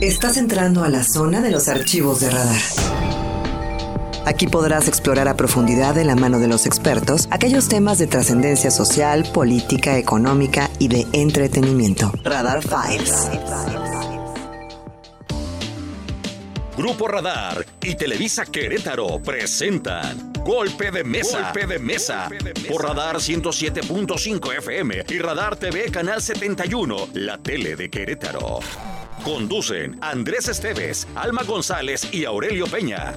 Estás 0.00 0.36
entrando 0.36 0.84
a 0.84 0.88
la 0.88 1.04
zona 1.04 1.40
de 1.40 1.50
los 1.50 1.68
archivos 1.68 2.20
de 2.20 2.30
radar. 2.30 2.60
Aquí 4.24 4.46
podrás 4.46 4.88
explorar 4.88 5.28
a 5.28 5.36
profundidad 5.36 5.94
de 5.94 6.04
la 6.04 6.16
mano 6.16 6.38
de 6.38 6.48
los 6.48 6.66
expertos 6.66 7.28
aquellos 7.30 7.68
temas 7.68 7.98
de 7.98 8.06
trascendencia 8.06 8.70
social, 8.70 9.24
política, 9.32 9.98
económica 9.98 10.70
y 10.78 10.88
de 10.88 11.06
entretenimiento. 11.12 12.12
Radar 12.22 12.62
Files. 12.62 13.30
Grupo 16.76 17.06
Radar 17.06 17.64
y 17.82 17.94
Televisa 17.94 18.46
Querétaro 18.46 19.20
presentan 19.22 20.32
Golpe 20.44 20.90
de 20.90 21.04
Mesa. 21.04 21.52
Golpe 21.52 21.66
de 21.66 21.78
Mesa. 21.78 22.28
Por 22.68 22.82
Radar 22.82 23.16
107.5 23.16 24.58
FM 24.58 25.04
y 25.08 25.18
Radar 25.18 25.56
TV 25.56 25.90
Canal 25.90 26.22
71, 26.22 27.08
la 27.14 27.38
tele 27.38 27.76
de 27.76 27.90
Querétaro. 27.90 28.60
Conducen 29.24 29.96
Andrés 30.00 30.48
Esteves, 30.48 31.06
Alma 31.14 31.44
González 31.44 32.12
y 32.12 32.24
Aurelio 32.24 32.66
Peña. 32.66 33.14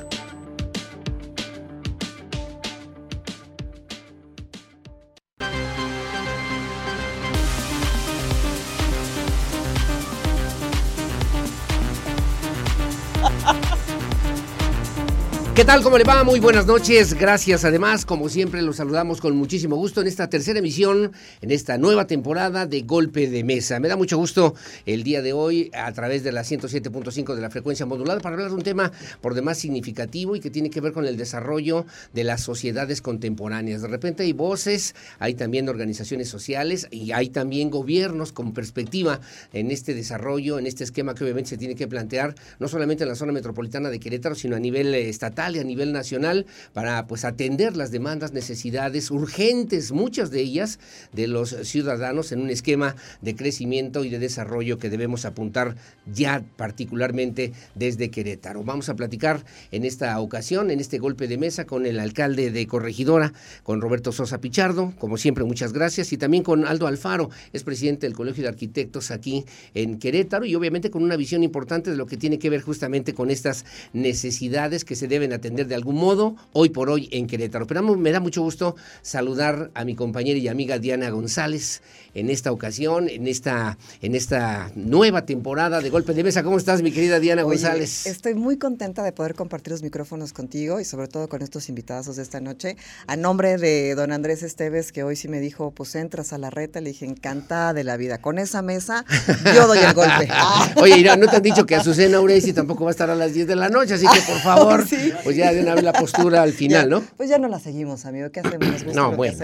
¿Qué 15.55 15.63
tal? 15.63 15.81
¿Cómo 15.83 15.97
le 15.97 16.03
va? 16.03 16.25
Muy 16.25 16.41
buenas 16.41 16.65
noches. 16.65 17.13
Gracias. 17.13 17.63
Además, 17.63 18.05
como 18.05 18.27
siempre, 18.27 18.61
los 18.61 18.75
saludamos 18.75 19.21
con 19.21 19.37
muchísimo 19.37 19.77
gusto 19.77 20.01
en 20.01 20.07
esta 20.07 20.29
tercera 20.29 20.59
emisión, 20.59 21.13
en 21.39 21.49
esta 21.49 21.77
nueva 21.77 22.07
temporada 22.07 22.65
de 22.65 22.81
Golpe 22.81 23.29
de 23.29 23.45
Mesa. 23.45 23.79
Me 23.79 23.87
da 23.87 23.95
mucho 23.95 24.17
gusto 24.17 24.53
el 24.85 25.03
día 25.03 25.21
de 25.21 25.31
hoy 25.31 25.71
a 25.73 25.93
través 25.93 26.25
de 26.25 26.33
la 26.33 26.41
107.5 26.41 27.35
de 27.35 27.41
la 27.41 27.49
frecuencia 27.49 27.85
modulada 27.85 28.19
para 28.19 28.33
hablar 28.33 28.49
de 28.49 28.55
un 28.55 28.63
tema 28.63 28.91
por 29.21 29.33
demás 29.33 29.57
significativo 29.57 30.35
y 30.35 30.41
que 30.41 30.49
tiene 30.49 30.69
que 30.69 30.81
ver 30.81 30.91
con 30.91 31.05
el 31.05 31.15
desarrollo 31.15 31.85
de 32.11 32.25
las 32.25 32.41
sociedades 32.41 33.01
contemporáneas. 33.01 33.81
De 33.81 33.87
repente 33.87 34.23
hay 34.23 34.33
voces, 34.33 34.93
hay 35.19 35.35
también 35.35 35.69
organizaciones 35.69 36.27
sociales 36.27 36.89
y 36.91 37.13
hay 37.13 37.29
también 37.29 37.69
gobiernos 37.69 38.33
con 38.33 38.53
perspectiva 38.53 39.21
en 39.53 39.71
este 39.71 39.93
desarrollo, 39.93 40.59
en 40.59 40.67
este 40.67 40.83
esquema 40.83 41.15
que 41.15 41.23
obviamente 41.23 41.51
se 41.51 41.57
tiene 41.57 41.75
que 41.75 41.87
plantear 41.87 42.35
no 42.59 42.67
solamente 42.67 43.05
en 43.05 43.09
la 43.09 43.15
zona 43.15 43.31
metropolitana 43.31 43.89
de 43.89 44.01
Querétaro, 44.01 44.35
sino 44.35 44.57
a 44.57 44.59
nivel 44.59 44.93
eh, 44.93 45.07
y 45.53 45.59
a 45.59 45.63
nivel 45.63 45.91
nacional 45.91 46.45
para 46.73 47.05
pues 47.07 47.25
atender 47.25 47.75
las 47.75 47.91
demandas, 47.91 48.31
necesidades 48.31 49.11
urgentes, 49.11 49.91
muchas 49.91 50.31
de 50.31 50.39
ellas 50.39 50.79
de 51.11 51.27
los 51.27 51.49
ciudadanos 51.63 52.31
en 52.31 52.41
un 52.41 52.49
esquema 52.49 52.95
de 53.21 53.35
crecimiento 53.35 54.05
y 54.05 54.09
de 54.09 54.19
desarrollo 54.19 54.79
que 54.79 54.89
debemos 54.89 55.25
apuntar 55.25 55.75
ya 56.11 56.43
particularmente 56.55 57.51
desde 57.75 58.09
Querétaro. 58.09 58.63
Vamos 58.63 58.89
a 58.89 58.95
platicar 58.95 59.45
en 59.71 59.83
esta 59.83 60.19
ocasión, 60.19 60.71
en 60.71 60.79
este 60.79 60.97
golpe 60.97 61.27
de 61.27 61.37
mesa 61.37 61.65
con 61.65 61.85
el 61.85 61.99
alcalde 61.99 62.51
de 62.51 62.65
Corregidora, 62.65 63.33
con 63.63 63.81
Roberto 63.81 64.11
Sosa 64.11 64.39
Pichardo, 64.39 64.93
como 64.97 65.17
siempre 65.17 65.43
muchas 65.43 65.73
gracias, 65.73 66.13
y 66.13 66.17
también 66.17 66.43
con 66.43 66.65
Aldo 66.65 66.87
Alfaro, 66.87 67.29
es 67.51 67.63
presidente 67.63 68.07
del 68.07 68.15
Colegio 68.15 68.43
de 68.43 68.49
Arquitectos 68.49 69.11
aquí 69.11 69.45
en 69.73 69.99
Querétaro. 69.99 70.45
Y 70.45 70.55
obviamente 70.55 70.89
con 70.89 71.03
una 71.03 71.17
visión 71.17 71.43
importante 71.43 71.91
de 71.91 71.97
lo 71.97 72.05
que 72.05 72.17
tiene 72.17 72.39
que 72.39 72.49
ver 72.49 72.61
justamente 72.61 73.13
con 73.13 73.29
estas 73.29 73.65
necesidades 73.93 74.85
que 74.85 74.95
se 74.95 75.07
deben 75.07 75.33
atender 75.35 75.67
de 75.67 75.75
algún 75.75 75.95
modo 75.95 76.35
hoy 76.53 76.69
por 76.69 76.89
hoy 76.89 77.09
en 77.11 77.27
Querétaro. 77.27 77.67
Pero 77.67 77.83
me 77.83 78.11
da 78.11 78.19
mucho 78.19 78.41
gusto 78.41 78.75
saludar 79.01 79.71
a 79.73 79.85
mi 79.85 79.95
compañera 79.95 80.39
y 80.39 80.47
amiga 80.47 80.79
Diana 80.79 81.09
González 81.09 81.81
en 82.13 82.29
esta 82.29 82.51
ocasión, 82.51 83.09
en 83.09 83.27
esta, 83.27 83.77
en 84.01 84.15
esta 84.15 84.71
nueva 84.75 85.25
temporada 85.25 85.81
de 85.81 85.89
Golpe 85.89 86.13
de 86.13 86.23
Mesa. 86.23 86.43
¿Cómo 86.43 86.57
estás, 86.57 86.81
mi 86.81 86.91
querida 86.91 87.19
Diana 87.19 87.43
González? 87.43 88.05
Estoy 88.07 88.33
muy 88.35 88.57
contenta 88.57 89.03
de 89.03 89.11
poder 89.11 89.35
compartir 89.35 89.71
los 89.71 89.83
micrófonos 89.83 90.33
contigo 90.33 90.79
y 90.79 90.85
sobre 90.85 91.07
todo 91.07 91.27
con 91.27 91.41
estos 91.41 91.69
invitados 91.69 92.15
de 92.15 92.23
esta 92.23 92.39
noche. 92.39 92.77
A 93.07 93.15
nombre 93.15 93.57
de 93.57 93.95
don 93.95 94.11
Andrés 94.11 94.43
Esteves, 94.43 94.91
que 94.91 95.03
hoy 95.03 95.15
sí 95.15 95.27
me 95.27 95.39
dijo, 95.39 95.71
pues 95.71 95.95
entras 95.95 96.33
a 96.33 96.37
la 96.37 96.49
reta, 96.49 96.81
le 96.81 96.91
dije, 96.91 97.05
encantada 97.05 97.73
de 97.73 97.83
la 97.83 97.97
vida. 97.97 98.19
Con 98.19 98.39
esa 98.39 98.61
mesa, 98.61 99.05
yo 99.53 99.67
doy 99.67 99.79
el 99.79 99.93
golpe. 99.93 100.29
Oye, 100.77 100.97
Irán, 100.97 101.19
no 101.19 101.27
te 101.27 101.35
han 101.35 101.43
dicho 101.43 101.65
que 101.65 101.75
Azucena 101.75 102.21
Uresi 102.21 102.53
tampoco 102.53 102.85
va 102.85 102.91
a 102.91 102.91
estar 102.91 103.09
a 103.09 103.15
las 103.15 103.33
10 103.33 103.47
de 103.47 103.55
la 103.55 103.69
noche, 103.69 103.95
así 103.95 104.05
que 104.07 104.21
por 104.21 104.39
favor, 104.43 104.87
sí. 104.87 105.11
Pues 105.25 105.35
ya 105.35 105.51
de 105.51 105.61
una 105.61 105.73
vez 105.73 105.83
la 105.83 105.91
postura 105.91 106.43
al 106.43 106.53
final, 106.53 106.89
¿no? 106.89 107.03
Pues 107.17 107.29
ya 107.29 107.37
no 107.37 107.47
la 107.47 107.59
seguimos, 107.59 108.05
amigo. 108.05 108.31
¿Qué 108.31 108.39
hacemos? 108.39 108.95
no, 108.95 109.11
bueno. 109.11 109.37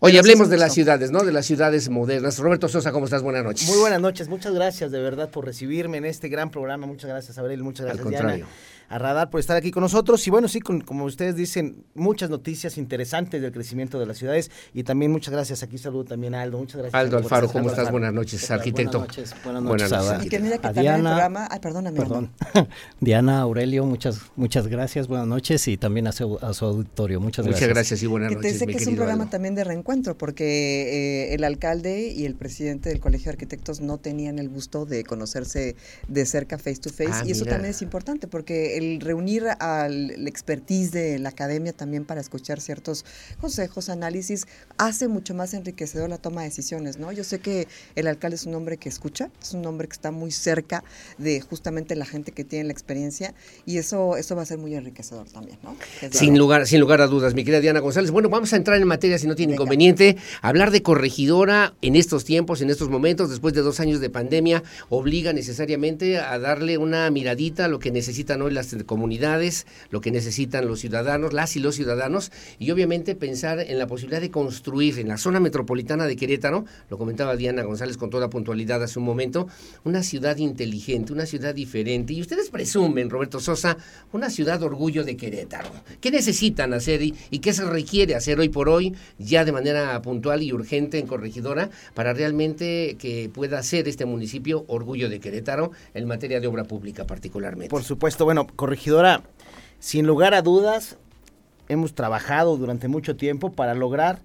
Oye, 0.00 0.18
hablemos 0.18 0.50
de 0.50 0.58
las 0.58 0.74
ciudades, 0.74 1.10
¿no? 1.10 1.22
De 1.22 1.32
las 1.32 1.46
ciudades 1.46 1.88
modernas. 1.88 2.38
Roberto 2.38 2.68
Sosa, 2.68 2.92
¿cómo 2.92 3.04
estás? 3.04 3.22
Buenas 3.22 3.44
noches. 3.44 3.68
Muy 3.68 3.78
buenas 3.78 4.00
noches. 4.00 4.28
Muchas 4.28 4.52
gracias 4.52 4.90
de 4.90 5.00
verdad 5.00 5.30
por 5.30 5.46
recibirme 5.46 5.98
en 5.98 6.04
este 6.04 6.28
gran 6.28 6.50
programa. 6.50 6.86
Muchas 6.86 7.08
gracias, 7.08 7.38
Abril. 7.38 7.62
Muchas 7.62 7.86
gracias, 7.86 8.04
Al 8.04 8.12
contrario. 8.12 8.46
Diana 8.46 8.71
a 8.88 8.98
Radar 8.98 9.30
por 9.30 9.40
estar 9.40 9.56
aquí 9.56 9.70
con 9.70 9.82
nosotros. 9.82 10.26
Y 10.26 10.30
bueno, 10.30 10.48
sí, 10.48 10.60
como 10.60 11.04
ustedes 11.04 11.36
dicen, 11.36 11.84
muchas 11.94 12.30
noticias 12.30 12.78
interesantes 12.78 13.40
del 13.42 13.52
crecimiento 13.52 13.98
de 13.98 14.06
las 14.06 14.18
ciudades. 14.18 14.50
Y 14.74 14.84
también 14.84 15.12
muchas 15.12 15.32
gracias. 15.32 15.62
Aquí 15.62 15.78
saludo 15.78 16.04
también 16.04 16.34
a 16.34 16.42
Aldo. 16.42 16.58
Muchas 16.58 16.76
gracias. 16.76 16.94
Aldo 16.94 17.18
Alfaro, 17.18 17.48
¿cómo 17.48 17.70
estás? 17.70 17.90
Buenas 17.90 18.12
noches, 18.12 18.50
arquitecto. 18.50 18.98
Buenas 18.98 19.16
noches. 19.16 19.34
Buenas 19.44 19.62
noches. 19.62 19.90
Buenas 19.90 20.06
noches. 20.06 20.26
Y 20.26 20.28
que 20.28 20.38
mira 20.40 20.58
que 20.58 20.66
a 20.66 20.72
Diana, 20.72 20.96
el 20.96 21.02
programa. 21.02 21.48
Ay, 21.50 21.60
perdóname. 21.60 21.98
Perdón. 21.98 22.30
Diana, 23.00 23.40
Aurelio, 23.40 23.84
muchas, 23.84 24.20
muchas 24.36 24.68
gracias. 24.68 25.08
Buenas 25.08 25.26
noches. 25.26 25.66
Y 25.68 25.76
también 25.76 26.06
a 26.06 26.12
su, 26.12 26.38
a 26.40 26.52
su 26.52 26.64
auditorio. 26.64 27.20
Muchas 27.20 27.46
gracias. 27.46 27.62
Muchas 27.62 27.74
gracias 27.74 28.02
y 28.02 28.06
buenas 28.06 28.28
que 28.30 28.36
noches. 28.36 28.52
Te 28.52 28.58
sé 28.58 28.66
que 28.66 28.76
es 28.76 28.86
un 28.86 28.96
programa 28.96 29.30
también 29.30 29.54
de 29.54 29.64
reencuentro, 29.64 30.16
porque 30.16 31.30
eh, 31.30 31.34
el 31.34 31.44
alcalde 31.44 32.08
y 32.08 32.26
el 32.26 32.34
presidente 32.34 32.88
del 32.88 33.00
Colegio 33.00 33.26
de 33.26 33.30
Arquitectos 33.30 33.80
no 33.80 33.98
tenían 33.98 34.38
el 34.38 34.48
gusto 34.48 34.86
de 34.86 35.04
conocerse 35.04 35.76
de 36.08 36.26
cerca, 36.26 36.58
face 36.58 36.76
to 36.76 36.90
face. 36.90 37.10
Ah, 37.12 37.22
y 37.26 37.32
eso 37.32 37.44
mira. 37.44 37.56
también 37.56 37.70
es 37.70 37.82
importante, 37.82 38.26
porque 38.26 38.71
el 38.76 39.00
reunir 39.00 39.44
al 39.58 40.26
expertise 40.26 40.92
de 40.92 41.18
la 41.18 41.30
academia 41.30 41.72
también 41.72 42.04
para 42.04 42.20
escuchar 42.20 42.60
ciertos 42.60 43.04
consejos, 43.40 43.88
análisis, 43.88 44.46
hace 44.78 45.08
mucho 45.08 45.34
más 45.34 45.54
enriquecedor 45.54 46.10
la 46.10 46.18
toma 46.18 46.42
de 46.42 46.48
decisiones, 46.48 46.98
¿no? 46.98 47.12
Yo 47.12 47.24
sé 47.24 47.40
que 47.40 47.68
el 47.94 48.06
alcalde 48.06 48.36
es 48.36 48.46
un 48.46 48.54
hombre 48.54 48.76
que 48.76 48.88
escucha, 48.88 49.30
es 49.40 49.52
un 49.54 49.64
hombre 49.66 49.88
que 49.88 49.94
está 49.94 50.10
muy 50.10 50.30
cerca 50.30 50.84
de 51.18 51.40
justamente 51.40 51.96
la 51.96 52.06
gente 52.06 52.32
que 52.32 52.44
tiene 52.44 52.64
la 52.64 52.72
experiencia 52.72 53.34
y 53.66 53.78
eso, 53.78 54.16
eso 54.16 54.36
va 54.36 54.42
a 54.42 54.46
ser 54.46 54.58
muy 54.58 54.74
enriquecedor 54.74 55.28
también, 55.28 55.58
¿no? 55.62 55.76
Sin 56.10 56.38
lugar, 56.38 56.66
sin 56.66 56.80
lugar 56.80 57.00
a 57.00 57.06
dudas, 57.06 57.34
mi 57.34 57.44
querida 57.44 57.60
Diana 57.60 57.80
González. 57.80 58.10
Bueno, 58.10 58.28
vamos 58.28 58.52
a 58.52 58.56
entrar 58.56 58.80
en 58.80 58.86
materia 58.86 59.18
si 59.18 59.26
no 59.26 59.34
tiene 59.34 59.52
Venga. 59.52 59.62
inconveniente. 59.62 60.16
Hablar 60.40 60.70
de 60.70 60.82
corregidora 60.82 61.74
en 61.82 61.96
estos 61.96 62.24
tiempos, 62.24 62.60
en 62.60 62.70
estos 62.70 62.88
momentos, 62.88 63.30
después 63.30 63.54
de 63.54 63.60
dos 63.62 63.80
años 63.80 64.00
de 64.00 64.10
pandemia, 64.10 64.62
obliga 64.88 65.32
necesariamente 65.32 66.18
a 66.18 66.38
darle 66.38 66.78
una 66.78 67.10
miradita 67.10 67.66
a 67.66 67.68
lo 67.68 67.78
que 67.78 67.90
necesitan 67.90 68.42
hoy 68.42 68.52
las 68.52 68.61
comunidades, 68.86 69.66
lo 69.90 70.00
que 70.00 70.10
necesitan 70.10 70.66
los 70.66 70.80
ciudadanos, 70.80 71.32
las 71.32 71.56
y 71.56 71.60
los 71.60 71.74
ciudadanos, 71.74 72.32
y 72.58 72.70
obviamente 72.70 73.14
pensar 73.14 73.60
en 73.60 73.78
la 73.78 73.86
posibilidad 73.86 74.20
de 74.20 74.30
construir 74.30 74.98
en 74.98 75.08
la 75.08 75.18
zona 75.18 75.40
metropolitana 75.40 76.06
de 76.06 76.16
Querétaro, 76.16 76.64
lo 76.90 76.98
comentaba 76.98 77.36
Diana 77.36 77.62
González 77.62 77.96
con 77.96 78.10
toda 78.10 78.30
puntualidad 78.30 78.82
hace 78.82 78.98
un 78.98 79.04
momento, 79.04 79.48
una 79.84 80.02
ciudad 80.02 80.36
inteligente, 80.36 81.12
una 81.12 81.26
ciudad 81.26 81.54
diferente. 81.54 82.12
Y 82.12 82.20
ustedes 82.20 82.50
presumen, 82.50 83.10
Roberto 83.10 83.40
Sosa, 83.40 83.76
una 84.12 84.30
ciudad 84.30 84.62
orgullo 84.62 85.04
de 85.04 85.16
Querétaro. 85.16 85.70
¿Qué 86.00 86.10
necesitan 86.10 86.72
hacer 86.74 87.02
y, 87.02 87.12
qué 87.40 87.52
se 87.52 87.64
requiere 87.64 88.14
hacer 88.14 88.38
hoy 88.38 88.48
por 88.48 88.68
hoy, 88.68 88.94
ya 89.18 89.44
de 89.44 89.52
manera 89.52 90.00
puntual 90.02 90.42
y 90.42 90.52
urgente 90.52 90.98
en 90.98 91.06
Corregidora, 91.06 91.70
para 91.94 92.12
realmente 92.12 92.96
que 92.98 93.30
pueda 93.32 93.62
ser 93.62 93.88
este 93.88 94.04
municipio 94.04 94.64
orgullo 94.68 95.08
de 95.08 95.20
Querétaro 95.20 95.72
en 95.94 96.06
materia 96.06 96.40
de 96.40 96.46
obra 96.46 96.64
pública 96.64 97.06
particularmente? 97.06 97.70
Por 97.70 97.82
supuesto, 97.82 98.24
bueno, 98.24 98.46
corregidora, 98.56 99.22
sin 99.78 100.06
lugar 100.06 100.34
a 100.34 100.42
dudas, 100.42 100.96
hemos 101.68 101.94
trabajado 101.94 102.56
durante 102.56 102.88
mucho 102.88 103.16
tiempo 103.16 103.50
para 103.52 103.74
lograr 103.74 104.20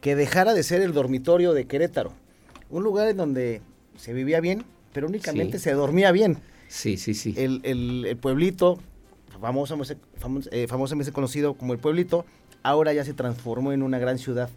que 0.00 0.16
dejara 0.16 0.54
de 0.54 0.62
ser 0.62 0.82
el 0.82 0.92
dormitorio 0.92 1.52
de 1.54 1.66
Querétaro. 1.66 2.12
Un 2.70 2.82
lugar 2.82 3.08
en 3.08 3.16
donde 3.16 3.62
se 3.96 4.12
vivía 4.12 4.40
bien, 4.40 4.64
pero 4.92 5.06
únicamente 5.06 5.58
Sí. 5.58 5.64
se 5.64 5.72
dormía 5.72 6.10
bien. 6.12 6.38
Sí, 6.68 6.96
sí, 6.96 7.14
sí. 7.14 7.34
El, 7.36 7.60
el- 7.64 8.04
el 8.06 8.16
pueblito, 8.16 8.78
famosamente, 9.40 9.96
famos- 10.18 10.48
eh, 10.52 10.66
famosamente 10.68 11.12
conocido 11.12 11.54
como 11.54 11.72
el 11.72 11.78
pueblito, 11.78 12.24
ahora 12.62 12.92
ya 12.92 13.04
se 13.04 13.14
transformó 13.14 13.72
en 13.72 13.82
una 13.82 13.98
gran 13.98 14.18
ciudad, 14.18 14.48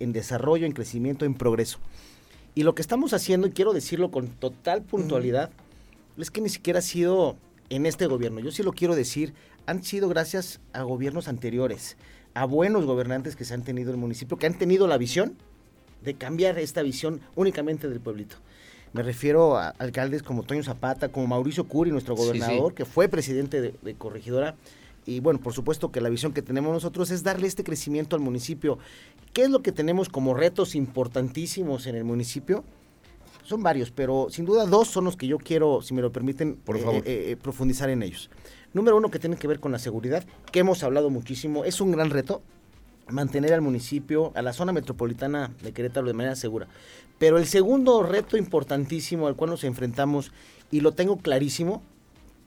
en 0.00 0.12
desarrollo, 0.12 0.66
en 0.66 0.72
crecimiento, 0.72 1.24
en 1.24 1.34
progreso. 1.34 1.78
Y 2.54 2.64
lo 2.64 2.74
que 2.74 2.82
estamos 2.82 3.12
haciendo, 3.14 3.46
y 3.46 3.50
quiero 3.52 3.72
decirlo 3.72 4.10
con 4.10 4.28
total 4.28 4.82
puntualidad, 4.82 5.50
es 6.18 6.30
que 6.30 6.40
ni 6.42 6.48
siquiera 6.50 6.80
ha 6.80 6.82
sido 6.82 7.36
en 7.76 7.86
este 7.86 8.06
gobierno. 8.06 8.40
Yo 8.40 8.50
sí 8.50 8.62
lo 8.62 8.72
quiero 8.72 8.94
decir, 8.94 9.32
han 9.66 9.82
sido 9.82 10.08
gracias 10.08 10.60
a 10.72 10.82
gobiernos 10.82 11.26
anteriores, 11.28 11.96
a 12.34 12.44
buenos 12.44 12.84
gobernantes 12.84 13.34
que 13.34 13.44
se 13.44 13.54
han 13.54 13.62
tenido 13.64 13.90
en 13.90 13.94
el 13.94 14.00
municipio, 14.00 14.36
que 14.36 14.46
han 14.46 14.58
tenido 14.58 14.86
la 14.86 14.98
visión 14.98 15.36
de 16.04 16.14
cambiar 16.14 16.58
esta 16.58 16.82
visión 16.82 17.20
únicamente 17.34 17.88
del 17.88 18.00
pueblito. 18.00 18.36
Me 18.92 19.02
refiero 19.02 19.56
a 19.56 19.68
alcaldes 19.78 20.22
como 20.22 20.42
Toño 20.42 20.62
Zapata, 20.62 21.08
como 21.08 21.26
Mauricio 21.26 21.64
Curi, 21.64 21.90
nuestro 21.90 22.14
Sí, 22.14 22.22
sí. 22.22 22.26
gobernador, 22.28 22.74
que 22.74 22.84
fue 22.84 23.08
presidente 23.08 23.62
de, 23.62 23.74
de 23.80 23.94
Corregidora. 23.94 24.54
Y 25.06 25.20
bueno, 25.20 25.40
por 25.40 25.54
supuesto 25.54 25.90
que 25.90 26.00
la 26.02 26.10
visión 26.10 26.32
que 26.32 26.42
tenemos 26.42 26.72
nosotros 26.74 27.10
es 27.10 27.22
darle 27.22 27.46
este 27.46 27.64
crecimiento 27.64 28.16
al 28.16 28.22
municipio. 28.22 28.78
¿Qué 29.32 29.42
es 29.44 29.50
lo 29.50 29.62
que 29.62 29.72
tenemos 29.72 30.10
como 30.10 30.34
retos 30.34 30.74
importantísimos 30.74 31.86
en 31.86 31.96
el 31.96 32.04
municipio? 32.04 32.64
Son 33.52 33.62
varios, 33.62 33.90
pero 33.90 34.28
sin 34.30 34.46
duda 34.46 34.64
dos 34.64 34.88
son 34.88 35.04
los 35.04 35.16
que 35.16 35.26
yo 35.26 35.36
quiero, 35.36 35.82
si 35.82 35.92
me 35.92 36.00
lo 36.00 36.10
permiten, 36.10 36.56
Por 36.56 36.76
eh, 36.78 36.80
favor. 36.80 37.02
eh, 37.06 37.32
eh, 37.32 37.36
profundizar 37.36 37.90
en 37.90 38.02
ellos. 38.02 38.30
Número 38.72 38.96
uno 38.96 39.10
que 39.10 39.18
tiene 39.18 39.36
que 39.36 39.46
ver 39.46 39.60
con 39.60 39.72
la 39.72 39.78
seguridad, 39.78 40.24
que 40.50 40.60
hemos 40.60 40.82
hablado 40.82 41.10
muchísimo, 41.10 41.64
es 41.66 41.82
un 41.82 41.92
gran 41.92 42.08
reto 42.08 42.40
mantener 43.08 43.52
al 43.52 43.60
municipio, 43.60 44.32
a 44.34 44.40
la 44.40 44.54
zona 44.54 44.72
metropolitana 44.72 45.50
de 45.62 45.72
Querétaro 45.72 46.06
de 46.06 46.14
manera 46.14 46.34
segura. 46.34 46.66
Pero 47.18 47.36
el 47.36 47.44
segundo 47.46 48.02
reto 48.02 48.38
importantísimo 48.38 49.26
al 49.26 49.36
cual 49.36 49.50
nos 49.50 49.64
enfrentamos, 49.64 50.32
y 50.70 50.80
lo 50.80 50.92
tengo 50.92 51.18
clarísimo, 51.18 51.82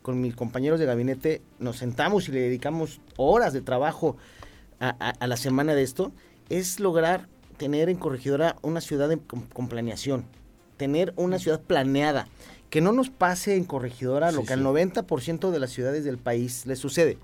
con 0.01 0.19
mis 0.21 0.35
compañeros 0.35 0.79
de 0.79 0.87
gabinete, 0.87 1.43
nos 1.59 1.77
sentamos 1.77 2.27
y 2.27 2.31
le 2.31 2.39
dedicamos 2.39 2.99
horas 3.17 3.53
de 3.53 3.61
trabajo 3.61 4.17
a, 4.79 4.89
a- 4.99 5.09
a 5.11 5.27
la 5.27 5.37
semana 5.37 5.75
de 5.75 5.83
esto, 5.83 6.11
es 6.49 6.79
lograr 6.79 7.27
tener 7.57 7.89
en 7.89 7.97
Corregidora 7.97 8.55
una 8.63 8.81
ciudad 8.81 9.11
en- 9.11 9.19
con, 9.19 9.41
con 9.41 9.67
planeación, 9.67 10.25
tener 10.77 11.13
una 11.15 11.39
ciudad 11.39 11.61
planeada, 11.61 12.27
que 12.69 12.81
no 12.81 12.91
nos 12.91 13.09
pase 13.09 13.55
en 13.55 13.63
Corregidora 13.63 14.31
lo 14.31 14.43
que 14.43 14.53
al 14.53 14.59
sí. 14.59 14.65
90% 14.65 15.51
de 15.51 15.59
las 15.59 15.71
ciudades 15.71 16.03
del 16.03 16.17
país 16.17 16.65
les 16.65 16.79
sucede, 16.79 17.17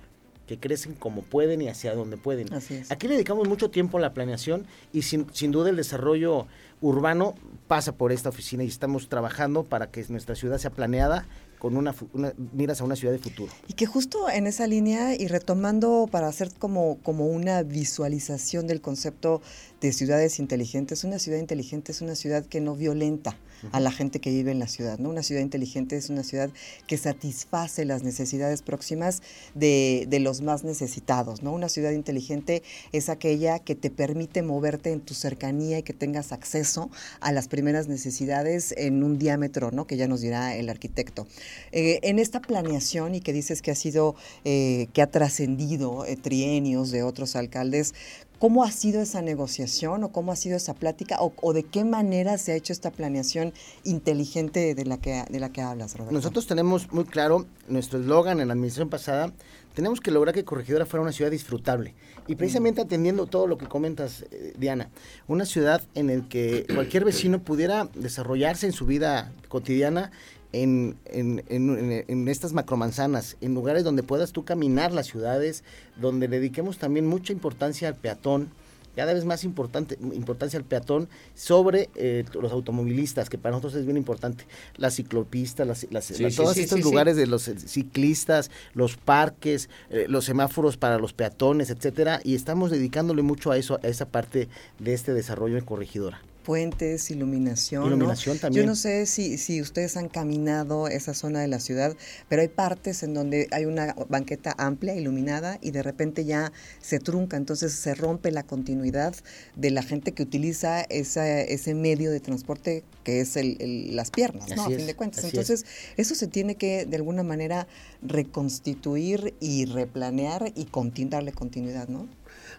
que 0.48 0.58
crecen 0.60 0.94
como 0.96 1.22
pueden 1.22 1.62
y 1.62 1.68
hacia 1.68 1.94
donde 1.96 2.18
pueden. 2.18 2.54
Así 2.54 2.76
es. 2.76 2.92
Aquí 2.92 3.08
le 3.08 3.14
dedicamos 3.16 3.48
mucho 3.48 3.70
tiempo 3.70 3.98
a 3.98 4.02
la 4.02 4.14
planeación 4.14 4.66
y 4.94 5.02
sin, 5.04 5.28
sin 5.34 5.52
duda 5.52 5.70
el 5.70 5.76
desarrollo 5.78 6.48
urbano 6.82 7.36
pasa 7.68 7.92
por 7.94 8.12
esta 8.12 8.30
oficina 8.30 8.64
y 8.64 8.68
estamos 8.68 9.08
trabajando 9.10 9.64
para 9.64 9.92
que 9.92 10.04
nuestra 10.10 10.36
ciudad 10.36 10.58
sea 10.58 10.72
planeada 10.72 11.26
con 11.60 11.78
una, 11.78 11.94
una- 12.14 12.34
miras 12.54 12.82
a 12.82 12.84
una 12.86 12.96
ciudad 12.96 13.14
de 13.14 13.20
futuro. 13.20 13.52
Y 13.68 13.74
que 13.74 13.86
justo 13.86 14.30
en 14.30 14.48
esa 14.48 14.66
línea 14.66 15.16
y 15.16 15.28
retomando 15.28 16.10
para 16.12 16.28
hacer 16.28 16.50
como, 16.58 16.98
como 17.04 17.28
una 17.28 17.62
visualización 17.62 18.66
del 18.68 18.82
concepto 18.82 19.42
de 19.82 19.92
ciudades 19.92 20.40
inteligentes, 20.40 21.04
una 21.04 21.20
ciudad 21.20 21.40
inteligente 21.40 21.92
es 21.92 22.02
una 22.02 22.16
ciudad 22.16 22.46
que 22.46 22.62
no 22.62 22.76
violenta 22.76 23.36
a 23.72 23.80
la 23.80 23.92
gente 23.92 24.20
que 24.20 24.32
vive 24.32 24.52
en 24.52 24.60
la 24.60 24.68
ciudad, 24.68 24.98
¿no? 24.98 25.10
Una 25.10 25.24
ciudad 25.24 25.42
inteligente 25.42 25.96
es 25.96 26.10
una 26.10 26.24
ciudad 26.24 26.50
que 26.88 26.98
satisface 26.98 27.86
las 27.86 28.02
necesidades 28.02 28.62
próximas 28.62 29.22
de, 29.54 30.06
de 30.08 30.20
los 30.20 30.42
más 30.42 30.64
necesitados, 30.64 31.44
¿no? 31.44 31.54
Una 31.54 31.70
ciudad 31.70 31.92
inteligente 31.92 32.64
es 32.92 33.10
aquella 33.10 33.60
que 33.60 33.76
te 33.76 33.92
permite 33.92 34.42
moverte 34.42 34.92
en 34.92 35.00
tu 35.00 35.14
cercanía 35.14 35.80
y 35.80 35.84
que 35.84 35.94
tengas 35.94 36.32
acceso 36.32 36.90
a 37.20 37.32
las 37.32 37.48
primeras 37.48 37.88
necesidades 37.88 38.74
en 38.78 39.04
un 39.04 39.20
diámetro, 39.20 39.72
¿no? 39.72 39.86
Que 39.86 39.98
ya 39.98 40.08
nos 40.08 40.22
dirá 40.22 40.56
el 40.56 40.70
arquitecto. 40.70 41.28
Eh, 41.72 42.00
en 42.04 42.20
esta 42.20 42.42
planeación 42.42 43.16
y 43.16 43.22
que 43.22 43.34
dices 43.34 43.62
que 43.62 43.72
ha 43.72 43.76
sido, 43.76 44.16
eh, 44.44 44.88
que 44.94 45.02
ha 45.02 45.08
trascendido 45.08 46.06
eh, 46.06 46.16
trienios 46.16 46.92
de 46.92 47.04
otros 47.04 47.36
alcaldes, 47.36 47.94
¿cómo 48.42 48.64
ha 48.64 48.72
sido 48.72 49.02
esa 49.02 49.22
negociación 49.22 50.04
o 50.04 50.12
cómo 50.12 50.32
ha 50.32 50.36
sido 50.36 50.58
esa 50.58 50.74
plática 50.74 51.18
o, 51.20 51.32
o 51.44 51.54
de 51.54 51.62
qué 51.62 51.86
manera 51.86 52.40
se 52.40 52.52
ha 52.52 52.56
hecho 52.56 52.74
esta 52.74 52.90
planeación 52.90 53.54
inteligente 53.84 54.74
de 54.74 54.84
la 54.84 54.98
que, 54.98 55.24
de 55.30 55.40
la 55.40 55.52
que 55.52 55.62
hablas, 55.62 55.96
Roberto? 55.96 56.16
Nosotros 56.16 56.48
tenemos 56.48 56.92
muy 56.92 57.06
claro 57.06 57.46
nuestro 57.68 58.00
eslogan 58.00 58.40
en 58.40 58.48
la 58.48 58.54
administración 58.54 58.90
pasada, 58.90 59.32
tenemos 59.76 60.02
que 60.02 60.10
lograr 60.10 60.34
que 60.34 60.44
Corregidora 60.44 60.88
fuera 60.88 61.04
una 61.04 61.12
ciudad 61.12 61.30
disfrutable. 61.30 61.94
Y 62.28 62.36
precisamente 62.36 62.82
atendiendo 62.82 63.28
todo 63.28 63.46
lo 63.46 63.60
que 63.60 63.68
comentas, 63.68 64.26
eh, 64.32 64.54
Diana, 64.58 64.90
una 65.28 65.46
ciudad 65.46 65.84
en 65.94 66.08
la 66.08 66.28
que 66.28 66.66
cualquier 66.74 67.06
vecino 67.06 67.44
pudiera 67.44 67.90
desarrollarse 67.94 68.66
en 68.66 68.74
su 68.74 68.88
vida 68.88 69.32
cotidiana 69.50 70.12
en, 70.54 70.96
en, 71.06 71.44
en- 71.50 72.28
estas 72.28 72.54
macromanzanas, 72.54 73.38
en 73.42 73.54
lugares 73.54 73.84
donde 73.84 74.04
puedas 74.04 74.32
tú 74.32 74.44
caminar 74.46 74.92
las 74.92 75.08
ciudades, 75.08 75.64
donde 76.00 76.28
dediquemos 76.28 76.78
también 76.78 77.08
mucha 77.08 77.34
importancia 77.34 77.88
al 77.88 77.96
peatón, 77.96 78.50
cada 78.94 79.14
vez 79.14 79.24
más 79.24 79.46
importante, 79.46 79.98
importancia 80.14 80.60
al 80.60 80.66
peatón 80.66 81.08
sobre 81.34 81.90
eh, 81.96 82.26
los 82.34 82.52
automovilistas, 82.52 83.30
que 83.30 83.38
para 83.38 83.52
nosotros 83.56 83.76
es 83.76 83.86
bien 83.86 83.96
importante, 83.96 84.44
las 84.76 84.96
ciclopistas, 84.96 85.66
las, 85.66 85.88
las- 85.92 86.06
Sí, 86.06 86.22
las- 86.22 86.34
sí, 86.34 86.38
todos 86.38 86.56
sí, 86.56 86.64
estos 86.64 86.82
lugares 86.82 87.16
de 87.16 87.26
los 87.26 87.48
eh, 87.48 87.56
ciclistas, 87.58 88.52
los 88.74 88.98
parques, 88.98 89.70
eh, 89.92 90.08
los 90.10 90.26
semáforos 90.26 90.76
para 90.76 90.98
los 91.00 91.14
peatones, 91.14 91.70
etcétera, 91.70 92.20
y 92.26 92.36
estamos 92.36 92.70
dedicándole 92.70 93.22
mucho 93.22 93.52
a 93.52 93.58
eso, 93.58 93.80
a 93.82 93.88
esa 93.88 94.08
parte 94.08 94.50
de 94.80 94.94
este 94.94 95.14
desarrollo 95.14 95.58
en 95.58 95.64
Corregidora. 95.64 96.20
Puentes, 96.42 97.10
iluminación. 97.12 97.82
¿no? 97.84 97.88
Iluminación 97.88 98.38
también. 98.40 98.64
Yo 98.64 98.70
no 98.70 98.76
sé 98.76 99.06
si, 99.06 99.38
si 99.38 99.62
ustedes 99.62 99.98
han 99.98 100.10
caminado 100.10 100.88
esa 100.88 101.14
zona 101.14 101.40
de 101.42 101.48
la 101.48 101.60
ciudad, 101.60 101.96
pero 102.30 102.42
hay 102.42 102.48
partes 102.48 103.04
en 103.04 103.14
donde 103.14 103.48
hay 103.52 103.66
una 103.66 103.96
banqueta 104.10 104.54
amplia, 104.58 104.96
iluminada, 104.96 105.58
y 105.62 105.72
de 105.72 105.84
repente 105.84 106.26
ya 106.26 106.52
se 106.82 107.00
trunca, 107.00 107.38
entonces 107.38 107.72
se 107.74 107.94
rompe 107.96 108.32
la 108.32 108.44
continuidad 108.44 109.14
de 109.56 109.72
la 109.72 109.84
gente 109.84 110.12
que 110.14 110.24
utiliza 110.24 110.82
esa, 110.82 111.40
ese 111.42 111.74
medio 111.76 112.12
de 112.12 112.20
transporte 112.20 112.84
que 113.04 113.22
es 113.22 113.36
el, 113.38 113.58
el- 113.60 113.96
las 113.96 114.12
piernas, 114.12 114.50
¿no? 114.56 114.64
Así 114.64 114.74
a 114.74 114.78
fin 114.78 114.86
de 114.88 114.96
cuentas. 114.96 115.24
es. 115.24 115.32
Entonces, 115.32 115.66
eso 115.98 116.14
se 116.16 116.28
tiene 116.28 116.56
que 116.56 116.86
de 116.86 116.96
alguna 116.98 117.24
manera 117.24 117.68
reconstituir 118.02 119.34
y 119.40 119.66
replanear 119.66 120.52
y 120.56 120.66
conti- 120.66 121.08
darle 121.10 121.32
continuidad, 121.32 121.88
¿no? 121.88 122.08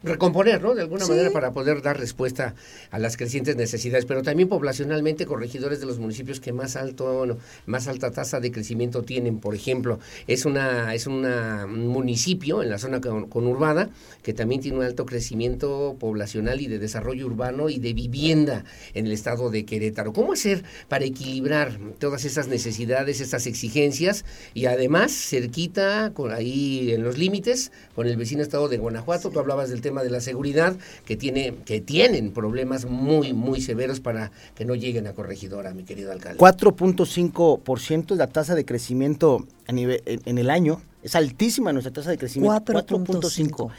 Recomponer, 0.03 0.63
¿no? 0.63 0.75
De 0.75 0.83
alguna 0.83 1.05
Sí. 1.05 1.11
manera 1.11 1.31
para 1.31 1.53
poder 1.53 1.83
dar 1.83 1.99
respuesta 1.99 2.55
a 2.91 2.99
las 2.99 3.17
crecientes 3.17 3.57
necesidades, 3.57 4.05
pero 4.07 4.23
también 4.23 4.49
poblacionalmente 4.49 5.27
corregidores 5.27 5.81
de 5.81 5.87
los 5.87 5.99
municipios 5.99 6.41
que 6.41 6.53
más 6.53 6.77
alto, 6.77 7.39
más 7.67 7.89
alta 7.89 8.11
tasa 8.11 8.41
de 8.41 8.51
crecimiento 8.51 9.03
tienen. 9.03 9.39
Por 9.39 9.55
ejemplo, 9.55 9.99
es 10.27 10.45
una 10.45 10.95
es 10.95 11.07
una, 11.07 11.65
un 11.67 11.87
municipio 11.89 12.63
en 12.63 12.71
la 12.71 12.79
zona 12.79 13.01
con- 13.01 13.29
conurbada 13.29 13.91
que 14.23 14.33
también 14.33 14.61
tiene 14.61 14.79
un 14.79 14.85
alto 14.85 15.05
crecimiento 15.07 15.97
poblacional 15.99 16.61
y 16.61 16.67
de 16.67 16.79
desarrollo 16.79 17.27
urbano 17.27 17.69
y 17.69 17.79
de 17.79 17.93
vivienda 17.93 18.65
en 18.95 19.07
el 19.07 19.13
estado 19.13 19.51
de 19.51 19.65
Querétaro. 19.65 20.13
¿Cómo 20.13 20.33
hacer 20.33 20.63
para 20.89 21.05
equilibrar 21.05 21.79
todas 21.99 22.25
esas 22.25 22.49
necesidades, 22.49 23.21
esas 23.21 23.47
exigencias 23.47 24.25
y 24.55 24.67
además 24.67 25.13
cerquita 25.13 26.13
con 26.15 26.33
ahí 26.33 26.93
en 26.93 27.03
los 27.03 27.19
límites 27.19 27.73
con 27.95 28.07
el 28.07 28.17
vecino 28.17 28.43
estado 28.43 28.69
de 28.69 28.79
Guanajuato? 28.79 29.31
Tú 29.31 29.39
hablabas 29.39 29.71
del 29.71 29.81
tema 29.81 29.92
de 30.03 30.11
la 30.11 30.21
seguridad 30.21 30.77
que 31.05 31.17
tiene 31.17 31.55
que 31.67 31.81
tienen 31.81 32.33
problemas 32.33 32.87
muy 32.87 33.33
muy 33.35 33.61
severos 33.61 34.01
para 34.01 34.33
que 34.55 34.65
no 34.65 34.75
lleguen 34.75 35.07
a 35.07 35.13
corregidora, 35.13 35.75
mi 35.75 35.83
querido 35.85 36.13
alcalde. 36.13 36.39
4.5% 36.39 38.13
es 38.13 38.19
la 38.19 38.27
tasa 38.29 38.55
de 38.55 38.65
crecimiento 38.65 39.47
a 39.67 39.73
nivel, 39.73 40.03
en, 40.07 40.21
en 40.25 40.39
el 40.39 40.51
año. 40.51 40.81
Es 41.03 41.17
altísima 41.17 41.73
nuestra 41.73 41.93
tasa 41.93 42.11
de 42.11 42.19
crecimiento. 42.19 42.73
4.5. 42.73 43.71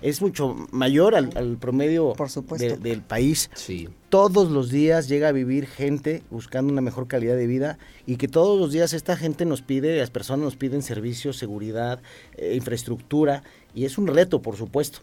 Es 0.00 0.20
mucho 0.20 0.56
mayor 0.72 1.14
al, 1.14 1.30
al 1.36 1.56
promedio 1.58 2.12
Por 2.14 2.28
supuesto. 2.28 2.66
de- 2.76 2.76
del 2.90 3.02
país. 3.02 3.50
Sí. 3.54 3.88
Todos 4.08 4.50
los 4.50 4.68
días 4.68 5.06
llega 5.08 5.28
a 5.28 5.32
vivir 5.32 5.66
gente 5.68 6.24
buscando 6.28 6.72
una 6.72 6.82
mejor 6.82 7.06
calidad 7.06 7.36
de 7.36 7.46
vida 7.46 7.78
y 8.04 8.16
que 8.16 8.26
todos 8.26 8.58
los 8.58 8.72
días 8.72 8.94
esta 8.94 9.16
gente 9.16 9.44
nos 9.44 9.62
pide, 9.62 9.96
las 9.96 10.10
personas 10.10 10.42
nos 10.44 10.56
piden 10.56 10.82
servicios, 10.82 11.36
seguridad, 11.38 12.02
eh, 12.36 12.54
infraestructura 12.56 13.44
y 13.76 13.84
es 13.84 13.96
un 13.96 14.08
reto, 14.08 14.42
por 14.42 14.56
supuesto. 14.56 14.98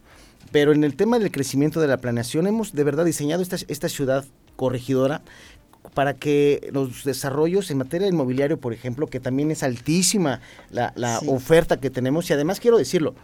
Pero 0.51 0.71
en 0.73 0.83
el 0.83 0.95
tema 0.95 1.19
del 1.19 1.31
crecimiento 1.31 1.79
de 1.79 1.87
la 1.87 1.97
planeación 1.97 2.47
hemos 2.47 2.73
de 2.73 2.83
verdad 2.83 3.05
diseñado 3.05 3.41
esta, 3.41 3.57
esta 3.67 3.89
ciudad 3.89 4.25
corregidora 4.55 5.21
para 5.93 6.13
que 6.13 6.69
los 6.73 7.03
desarrollos 7.03 7.71
en 7.71 7.77
materia 7.77 8.07
de 8.07 8.13
inmobiliario, 8.13 8.59
por 8.59 8.73
ejemplo, 8.73 9.07
que 9.07 9.19
también 9.19 9.51
es 9.51 9.63
altísima 9.63 10.41
la, 10.71 10.91
la 10.95 11.19
Sí. 11.19 11.27
oferta 11.29 11.79
que 11.79 11.89
tenemos 11.89 12.29
y 12.29 12.33
además 12.33 12.59
quiero 12.59 12.77
decirlo, 12.77 13.15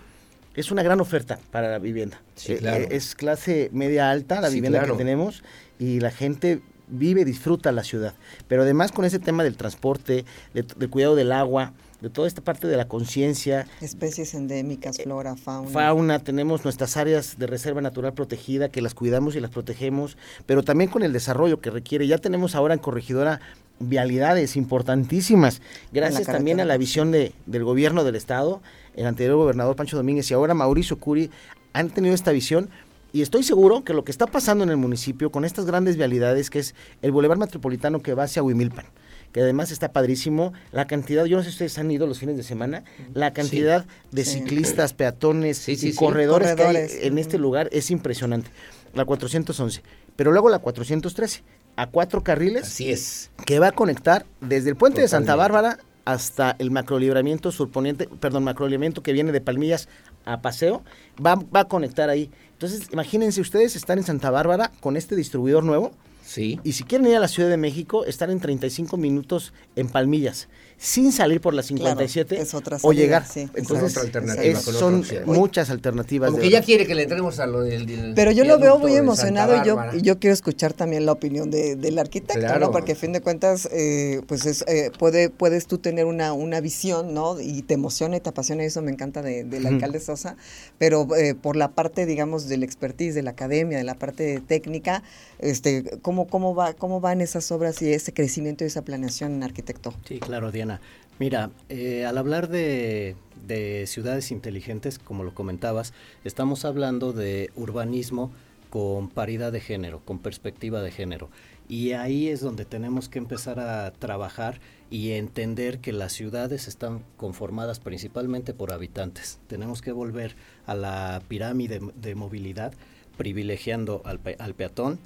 es 0.55 0.72
una 0.72 0.84
gran 0.84 1.01
oferta 1.01 1.39
para 1.51 1.70
la 1.70 1.79
vivienda. 1.79 2.22
Sí, 2.36 2.53
Eh, 2.53 2.58
claro. 2.58 2.86
es 2.89 3.13
clase 3.15 3.70
media 3.74 4.10
alta 4.10 4.39
la 4.39 4.50
Sí, 4.50 4.55
vivienda 4.55 4.79
claro. 4.79 4.94
que 4.94 4.98
tenemos 5.03 5.44
y 5.79 6.00
la 6.00 6.12
gente 6.12 6.62
vive, 6.88 7.25
disfruta 7.25 7.72
la 7.72 7.84
ciudad. 7.84 8.13
Pero 8.48 8.62
además 8.62 8.91
con 8.91 9.03
ese 9.05 9.20
tema 9.20 9.44
del 9.44 9.58
transporte, 9.58 10.24
de- 10.53 10.63
del 10.63 10.89
cuidado 10.89 11.15
del 11.15 11.32
agua, 11.34 11.74
de 12.05 12.12
toda 12.12 12.27
esta 12.27 12.41
parte 12.41 12.67
de 12.67 12.77
la 12.77 12.88
conciencia, 12.88 13.65
Especies 13.81 14.35
endémicas, 14.35 14.97
flora, 15.01 15.35
fauna. 15.35 15.71
fauna, 15.71 16.19
tenemos 16.19 16.63
nuestras 16.63 16.97
áreas 16.97 17.39
de 17.39 17.47
reserva 17.47 17.81
natural 17.81 18.13
protegida 18.13 18.69
que 18.69 18.79
las 18.79 18.93
cuidamos 18.93 19.35
y 19.35 19.39
las 19.39 19.50
protegemos, 19.50 20.15
pero 20.45 20.62
también 20.62 20.91
con 20.91 21.01
el 21.01 21.12
desarrollo 21.12 21.62
que 21.62 21.71
requiere. 21.71 22.05
Ya 22.05 22.19
tenemos 22.19 22.53
ahora 22.53 22.75
en 22.75 22.79
Corregidora 22.79 23.41
vialidades 23.79 24.55
importantísimas, 24.55 25.63
gracias 25.91 26.27
también 26.27 26.59
a 26.59 26.65
la 26.65 26.77
visión 26.77 27.12
de, 27.12 27.33
del 27.47 27.63
gobierno 27.63 28.03
del 28.03 28.15
estado, 28.15 28.62
el 28.95 29.07
anterior 29.07 29.38
gobernador 29.38 29.75
Pancho 29.75 29.97
Domínguez 29.97 30.29
y 30.29 30.35
ahora 30.35 30.53
Mauricio 30.53 31.00
Curi 31.00 31.31
han 31.74 31.89
tenido 31.89 32.13
esta 32.13 32.31
visión 32.31 32.69
y 33.13 33.24
estoy 33.24 33.41
seguro 33.41 33.83
que 33.83 33.93
lo 33.93 34.03
que 34.03 34.12
está 34.12 34.27
pasando 34.27 34.63
en 34.63 34.69
el 34.69 34.77
municipio 34.77 35.31
con 35.31 35.43
estas 35.43 35.65
grandes 35.65 35.97
vialidades, 35.97 36.51
que 36.51 36.59
es 36.59 36.75
el 37.01 37.12
Boulevard 37.12 37.39
Metropolitano 37.39 38.03
que 38.03 38.13
va 38.13 38.24
hacia 38.25 38.43
Huimilpan, 38.43 38.85
que 39.32 39.41
además 39.41 39.72
está 39.72 39.91
padrísimo, 39.91 40.53
la 40.72 40.88
cantidad, 40.88 41.25
yo 41.25 41.38
no 41.38 41.44
sé 41.44 41.50
si 41.50 41.55
ustedes 41.55 41.77
han 41.77 41.91
ido 41.91 42.08
los 42.08 42.20
fines 42.20 42.38
de 42.38 42.44
semana, 42.44 42.84
la 43.13 43.34
cantidad 43.34 43.86
de 44.12 44.24
Sí. 44.25 44.39
ciclistas, 44.39 44.94
peatones 44.94 45.58
Sí, 45.58 45.77
y 45.82 45.94
corredores, 45.94 46.55
que 46.55 46.63
hay 46.63 46.88
en 47.01 47.17
este 47.17 47.38
lugar 47.38 47.70
es 47.72 47.91
impresionante. 47.91 48.50
La 48.94 49.03
411, 49.05 49.82
pero 50.15 50.32
luego 50.32 50.50
la 50.50 50.60
413, 50.60 51.44
a 51.75 51.88
cuatro 51.88 52.24
carriles 52.24 52.63
Así 52.63 52.89
es. 52.89 53.32
que 53.46 53.60
va 53.60 53.67
a 53.67 53.72
conectar 53.74 54.25
desde 54.39 54.70
el 54.70 54.77
puente 54.77 55.01
de 55.01 55.08
Santa. 55.10 55.36
Bárbara 55.36 55.79
hasta 56.05 56.55
el 56.60 56.72
macrolibramiento 56.72 57.51
surponiente, 57.51 58.08
perdón, 58.22 58.44
macrolibramiento 58.46 59.01
que 59.03 59.12
viene 59.12 59.32
de 59.34 59.41
Palmillas 59.41 59.89
a 60.24 60.41
Paseo, 60.41 60.84
va, 61.24 61.36
va 61.36 61.62
a 61.62 61.65
conectar 61.67 62.10
ahí. 62.10 62.29
Entonces, 62.53 62.88
imagínense 62.94 63.41
ustedes 63.41 63.75
están 63.75 63.98
en 63.98 64.05
Santa 64.05 64.29
Bárbara 64.32 64.72
con 64.79 64.96
este 64.98 65.15
distribuidor 65.15 65.63
nuevo 65.65 65.91
Sí. 66.36 66.60
Y 66.65 66.74
si 66.74 66.84
quieren 66.84 67.08
ir 67.08 67.15
a 67.15 67.20
la 67.22 67.30
Ciudad 67.30 67.50
de 67.50 67.56
México, 67.58 68.04
están 68.04 68.30
en 68.30 68.42
35 68.42 68.98
minutos 68.98 69.54
en 69.77 69.88
Palmillas, 69.88 70.50
sin 70.77 71.13
salir 71.13 71.39
por 71.39 71.54
la 71.54 71.63
57 71.63 72.38
es 72.42 72.54
otra 72.54 72.77
o 72.82 72.92
llegar. 72.92 73.25
sí, 73.25 73.48
Entonces, 73.56 73.92
otra 73.92 74.01
alternativa. 74.04 74.44
Es- 74.44 74.60
son 74.62 75.06
muchas 75.25 75.70
alternativas. 75.70 76.27
Como 76.32 76.39
de 76.39 76.44
que 76.44 76.50
ya 76.51 76.62
quiere 76.62 76.86
que 76.86 76.94
le 76.94 77.04
entremos 77.04 77.39
a 77.39 77.48
lo 77.48 77.62
del. 77.62 77.86
del 77.86 78.13
Pero 78.13 78.32
yo 78.32 78.44
lo 78.44 78.60
veo 78.60 78.77
muy 78.77 78.92
de 78.92 78.98
emocionado 78.98 79.56
y 79.56 79.65
yo, 79.65 79.77
Bárbara. 79.77 79.98
y 79.98 80.01
yo 80.01 80.20
quiero 80.20 80.34
escuchar 80.34 80.74
también 80.74 81.06
la 81.06 81.13
opinión 81.13 81.50
de- 81.50 81.77
del 81.77 81.98
arquitecto, 81.98 82.42
Claro. 82.42 82.60
¿no? 82.65 82.72
Porque 82.72 82.92
a 82.92 82.96
fin 82.96 83.13
de 83.13 83.22
cuentas, 83.22 83.70
eh, 83.72 84.22
pues 84.27 84.46
es, 84.46 84.65
eh, 84.68 84.92
puede, 85.00 85.30
puedes 85.30 85.68
tú 85.68 85.77
tener 85.77 86.04
una, 86.06 86.34
una 86.34 86.60
visión, 86.60 87.13
¿no? 87.13 87.39
Y 87.39 87.62
te 87.62 87.75
emociona 87.75 88.18
y 88.18 88.20
te 88.20 88.27
apasiona, 88.30 88.63
y 88.63 88.65
eso 88.65 88.82
me 88.82 88.92
encanta 88.92 89.22
de- 89.22 89.46
del 89.46 89.65
alcalde 89.65 90.01
Sosa, 90.01 90.36
pero 90.77 91.08
eh, 91.15 91.36
por 91.36 91.56
la 91.56 91.70
parte, 91.70 92.06
digamos, 92.06 92.50
del 92.50 92.63
expertise, 92.63 93.15
de 93.15 93.24
la 93.24 93.32
academia, 93.32 93.77
de 93.77 93.86
la 93.86 93.96
parte 93.96 94.42
técnica, 94.46 95.04
este, 95.39 96.00
¿cómo, 96.01 96.27
cómo, 96.27 96.56
va, 96.56 96.74
¿cómo 96.74 97.01
van 97.01 97.22
esas 97.22 97.51
obras 97.51 97.82
y 97.82 97.92
ese 97.94 98.13
crecimiento 98.13 98.63
y 98.63 98.68
esa 98.68 98.84
planeación, 98.84 99.42
arquitecto? 99.44 99.94
Sí, 100.08 100.20
claro, 100.20 100.51
Diana. 100.51 100.82
Mira, 101.20 101.50
eh, 101.70 102.06
al 102.06 102.18
hablar 102.18 102.50
de, 102.50 103.15
de 103.48 103.86
ciudades 103.88 104.32
inteligentes, 104.32 105.00
como 105.00 105.24
lo 105.24 105.34
comentabas, 105.34 105.94
estamos 106.24 106.65
hablando 106.65 107.13
de 107.13 107.51
urbanismo 107.56 108.32
con 108.70 109.10
paridad 109.10 109.54
de 109.54 109.62
género, 109.62 110.01
con 110.04 110.20
perspectiva 110.20 110.82
de 110.82 110.92
género. 110.92 111.30
Y 111.70 111.94
ahí 111.94 112.27
es 112.27 112.42
donde 112.42 112.65
tenemos 112.65 113.10
que 113.10 113.18
empezar 113.18 113.60
a 113.60 113.92
trabajar 113.92 114.60
y 114.92 115.12
entender 115.13 115.80
que 115.80 115.94
las 115.94 116.12
ciudades 116.13 116.68
están 116.68 117.01
conformadas 117.18 117.80
principalmente 117.80 118.54
por 118.54 118.72
habitantes. 118.72 119.39
Tenemos 119.48 119.82
que 119.82 119.92
volver 119.92 120.36
a 120.68 120.75
la 120.75 121.22
pirámide 121.27 121.80
de 121.96 122.13
movilidad, 122.13 122.74
privilegiando 123.18 124.01
al, 124.06 124.20
pe- 124.20 124.36
al 124.38 124.54
peatón, 124.54 125.00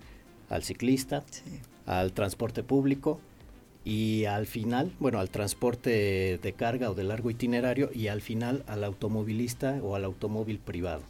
al 0.50 0.64
ciclista, 0.64 1.24
al 1.86 2.14
transporte 2.14 2.64
público 2.64 3.20
y 3.86 4.26
al 4.26 4.46
final, 4.46 4.92
bueno, 5.00 5.20
al 5.20 5.30
transporte 5.30 6.40
de 6.42 6.54
carga 6.54 6.90
o 6.90 6.96
de 6.96 7.04
largo 7.04 7.30
itinerario 7.32 7.90
y 7.94 8.08
al 8.08 8.22
final 8.22 8.64
al 8.68 8.84
automovilista 8.84 9.80
o 9.82 9.96
al 9.96 10.06
automóvil 10.06 10.60
privado. 10.60 11.02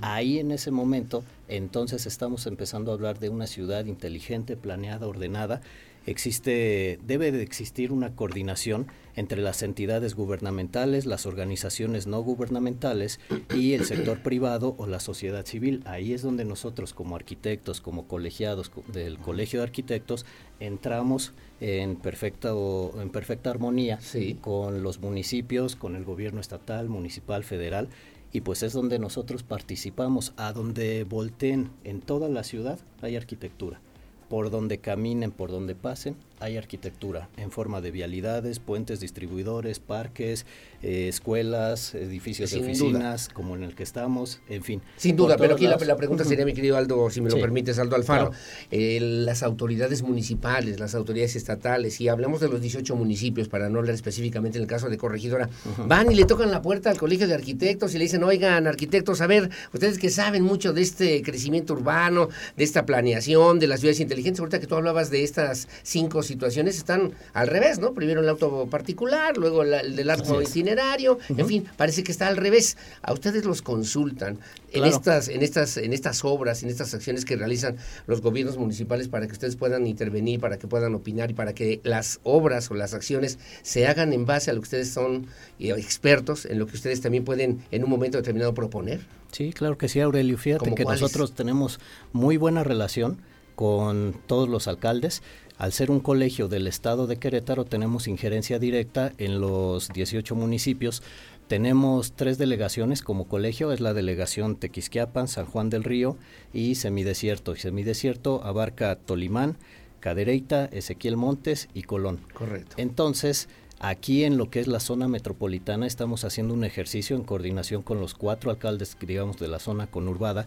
Ahí 0.00 0.38
en 0.38 0.50
ese 0.50 0.70
momento, 0.70 1.24
entonces 1.48 2.06
estamos 2.06 2.46
empezando 2.46 2.90
a 2.90 2.94
hablar 2.94 3.18
de 3.18 3.28
una 3.28 3.46
ciudad 3.46 3.86
inteligente, 3.86 4.56
planeada, 4.56 5.06
ordenada. 5.06 5.60
Existe, 6.06 6.98
debe 7.06 7.32
de 7.32 7.42
existir 7.42 7.92
una 7.92 8.14
coordinación 8.14 8.88
entre 9.18 9.42
las 9.42 9.62
entidades 9.64 10.14
gubernamentales, 10.14 11.04
las 11.04 11.26
organizaciones 11.26 12.06
no 12.06 12.20
gubernamentales 12.22 13.18
y 13.54 13.72
el 13.72 13.84
sector 13.84 14.22
privado 14.22 14.76
o 14.78 14.86
la 14.86 15.00
sociedad 15.00 15.44
civil. 15.44 15.82
Ahí 15.86 16.12
es 16.12 16.22
donde 16.22 16.44
nosotros 16.44 16.94
como 16.94 17.16
arquitectos, 17.16 17.80
como 17.80 18.06
colegiados 18.06 18.70
co- 18.70 18.84
del 18.92 19.18
Colegio 19.18 19.58
de 19.58 19.64
Arquitectos, 19.64 20.24
entramos 20.60 21.32
en 21.60 21.96
perfecta, 21.96 22.54
o- 22.54 23.00
en 23.00 23.10
perfecta 23.10 23.50
armonía 23.50 24.00
Sí. 24.00 24.38
con 24.40 24.82
los 24.84 25.00
municipios, 25.00 25.74
con 25.74 25.96
el 25.96 26.04
gobierno 26.04 26.40
estatal, 26.40 26.88
municipal, 26.88 27.42
federal, 27.42 27.88
y 28.32 28.42
pues 28.42 28.62
es 28.62 28.72
donde 28.72 28.98
nosotros 29.00 29.42
participamos, 29.42 30.32
a 30.36 30.52
donde 30.52 31.02
volteen 31.04 31.70
en 31.82 32.00
toda 32.02 32.28
la 32.28 32.44
ciudad 32.44 32.78
hay 33.02 33.16
arquitectura. 33.16 33.80
Por 34.28 34.50
donde 34.50 34.78
caminen, 34.78 35.30
por 35.32 35.50
donde 35.50 35.74
pasen, 35.74 36.14
hay 36.40 36.56
arquitectura 36.56 37.28
en 37.36 37.50
forma 37.50 37.80
de 37.80 37.90
vialidades, 37.90 38.58
puentes, 38.60 39.00
distribuidores, 39.00 39.78
parques, 39.80 40.46
eh, 40.82 41.08
escuelas, 41.08 41.94
edificios 41.94 42.50
Sin 42.50 42.60
de 42.62 42.66
duda. 42.68 42.78
oficinas, 42.80 43.28
como 43.28 43.56
en 43.56 43.64
el 43.64 43.74
que 43.74 43.82
estamos, 43.82 44.40
en 44.48 44.62
fin. 44.62 44.80
Sin 44.96 45.16
duda, 45.16 45.36
pero 45.36 45.54
aquí 45.54 45.66
la, 45.66 45.76
pregunta 45.96 46.24
sería, 46.24 46.44
mi 46.44 46.54
querido 46.54 46.76
Aldo, 46.76 47.10
si 47.10 47.20
me 47.20 47.30
lo 47.30 47.36
Sí. 47.36 47.42
permites, 47.42 47.78
Aldo 47.80 47.96
Alfaro, 47.96 48.30
Claro. 48.30 48.42
eh, 48.70 48.98
las 49.00 49.42
autoridades 49.42 50.02
municipales, 50.02 50.78
las 50.78 50.94
autoridades 50.94 51.34
estatales, 51.34 52.00
y 52.00 52.08
hablamos 52.08 52.40
de 52.40 52.48
los 52.48 52.60
18 52.60 52.94
municipios, 52.94 53.48
para 53.48 53.68
no 53.68 53.80
hablar 53.80 53.94
específicamente 53.94 54.58
en 54.58 54.62
el 54.62 54.68
caso 54.68 54.88
de 54.88 54.96
Corregidora, 54.96 55.48
van 55.86 56.10
y 56.12 56.14
le 56.14 56.24
tocan 56.24 56.50
la 56.52 56.62
puerta 56.62 56.90
al 56.90 56.98
Colegio 56.98 57.26
de 57.26 57.34
Arquitectos 57.34 57.94
y 57.94 57.98
le 57.98 58.04
dicen, 58.04 58.22
oigan, 58.22 58.66
arquitectos, 58.68 59.20
a 59.20 59.26
ver, 59.26 59.50
ustedes 59.72 59.98
que 59.98 60.10
saben 60.10 60.44
mucho 60.44 60.72
de 60.72 60.82
este 60.82 61.22
crecimiento 61.22 61.72
urbano, 61.72 62.28
de 62.56 62.62
esta 62.64 62.86
planeación, 62.86 63.58
de 63.58 63.66
las 63.66 63.80
ciudades 63.80 64.00
inteligentes, 64.00 64.38
ahorita 64.40 64.60
que 64.60 64.66
tú 64.68 64.76
hablabas 64.76 65.10
de 65.10 65.24
estas 65.24 65.66
cinco 65.82 66.22
situaciones, 66.28 66.76
están 66.78 67.12
al 67.32 67.48
revés, 67.48 67.78
¿no? 67.80 67.92
Primero 67.94 68.20
el 68.20 68.28
auto 68.28 68.68
particular, 68.70 69.36
luego 69.36 69.64
la- 69.64 69.80
el 69.80 69.96
del 69.96 70.10
auto 70.10 70.40
itinerario, 70.40 71.18
en 71.28 71.46
fin, 71.46 71.64
parece 71.76 72.04
que 72.04 72.12
está 72.12 72.28
al 72.28 72.36
revés. 72.36 72.76
A 73.02 73.12
ustedes 73.12 73.44
los 73.44 73.60
consultan 73.62 74.38
en 74.72 74.84
estas, 74.84 75.28
en 75.28 75.42
estas, 75.42 75.76
en 75.78 75.92
estas 75.92 76.24
obras, 76.24 76.62
en 76.62 76.68
estas 76.68 76.94
acciones 76.94 77.24
que 77.24 77.36
realizan 77.36 77.76
los 78.06 78.20
gobiernos 78.20 78.56
municipales 78.58 79.08
para 79.08 79.26
que 79.26 79.32
ustedes 79.32 79.56
puedan 79.56 79.86
intervenir, 79.86 80.38
para 80.40 80.58
que 80.58 80.68
puedan 80.68 80.94
opinar 80.94 81.30
y 81.30 81.34
para 81.34 81.54
que 81.54 81.80
las 81.82 82.20
obras 82.22 82.70
o 82.70 82.74
las 82.74 82.94
acciones 82.94 83.38
se 83.62 83.86
hagan 83.86 84.12
en 84.12 84.26
base 84.26 84.50
a 84.50 84.54
lo 84.54 84.60
que 84.60 84.64
ustedes 84.64 84.90
son 84.92 85.26
eh, 85.58 85.70
expertos, 85.76 86.44
en 86.44 86.58
lo 86.58 86.66
que 86.66 86.74
ustedes 86.76 87.00
también 87.00 87.24
pueden 87.24 87.64
en 87.70 87.82
un 87.84 87.90
momento 87.90 88.18
determinado 88.18 88.54
proponer. 88.54 89.00
Sí, 89.32 89.52
claro 89.52 89.76
que 89.76 89.88
sí, 89.88 90.00
Aurelio. 90.00 90.38
Fíjate 90.38 90.60
¿Cómo 90.64 90.74
que 90.76 90.84
nosotros 90.84 91.34
tenemos 91.34 91.80
muy 92.12 92.36
buena 92.36 92.62
relación 92.64 93.18
con 93.54 94.14
todos 94.26 94.48
los 94.48 94.68
alcaldes. 94.68 95.22
Al 95.58 95.72
ser 95.72 95.90
un 95.90 95.98
colegio 95.98 96.46
del 96.46 96.68
estado 96.68 97.08
de 97.08 97.16
Querétaro, 97.16 97.64
tenemos 97.64 98.06
injerencia 98.06 98.60
directa 98.60 99.12
en 99.18 99.40
los 99.40 99.88
18 99.88 100.36
municipios. 100.36 101.02
Tenemos 101.48 102.12
tres 102.12 102.38
delegaciones 102.38 103.02
como 103.02 103.26
colegio, 103.26 103.72
es 103.72 103.80
la 103.80 103.92
delegación 103.92 104.54
Tequisquiapan, 104.54 105.26
San 105.26 105.46
Juan 105.46 105.68
del 105.68 105.82
Río 105.82 106.16
y 106.52 106.76
Semidesierto. 106.76 107.56
Y 107.56 107.58
Semidesierto 107.58 108.40
abarca 108.44 108.94
Tolimán, 108.94 109.56
Cadereyta, 109.98 110.66
Ezequiel 110.66 111.16
Montes 111.16 111.68
y 111.74 111.82
Colón. 111.82 112.20
Correcto. 112.34 112.76
Entonces, 112.78 113.48
aquí 113.80 114.22
en 114.22 114.36
lo 114.36 114.50
que 114.50 114.60
es 114.60 114.68
la 114.68 114.78
zona 114.78 115.08
metropolitana 115.08 115.88
estamos 115.88 116.24
haciendo 116.24 116.54
un 116.54 116.62
ejercicio 116.62 117.16
en 117.16 117.24
coordinación 117.24 117.82
con 117.82 118.00
los 118.00 118.14
cuatro 118.14 118.52
alcaldes, 118.52 118.96
digamos, 119.00 119.38
de 119.38 119.48
la 119.48 119.58
zona 119.58 119.88
conurbada, 119.88 120.46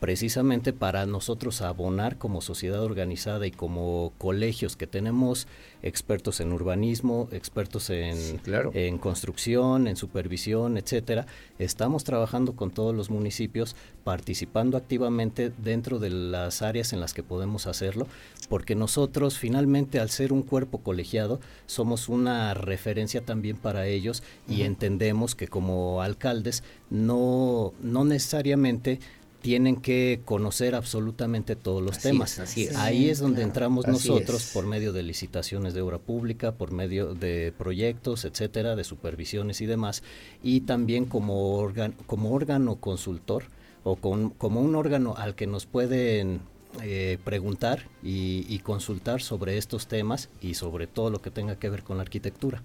precisamente 0.00 0.72
para 0.72 1.04
nosotros 1.04 1.60
abonar 1.60 2.16
como 2.16 2.40
sociedad 2.40 2.82
organizada 2.82 3.46
y 3.46 3.50
como 3.50 4.12
colegios 4.16 4.74
que 4.74 4.86
tenemos 4.86 5.46
expertos 5.82 6.40
en 6.40 6.52
urbanismo, 6.52 7.28
expertos 7.32 7.90
en, 7.90 8.16
Sí, 8.16 8.38
claro. 8.42 8.70
en 8.74 8.98
construcción, 8.98 9.86
en 9.86 9.96
supervisión, 9.96 10.78
etcétera. 10.78 11.26
Estamos 11.58 12.04
trabajando 12.04 12.54
con 12.54 12.70
todos 12.70 12.94
los 12.94 13.10
municipios, 13.10 13.76
participando 14.02 14.78
activamente 14.78 15.52
dentro 15.58 15.98
de 15.98 16.10
las 16.10 16.62
áreas 16.62 16.94
en 16.94 17.00
las 17.00 17.12
que 17.12 17.22
podemos 17.22 17.66
hacerlo, 17.66 18.06
porque 18.48 18.74
nosotros 18.74 19.38
finalmente 19.38 20.00
al 20.00 20.08
ser 20.08 20.32
un 20.32 20.42
cuerpo 20.42 20.78
colegiado 20.78 21.40
somos 21.66 22.08
una 22.08 22.54
referencia 22.54 23.20
también 23.20 23.56
para 23.56 23.86
ellos 23.86 24.22
y 24.48 24.62
entendemos 24.62 25.34
que 25.34 25.46
como 25.46 26.00
alcaldes 26.00 26.64
no, 26.88 27.72
no 27.82 28.04
necesariamente 28.04 28.98
tienen 29.42 29.76
que 29.76 30.20
conocer 30.24 30.74
absolutamente 30.74 31.56
todos 31.56 31.82
los 31.82 31.96
Así 31.98 32.08
temas. 32.08 32.32
es, 32.32 32.38
así 32.40 32.64
es. 32.64 32.76
Ahí 32.76 33.08
es 33.08 33.18
donde 33.18 33.36
claro. 33.36 33.48
entramos 33.48 33.84
Así 33.86 34.08
nosotros 34.08 34.44
es. 34.46 34.52
por 34.52 34.66
medio 34.66 34.92
de 34.92 35.02
licitaciones 35.02 35.74
de 35.74 35.80
obra 35.80 35.98
pública, 35.98 36.52
por 36.52 36.72
medio 36.72 37.14
de 37.14 37.52
proyectos, 37.56 38.24
etcétera, 38.24 38.76
de 38.76 38.84
supervisiones 38.84 39.60
y 39.60 39.66
demás, 39.66 40.02
y 40.42 40.60
también 40.62 41.06
como, 41.06 41.54
órgano 41.56 41.94
como 42.06 42.32
órgano 42.32 42.76
consultor 42.76 43.44
o 43.84 43.96
con- 43.96 44.30
como 44.30 44.60
un 44.60 44.74
órgano 44.74 45.14
al 45.16 45.34
que 45.34 45.46
nos 45.46 45.64
pueden 45.66 46.40
eh, 46.82 47.18
preguntar 47.24 47.88
y, 48.02 48.44
y 48.48 48.58
consultar 48.60 49.22
sobre 49.22 49.58
estos 49.58 49.86
temas 49.88 50.28
y 50.40 50.54
sobre 50.54 50.86
todo 50.86 51.10
lo 51.10 51.20
que 51.22 51.30
tenga 51.30 51.56
que 51.56 51.68
ver 51.70 51.82
con 51.82 51.96
la 51.96 52.02
arquitectura. 52.02 52.62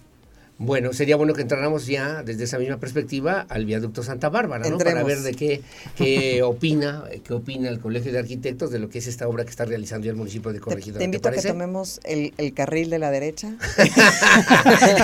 Bueno, 0.57 0.93
sería 0.93 1.17
bueno 1.17 1.33
que 1.33 1.41
entráramos 1.41 1.85
ya 1.85 2.23
desde 2.23 2.45
esa 2.45 2.57
misma 2.57 2.77
perspectiva 2.77 3.45
al 3.49 3.65
viaducto 3.65 4.03
Santa 4.03 4.29
Bárbara, 4.29 4.69
¿no? 4.69 4.77
Para 4.77 5.03
ver 5.03 5.19
de 5.19 5.33
qué, 5.33 5.61
qué 5.97 6.43
opina, 6.43 7.03
eh, 7.11 7.19
qué 7.21 7.33
opina 7.33 7.67
el 7.67 7.81
Colegio 7.81 8.13
de 8.13 8.19
Arquitectos 8.19 8.71
de 8.71 8.79
lo 8.79 8.87
que 8.87 8.99
es 8.99 9.07
esta 9.07 9.27
obra 9.27 9.43
que 9.43 9.49
está 9.49 9.65
realizando 9.65 10.05
ya 10.05 10.11
el 10.11 10.17
municipio 10.17 10.53
de 10.53 10.61
Corregidora. 10.61 10.99
te 10.99 11.05
invito 11.05 11.27
a 11.27 11.33
que 11.33 11.41
tomemos 11.41 11.99
el, 12.05 12.33
el 12.37 12.53
carril 12.53 12.89
de 12.89 12.99
la 12.99 13.11
derecha. 13.11 13.55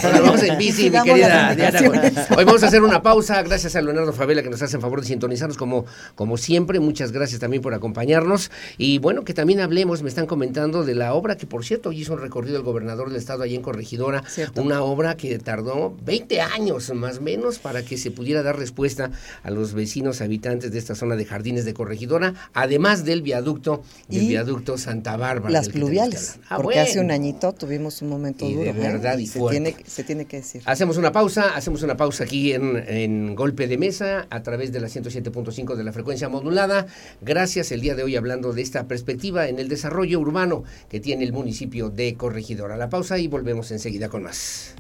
Bueno, 0.02 0.24
vamos 0.24 0.44
en 0.44 0.58
bici, 0.58 0.90
mi 0.90 1.02
querida 1.04 1.56
Diana. 1.56 2.26
Hoy 2.36 2.44
vamos 2.44 2.64
a 2.64 2.68
hacer 2.68 2.82
una 2.82 3.02
pausa. 3.02 3.42
Gracias 3.44 3.76
a 3.76 3.82
Leonardo 3.82 4.14
Favela 4.14 4.42
que 4.44 4.50
nos 4.50 4.62
hacen 4.62 4.82
favor 4.82 5.02
de 5.02 5.08
sintonizarnos 5.08 5.58
como, 5.58 5.86
como 6.16 6.38
siempre. 6.38 6.80
Muchas 6.80 7.12
gracias 7.12 7.40
también 7.40 7.62
por 7.62 7.74
acompañarnos. 7.74 8.52
Y 8.78 9.00
bueno, 9.00 9.24
que 9.24 9.34
también 9.34 9.60
hablemos, 9.60 10.02
me 10.02 10.10
están 10.10 10.26
comentando 10.26 10.84
de 10.84 10.96
la 10.96 11.14
obra 11.14 11.38
que, 11.38 11.46
por 11.46 11.64
cierto, 11.66 11.90
hoy 11.90 12.02
hizo 12.02 12.14
un 12.14 12.22
recorrido 12.22 12.58
el 12.58 12.64
gobernador 12.64 13.10
del 13.10 13.18
estado 13.18 13.44
allí 13.44 13.56
en 13.56 13.62
Corregidora. 13.62 14.24
Cierto. 14.28 14.62
Una 14.62 14.82
obra 14.84 15.16
que 15.16 15.40
tardó 15.42 15.96
20 16.04 16.42
años 16.42 16.92
más 16.94 17.18
o 17.18 17.22
menos 17.22 17.60
para 17.60 17.84
que 17.84 17.98
se 17.98 18.12
pudiera 18.12 18.44
dar 18.44 18.58
respuesta 18.58 19.12
a 19.44 19.52
los 19.52 19.74
vecinos 19.74 20.22
habitantes 20.22 20.72
de 20.72 20.80
esta 20.80 20.96
zona 20.96 21.16
de 21.16 21.26
Jardines 21.26 21.66
de 21.66 21.74
Corregidora, 21.74 22.34
además 22.54 23.06
del 23.06 23.22
viaducto, 23.22 23.84
del 24.08 24.24
Y 24.24 24.28
viaducto 24.30 24.78
Santa 24.78 25.18
Bárbara. 25.18 25.52
Las 25.52 25.70
pluviales. 25.70 26.40
Ah, 26.50 26.58
porque 26.58 26.80
hace 26.80 27.00
un 27.00 27.12
añito 27.12 27.54
tuvimos 27.54 28.02
un 28.02 28.10
momento 28.10 28.46
Y 28.46 28.56
de 28.56 28.66
duro. 28.68 28.70
¿eh? 28.70 28.74
verdad 28.92 29.18
y 29.18 29.28
se, 29.28 29.40
fuerte. 29.40 29.62
tiene, 29.62 29.84
se 29.86 30.04
tiene 30.04 30.26
que 30.26 30.38
decir. 30.38 30.62
Hacemos 30.66 30.98
una 30.98 31.12
pausa, 31.12 31.56
hacemos 31.56 31.84
una 31.84 31.98
pausa 31.98 32.24
aquí 32.24 32.54
en, 32.54 32.78
en 32.88 33.36
Golpe 33.36 33.68
de 33.68 33.78
Mesa 33.78 34.28
a 34.30 34.44
través 34.44 34.72
de 34.72 34.80
la 34.80 34.88
107.5 34.88 35.76
de 35.76 35.84
la 35.84 35.92
frecuencia 35.94 36.30
modulada. 36.30 36.88
Gracias 37.22 37.72
el 37.72 37.82
día 37.82 37.96
de 37.96 38.04
hoy 38.04 38.16
hablando 38.16 38.54
de 38.54 38.62
esta 38.62 38.88
perspectiva 38.88 39.48
en 39.48 39.60
el 39.60 39.68
desarrollo 39.70 40.20
urbano 40.20 40.64
que 40.90 41.00
tiene 41.00 41.24
el 41.24 41.34
municipio 41.34 41.90
de 41.90 42.16
Corregidora. 42.16 42.78
La 42.78 42.90
pausa 42.90 43.18
y 43.20 43.28
volvemos 43.28 43.72
enseguida 43.72 44.10
con 44.10 44.24
más. 44.24 44.76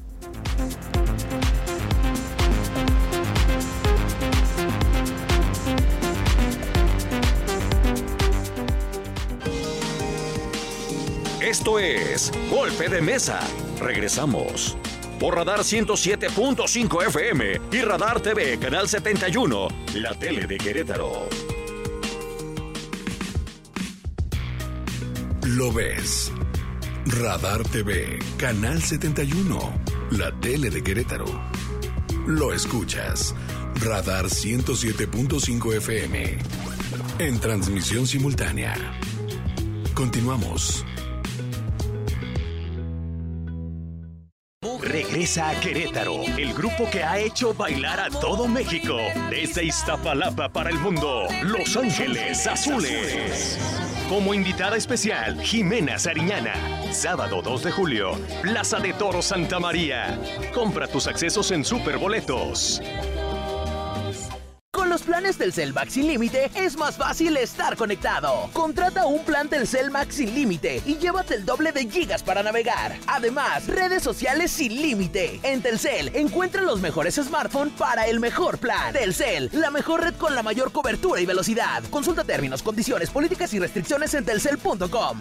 Esto 11.51 11.79
es 11.79 12.31
Golpe 12.49 12.87
de 12.87 13.01
Mesa. 13.01 13.39
Regresamos. 13.79 14.77
Por 15.19 15.35
Radar 15.35 15.59
107.5 15.59 17.07
FM 17.07 17.61
y 17.71 17.81
Radar 17.81 18.21
TV, 18.21 18.57
Canal 18.57 18.87
71, 18.87 19.67
la 19.95 20.17
tele 20.17 20.47
de 20.47 20.57
Querétaro. 20.57 21.27
Lo 25.43 25.73
ves. 25.73 26.31
Radar 27.05 27.63
TV, 27.63 28.17
Canal 28.37 28.81
71, 28.81 29.73
la 30.11 30.31
tele 30.39 30.69
de 30.69 30.83
Querétaro. 30.83 31.25
Lo 32.27 32.53
escuchas. 32.53 33.33
Radar 33.75 34.25
107.5 34.25 35.75
FM. 35.77 36.37
En 37.19 37.39
transmisión 37.39 38.05
simultánea. 38.05 38.75
Continuamos. 39.93 40.85
Regresa 44.81 45.49
a 45.49 45.59
Querétaro, 45.59 46.23
el 46.37 46.53
grupo 46.53 46.89
que 46.91 47.03
ha 47.03 47.17
hecho 47.17 47.53
bailar 47.53 47.99
a 47.99 48.09
todo 48.09 48.47
México. 48.47 48.97
Desde 49.29 49.63
Iztapalapa 49.63 50.51
para 50.51 50.69
el 50.69 50.79
mundo, 50.79 51.23
Los 51.43 51.77
Ángeles 51.77 52.45
Azules. 52.45 53.57
Como 54.11 54.33
invitada 54.33 54.75
especial, 54.75 55.39
Jimena 55.39 55.97
Sariñana. 55.97 56.51
Sábado 56.91 57.41
2 57.41 57.63
de 57.63 57.71
julio, 57.71 58.11
Plaza 58.41 58.77
de 58.81 58.91
Toro 58.91 59.21
Santa 59.21 59.57
María. 59.57 60.19
Compra 60.53 60.85
tus 60.85 61.07
accesos 61.07 61.49
en 61.51 61.63
Superboletos. 61.63 62.81
Los 65.01 65.07
planes 65.07 65.37
Telcel 65.37 65.73
Max 65.73 65.93
sin 65.93 66.05
límite 66.05 66.51
es 66.53 66.77
más 66.77 66.95
fácil 66.95 67.35
estar 67.35 67.75
conectado. 67.75 68.51
Contrata 68.53 69.07
un 69.07 69.25
plan 69.25 69.49
Telcel 69.49 69.89
Max 69.89 70.13
sin 70.13 70.35
límite 70.35 70.83
y 70.85 70.97
llévate 70.97 71.33
el 71.33 71.43
doble 71.43 71.71
de 71.71 71.89
gigas 71.89 72.21
para 72.21 72.43
navegar. 72.43 72.95
Además, 73.07 73.65
redes 73.65 74.03
sociales 74.03 74.51
sin 74.51 74.79
límite. 74.79 75.39
En 75.41 75.63
Telcel 75.63 76.11
encuentra 76.13 76.61
los 76.61 76.81
mejores 76.81 77.15
smartphones 77.15 77.73
para 77.79 78.05
el 78.05 78.19
mejor 78.19 78.59
plan. 78.59 78.93
Telcel, 78.93 79.49
la 79.53 79.71
mejor 79.71 80.03
red 80.03 80.13
con 80.13 80.35
la 80.35 80.43
mayor 80.43 80.71
cobertura 80.71 81.19
y 81.19 81.25
velocidad. 81.25 81.81
Consulta 81.89 82.23
términos, 82.23 82.61
condiciones, 82.61 83.09
políticas 83.09 83.51
y 83.55 83.59
restricciones 83.59 84.13
en 84.13 84.23
telcel.com. 84.23 85.19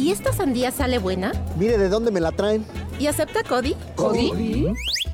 ¿Y 0.00 0.10
esta 0.10 0.32
sandía 0.32 0.70
sale 0.70 0.98
buena? 0.98 1.32
Mire 1.58 1.76
de 1.76 1.90
dónde 1.90 2.10
me 2.10 2.20
la 2.20 2.32
traen. 2.32 2.64
¿Y 2.98 3.06
acepta 3.06 3.42
Cody? 3.42 3.76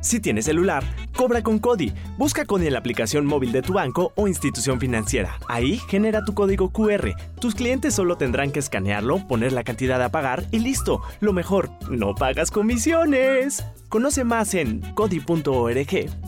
Si 0.01 0.21
tienes 0.21 0.45
celular, 0.45 0.85
cobra 1.17 1.43
con 1.43 1.59
Cody. 1.59 1.93
Busca 2.19 2.45
Cody 2.45 2.69
en 2.69 2.73
la 2.75 2.79
aplicación 2.79 3.27
móvil 3.27 3.51
de 3.51 3.63
tu 3.63 3.73
banco 3.73 4.13
o 4.15 4.29
institución 4.29 4.79
financiera. 4.79 5.39
Ahí 5.49 5.81
genera 5.89 6.25
tu 6.25 6.35
código 6.35 6.71
QR. 6.71 7.15
Tus 7.41 7.57
clientes 7.57 7.95
solo 7.95 8.17
tendrán 8.17 8.53
que 8.53 8.61
escanearlo, 8.61 9.27
poner 9.27 9.53
la 9.53 9.65
cantidad 9.65 10.01
a 10.03 10.11
pagar 10.11 10.45
y 10.53 10.61
listo. 10.61 11.01
Lo 11.21 11.33
mejor, 11.33 11.71
no 11.91 12.15
pagas 12.15 12.53
comisiones. 12.53 13.65
Conoce 13.89 14.23
más 14.25 14.55
en 14.55 14.83
cody.org.mx. 14.95 16.27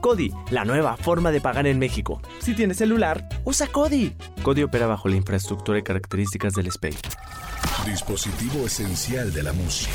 Cody, 0.00 0.32
la 0.50 0.64
nueva 0.64 0.96
forma 0.96 1.30
de 1.30 1.40
pagar 1.40 1.66
en 1.66 1.78
México. 1.78 2.20
Si 2.40 2.54
tienes 2.54 2.78
celular, 2.78 3.28
usa 3.44 3.66
Cody. 3.66 4.14
Cody 4.42 4.62
opera 4.62 4.86
bajo 4.86 5.08
la 5.08 5.16
infraestructura 5.16 5.78
y 5.78 5.82
características 5.82 6.54
del 6.54 6.70
SPEI. 6.70 6.96
Dispositivo 7.86 8.66
esencial 8.66 9.32
de 9.32 9.42
la 9.42 9.52
música. 9.52 9.92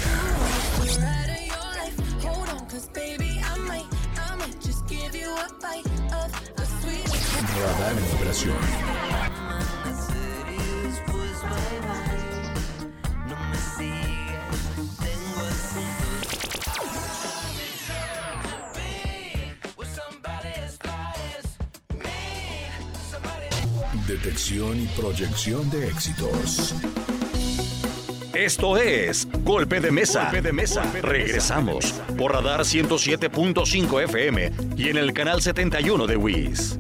Radar 7.56 7.98
en 7.98 8.16
operación. 8.16 8.93
Y 24.52 24.88
proyección 24.98 25.70
de 25.70 25.88
éxitos. 25.88 26.76
Esto 28.34 28.76
es 28.76 29.26
Golpe 29.42 29.80
de 29.80 29.90
Mesa. 29.90 30.24
Golpe 30.24 30.42
de 30.42 30.52
Mesa. 30.52 30.84
Regresamos 31.02 31.94
por 32.18 32.34
Radar 32.34 32.60
107.5 32.62 34.04
FM 34.04 34.52
y 34.76 34.90
en 34.90 34.98
el 34.98 35.14
canal 35.14 35.42
71 35.42 36.08
de 36.08 36.18
WIS. 36.18 36.78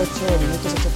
Ocho 0.00 0.38
minutos, 0.40 0.74
8.48. 0.74 0.90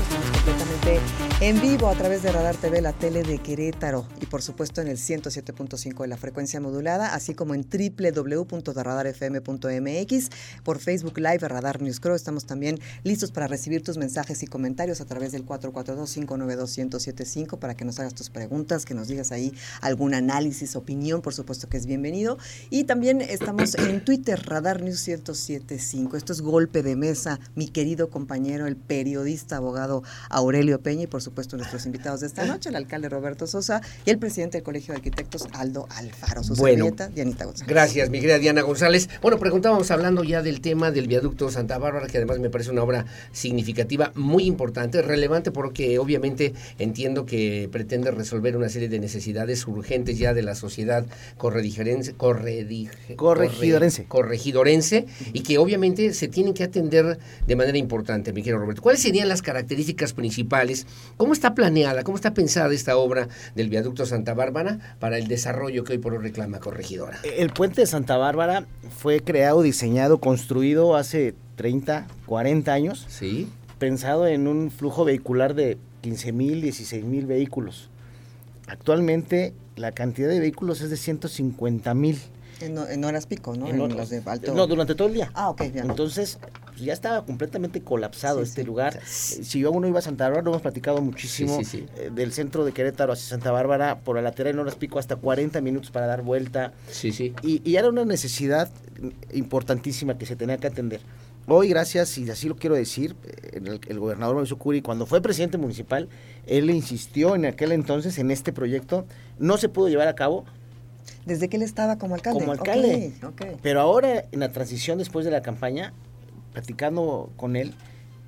Estamos 0.00 0.30
completamente 0.32 1.00
en 1.40 1.60
vivo 1.60 1.88
a 1.88 1.94
través 1.94 2.22
de 2.22 2.30
Radar 2.30 2.54
TV, 2.54 2.80
la 2.80 2.92
tele 2.92 3.24
de 3.24 3.38
Querétaro 3.38 4.06
por 4.34 4.42
supuesto 4.42 4.80
en 4.80 4.88
el 4.88 4.96
107.5 4.96 6.02
de 6.02 6.08
la 6.08 6.16
frecuencia 6.16 6.60
modulada, 6.60 7.14
así 7.14 7.34
como 7.34 7.54
en 7.54 7.62
www.radarfm.mx, 7.62 10.30
por 10.64 10.80
Facebook 10.80 11.18
Live, 11.18 11.46
Radar 11.46 11.80
News 11.80 12.00
Crow. 12.00 12.16
Estamos 12.16 12.44
también 12.44 12.80
listos 13.04 13.30
para 13.30 13.46
recibir 13.46 13.84
tus 13.84 13.96
mensajes 13.96 14.42
y 14.42 14.48
comentarios 14.48 15.00
a 15.00 15.04
través 15.04 15.30
del 15.30 15.46
442-592-1075 15.46 17.60
para 17.60 17.76
que 17.76 17.84
nos 17.84 18.00
hagas 18.00 18.16
tus 18.16 18.28
preguntas, 18.28 18.84
que 18.84 18.94
nos 18.94 19.06
digas 19.06 19.30
ahí 19.30 19.54
algún 19.80 20.14
análisis, 20.14 20.74
opinión, 20.74 21.22
por 21.22 21.32
supuesto 21.32 21.68
que 21.68 21.76
es 21.76 21.86
bienvenido. 21.86 22.36
Y 22.70 22.82
también 22.82 23.20
estamos 23.20 23.76
en 23.76 24.04
Twitter, 24.04 24.44
Radar 24.44 24.82
News 24.82 25.06
1075. 25.06 26.16
Esto 26.16 26.32
es 26.32 26.40
Golpe 26.40 26.82
de 26.82 26.96
Mesa, 26.96 27.38
mi 27.54 27.68
querido 27.68 28.10
compañero, 28.10 28.66
el 28.66 28.74
periodista, 28.74 29.58
abogado 29.58 30.02
Aurelio 30.28 30.80
Peña 30.80 31.04
y 31.04 31.06
por 31.06 31.22
supuesto 31.22 31.56
nuestros 31.56 31.86
invitados 31.86 32.18
de 32.18 32.26
esta 32.26 32.44
noche, 32.46 32.70
el 32.70 32.74
alcalde 32.74 33.08
Roberto 33.08 33.46
Sosa 33.46 33.80
y 34.04 34.10
el 34.10 34.23
presidente 34.24 34.56
del 34.56 34.62
Colegio 34.64 34.92
de 34.94 34.96
Arquitectos, 34.98 35.46
Aldo 35.52 35.86
Alfaro. 35.90 36.42
Su 36.42 36.54
Bueno, 36.54 36.84
servilleta, 36.86 37.08
Dianita 37.08 37.44
González. 37.44 37.68
Gracias, 37.68 38.08
mi 38.08 38.20
querida 38.20 38.38
Diana 38.38 38.62
González. 38.62 39.10
Bueno, 39.20 39.38
preguntábamos 39.38 39.90
hablando 39.90 40.24
ya 40.24 40.40
del 40.40 40.62
tema 40.62 40.90
del 40.90 41.08
viaducto 41.08 41.50
Santa 41.50 41.76
Bárbara, 41.76 42.06
que 42.06 42.16
además 42.16 42.38
me 42.38 42.48
parece 42.48 42.70
una 42.70 42.82
obra 42.82 43.04
significativa, 43.32 44.12
muy 44.14 44.44
importante, 44.44 45.02
relevante, 45.02 45.50
porque 45.50 45.98
obviamente 45.98 46.54
entiendo 46.78 47.26
que 47.26 47.68
pretende 47.70 48.10
resolver 48.12 48.56
una 48.56 48.70
serie 48.70 48.88
de 48.88 48.98
necesidades 48.98 49.66
urgentes 49.66 50.18
ya 50.18 50.32
de 50.32 50.42
la 50.42 50.54
sociedad 50.54 51.04
corredigerense, 51.36 52.14
Corregidorense. 52.14 54.04
corre- 54.06 54.08
corregidorense, 54.08 55.06
y 55.34 55.40
que 55.40 55.58
obviamente 55.58 56.14
se 56.14 56.28
tienen 56.28 56.54
que 56.54 56.64
atender 56.64 57.18
de 57.46 57.56
manera 57.56 57.76
importante, 57.76 58.32
mi 58.32 58.40
querido 58.42 58.58
Roberto. 58.58 58.80
¿Cuáles 58.80 59.02
serían 59.02 59.28
las 59.28 59.42
características 59.42 60.14
principales? 60.14 60.86
¿Cómo 61.18 61.34
está 61.34 61.54
planeada, 61.54 62.02
cómo 62.04 62.16
está 62.16 62.32
pensada 62.32 62.72
esta 62.72 62.96
obra 62.96 63.28
del 63.54 63.68
viaducto 63.68 64.06
Santa 64.06 64.13
Bárbara 64.22 64.96
para 65.00 65.18
el 65.18 65.26
desarrollo 65.26 65.82
que 65.84 65.92
hoy 65.92 65.98
por 65.98 66.12
hoy 66.12 66.18
reclama 66.18 66.60
Corregidora? 66.60 67.18
El 67.36 67.50
puente 67.50 67.80
de 67.80 67.86
Santa 67.86 68.16
Bárbara 68.16 68.66
fue 68.96 69.20
creado, 69.20 69.62
diseñado, 69.62 70.18
construido 70.18 70.96
hace 70.96 71.34
30, 71.56 72.06
40 72.26 72.72
años. 72.72 73.06
Sí. 73.08 73.48
Pensado 73.78 74.26
en 74.26 74.46
un 74.46 74.70
flujo 74.70 75.04
vehicular 75.04 75.54
de 75.54 75.78
15 76.02 76.32
mil, 76.32 76.62
16 76.62 77.04
mil 77.04 77.26
vehículos. 77.26 77.90
Actualmente 78.68 79.52
la 79.76 79.92
cantidad 79.92 80.28
de 80.28 80.40
vehículos 80.40 80.80
es 80.80 80.90
de 80.90 80.96
150 80.96 81.92
mil. 81.94 82.18
En, 82.60 82.78
en 82.78 83.04
horas 83.04 83.26
pico, 83.26 83.54
¿no? 83.56 83.68
En 83.68 83.80
En 83.80 83.96
las 83.96 84.10
de 84.10 84.22
alto- 84.24 84.54
No, 84.54 84.66
durante 84.66 84.94
todo 84.94 85.08
el 85.08 85.14
día. 85.14 85.30
Ah, 85.34 85.50
ok, 85.50 85.62
bien. 85.72 85.90
Entonces, 85.90 86.38
pues, 86.66 86.80
ya 86.80 86.92
estaba 86.92 87.24
completamente 87.24 87.82
colapsado 87.82 88.38
Sí, 88.38 88.44
este 88.48 88.60
sí. 88.62 88.66
lugar. 88.66 89.00
Si 89.06 89.58
yo 89.60 89.70
uno 89.72 89.86
iba 89.88 89.98
a 89.98 90.02
Santa 90.02 90.24
Bárbara, 90.24 90.42
lo 90.44 90.50
hemos 90.50 90.62
platicado 90.62 91.00
muchísimo. 91.00 91.62
Sí, 91.64 91.86
eh, 91.96 92.10
del 92.14 92.32
centro 92.32 92.64
de 92.64 92.72
Querétaro 92.72 93.12
hacia 93.12 93.28
Santa 93.28 93.50
Bárbara, 93.50 94.00
por 94.00 94.16
la 94.16 94.22
lateral 94.22 94.54
en 94.54 94.58
horas 94.60 94.76
pico, 94.76 94.98
hasta 94.98 95.16
40 95.16 95.60
minutos 95.60 95.90
para 95.90 96.06
dar 96.06 96.22
vuelta. 96.22 96.72
Sí, 96.90 97.12
sí. 97.12 97.34
Y, 97.42 97.60
y 97.68 97.76
era 97.76 97.88
una 97.88 98.04
necesidad 98.04 98.70
importantísima 99.32 100.16
que 100.18 100.26
se 100.26 100.36
tenía 100.36 100.58
que 100.58 100.66
atender. 100.66 101.00
Hoy, 101.46 101.68
gracias, 101.68 102.16
y 102.16 102.28
así 102.30 102.48
lo 102.48 102.56
quiero 102.56 102.74
decir, 102.74 103.14
el, 103.52 103.78
el 103.86 103.98
gobernador 104.00 104.34
Mauricio 104.34 104.56
Curi, 104.56 104.80
cuando 104.80 105.04
fue 105.04 105.20
presidente 105.20 105.58
municipal, 105.58 106.08
él 106.46 106.70
insistió 106.70 107.34
en 107.34 107.44
aquel 107.44 107.72
entonces 107.72 108.16
en 108.18 108.30
este 108.30 108.50
proyecto. 108.52 109.04
No 109.38 109.58
se 109.58 109.68
pudo 109.68 109.88
llevar 109.88 110.08
a 110.08 110.14
cabo. 110.14 110.44
Desde 111.26 111.48
que 111.48 111.56
él 111.56 111.62
estaba 111.62 111.96
como 111.96 112.14
alcalde. 112.14 112.40
Como 112.40 112.52
alcalde. 112.52 113.12
Ok, 113.22 113.40
ok. 113.40 113.58
Pero 113.62 113.80
ahora, 113.80 114.24
en 114.30 114.40
la 114.40 114.52
transición 114.52 114.98
después 114.98 115.24
de 115.24 115.30
la 115.30 115.42
campaña, 115.42 115.92
platicando 116.52 117.30
con 117.36 117.56
él, 117.56 117.74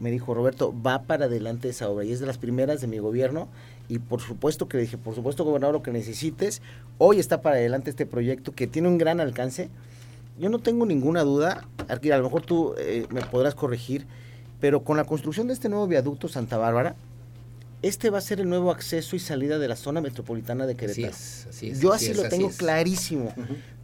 me 0.00 0.10
dijo, 0.10 0.34
Roberto, 0.34 0.74
va 0.82 1.02
para 1.02 1.26
adelante 1.26 1.68
esa 1.68 1.88
obra. 1.88 2.04
Y 2.04 2.12
es 2.12 2.20
de 2.20 2.26
las 2.26 2.38
primeras 2.38 2.80
de 2.80 2.86
mi 2.86 2.98
gobierno. 2.98 3.48
Y 3.88 3.98
por 3.98 4.20
supuesto 4.20 4.68
que 4.68 4.78
le 4.78 4.82
dije, 4.84 4.98
por 4.98 5.14
supuesto, 5.14 5.44
gobernador, 5.44 5.74
lo 5.74 5.82
que 5.82 5.92
necesites. 5.92 6.60
Hoy 6.98 7.18
está 7.18 7.40
para 7.40 7.56
adelante 7.56 7.90
este 7.90 8.06
proyecto 8.06 8.52
que 8.52 8.66
tiene 8.66 8.88
un 8.88 8.98
gran 8.98 9.20
alcance. 9.20 9.70
Yo 10.38 10.50
no 10.50 10.58
tengo 10.58 10.84
ninguna 10.84 11.22
duda, 11.22 11.66
Arquil, 11.88 12.12
a 12.12 12.18
lo 12.18 12.24
mejor 12.24 12.42
tú 12.42 12.74
eh, 12.78 13.06
me 13.10 13.22
podrás 13.22 13.54
corregir, 13.54 14.06
pero 14.60 14.84
con 14.84 14.98
la 14.98 15.04
construcción 15.04 15.46
de 15.46 15.54
este 15.54 15.70
nuevo 15.70 15.86
viaducto 15.86 16.28
Santa 16.28 16.58
Bárbara, 16.58 16.94
este 17.82 18.10
va 18.10 18.18
a 18.18 18.20
ser 18.22 18.40
el 18.40 18.48
nuevo 18.48 18.70
acceso 18.70 19.16
y 19.16 19.18
salida 19.18 19.58
de 19.58 19.68
la 19.68 19.76
zona 19.76 20.00
metropolitana 20.00 20.66
de 20.66 20.74
Querétaro. 20.76 21.08
es, 21.08 21.46
así 21.48 21.70
es, 21.70 21.80
Yo 21.80 21.92
así 21.92 22.06
así, 22.06 22.10
es, 22.12 22.16
lo 22.18 22.22
así 22.26 22.30
tengo 22.36 22.48
es. 22.50 22.56
clarísimo, 22.56 23.32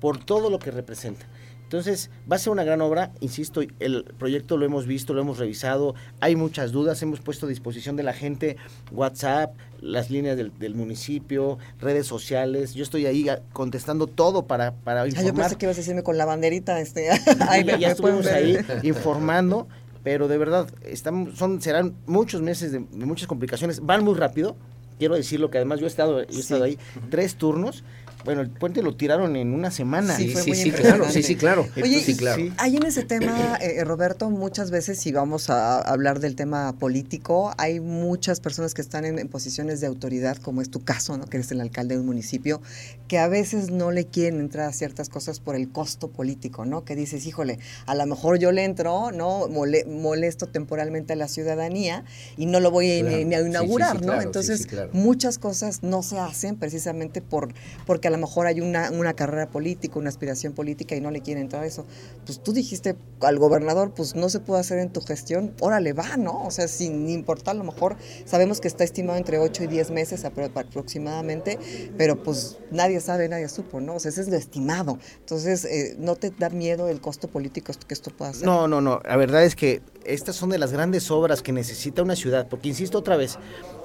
por 0.00 0.22
todo 0.24 0.50
lo 0.50 0.58
que 0.58 0.70
representa. 0.70 1.26
Entonces, 1.64 2.10
va 2.30 2.36
a 2.36 2.38
ser 2.38 2.52
una 2.52 2.64
gran 2.64 2.82
obra, 2.82 3.12
insisto, 3.20 3.62
el 3.80 4.04
proyecto 4.18 4.58
lo 4.58 4.66
hemos 4.66 4.86
visto, 4.86 5.14
lo 5.14 5.22
hemos 5.22 5.38
revisado, 5.38 5.94
hay 6.20 6.36
muchas 6.36 6.70
dudas, 6.70 7.00
hemos 7.00 7.20
puesto 7.20 7.46
a 7.46 7.48
disposición 7.48 7.96
de 7.96 8.02
la 8.02 8.12
gente 8.12 8.58
WhatsApp, 8.90 9.54
las 9.80 10.10
líneas 10.10 10.36
del, 10.36 10.52
del 10.58 10.74
municipio, 10.74 11.56
redes 11.80 12.06
sociales, 12.06 12.74
yo 12.74 12.82
estoy 12.82 13.06
ahí 13.06 13.26
a- 13.30 13.40
contestando 13.54 14.06
todo 14.06 14.46
para, 14.46 14.72
para 14.74 15.00
Ah, 15.00 15.06
yo 15.06 15.12
informar. 15.22 15.44
pensé 15.44 15.56
que 15.56 15.64
ibas 15.64 15.76
a 15.78 15.80
decirme 15.80 16.02
con 16.02 16.18
la 16.18 16.26
banderita, 16.26 16.78
este, 16.78 17.08
ahí 17.48 17.64
ya, 17.64 17.78
ya 17.78 17.90
estuvimos 17.92 18.26
ahí 18.26 18.58
informando, 18.82 19.66
pero 20.02 20.28
de 20.28 20.38
verdad, 20.38 20.68
estamos, 20.82 21.36
son, 21.38 21.60
serán 21.60 21.94
muchos 22.06 22.42
meses 22.42 22.72
de, 22.72 22.80
de 22.80 23.06
muchas 23.06 23.26
complicaciones, 23.26 23.80
van 23.84 24.04
muy 24.04 24.14
rápido, 24.14 24.56
quiero 24.98 25.14
decirlo 25.16 25.50
que 25.50 25.58
además 25.58 25.80
yo 25.80 25.86
he 25.86 25.88
estado, 25.88 26.22
yo 26.22 26.36
he 26.38 26.40
estado 26.40 26.64
ahí 26.64 26.78
tres 27.10 27.36
turnos, 27.36 27.84
bueno, 28.24 28.40
el 28.40 28.50
puente 28.50 28.82
lo 28.82 28.96
tiraron 28.96 29.36
en 29.36 29.52
una 29.54 29.70
semana. 29.70 30.16
Sí, 30.16 30.28
fue 30.28 30.42
sí, 30.42 30.50
muy 30.50 30.58
sí, 30.58 30.70
claro, 30.70 31.10
sí, 31.10 31.22
sí, 31.22 31.36
claro. 31.36 31.66
Oye, 31.82 32.00
sí, 32.02 32.16
claro. 32.16 32.42
Ahí 32.58 32.76
en 32.76 32.84
ese 32.84 33.02
tema, 33.02 33.56
eh, 33.60 33.82
Roberto, 33.84 34.30
muchas 34.30 34.70
veces 34.70 34.98
si 34.98 35.12
vamos 35.12 35.50
a 35.50 35.80
hablar 35.80 36.20
del 36.20 36.36
tema 36.36 36.72
político, 36.78 37.52
hay 37.58 37.80
muchas 37.80 38.40
personas 38.40 38.74
que 38.74 38.82
están 38.82 39.04
en, 39.04 39.18
en 39.18 39.28
posiciones 39.28 39.80
de 39.80 39.86
autoridad, 39.86 40.36
como 40.36 40.62
es 40.62 40.70
tu 40.70 40.84
caso, 40.84 41.16
¿no? 41.18 41.26
que 41.26 41.36
eres 41.38 41.50
el 41.52 41.60
alcalde 41.60 41.94
de 41.94 42.00
un 42.00 42.06
municipio, 42.06 42.60
que 43.08 43.18
a 43.18 43.28
veces 43.28 43.70
no 43.70 43.90
le 43.90 44.06
quieren 44.06 44.40
entrar 44.40 44.68
a 44.68 44.72
ciertas 44.72 45.08
cosas 45.08 45.40
por 45.40 45.56
el 45.56 45.70
costo 45.70 46.08
político, 46.10 46.64
¿no? 46.64 46.84
Que 46.84 46.96
dices, 46.96 47.26
híjole, 47.26 47.58
a 47.86 47.94
lo 47.94 48.06
mejor 48.06 48.38
yo 48.38 48.52
le 48.52 48.64
entro, 48.64 49.10
¿no? 49.12 49.48
Mole- 49.48 49.84
molesto 49.86 50.46
temporalmente 50.46 51.12
a 51.12 51.16
la 51.16 51.28
ciudadanía 51.28 52.04
y 52.36 52.46
no 52.46 52.60
lo 52.60 52.70
voy 52.70 52.90
a, 52.92 53.00
Claro. 53.00 53.16
ni- 53.16 53.24
ni 53.24 53.34
a 53.34 53.38
Sí, 53.38 53.44
sí, 53.44 53.50
inaugurar, 53.50 53.92
sí, 53.92 53.98
¿no? 53.98 54.06
claro, 54.12 54.22
Entonces, 54.22 54.58
sí, 54.60 54.64
claro. 54.66 54.90
muchas 54.92 55.38
cosas 55.38 55.82
no 55.82 56.02
se 56.02 56.18
hacen 56.18 56.56
precisamente 56.56 57.20
por 57.20 57.52
porque 57.86 58.08
a 58.12 58.16
lo 58.18 58.26
mejor 58.26 58.46
hay 58.46 58.60
una, 58.60 58.90
una 58.90 59.14
carrera 59.14 59.48
política, 59.48 59.98
una 59.98 60.08
aspiración 60.08 60.52
política 60.52 60.94
y 60.94 61.00
no 61.00 61.10
le 61.10 61.20
quieren 61.20 61.48
a 61.54 61.66
eso. 61.66 61.84
Pues 62.24 62.42
tú 62.42 62.52
dijiste 62.52 62.96
al 63.20 63.38
gobernador, 63.38 63.92
pues 63.94 64.14
no 64.14 64.28
se 64.28 64.40
puede 64.40 64.60
hacer 64.60 64.78
en 64.78 64.90
tu 64.90 65.00
gestión, 65.00 65.54
órale, 65.60 65.92
va, 65.92 66.16
¿no? 66.16 66.44
O 66.46 66.50
sea, 66.50 66.68
sin 66.68 67.08
importar, 67.08 67.54
a 67.54 67.58
lo 67.58 67.64
mejor 67.64 67.96
sabemos 68.24 68.60
que 68.60 68.68
está 68.68 68.84
estimado 68.84 69.18
entre 69.18 69.38
8 69.38 69.64
y 69.64 69.66
10 69.66 69.90
meses 69.90 70.24
apro- 70.24 70.50
aproximadamente, 70.54 71.58
pero 71.96 72.22
pues 72.22 72.58
nadie 72.70 73.00
sabe, 73.00 73.28
nadie 73.28 73.48
supo, 73.48 73.80
¿no? 73.80 73.96
O 73.96 74.00
sea, 74.00 74.10
ese 74.10 74.20
es 74.22 74.28
lo 74.28 74.36
estimado. 74.36 74.98
Entonces, 75.20 75.64
eh, 75.64 75.96
¿no 75.98 76.16
te 76.16 76.30
da 76.30 76.48
miedo 76.50 76.88
el 76.88 77.00
costo 77.00 77.28
político 77.28 77.72
que 77.86 77.94
esto 77.94 78.10
pueda 78.10 78.30
hacer? 78.30 78.44
No, 78.46 78.68
no, 78.68 78.80
no. 78.80 79.00
La 79.04 79.16
verdad 79.16 79.44
es 79.44 79.56
que 79.56 79.82
estas 80.04 80.36
son 80.36 80.50
de 80.50 80.58
las 80.58 80.72
grandes 80.72 81.10
obras 81.10 81.42
que 81.42 81.52
necesita 81.52 82.02
una 82.02 82.16
ciudad, 82.16 82.48
porque 82.48 82.68
insisto 82.68 82.98
otra 82.98 83.16
vez, 83.16 83.38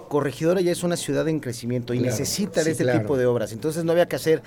Corregidora 0.08 0.62
ya 0.62 0.72
es 0.72 0.84
una 0.84 0.96
ciudad 0.98 1.28
en 1.28 1.40
crecimiento 1.40 1.94
y 1.94 1.98
Claro, 2.00 2.12
necesita 2.12 2.62
sí, 2.62 2.66
de 2.66 2.72
este 2.72 2.84
claro. 2.84 3.00
tipo 3.02 3.18
de 3.18 3.26
obras. 3.26 3.52
Entonces 3.52 3.84
no 3.84 3.92
había 3.92 4.08
que 4.08 4.16
hacer, 4.16 4.42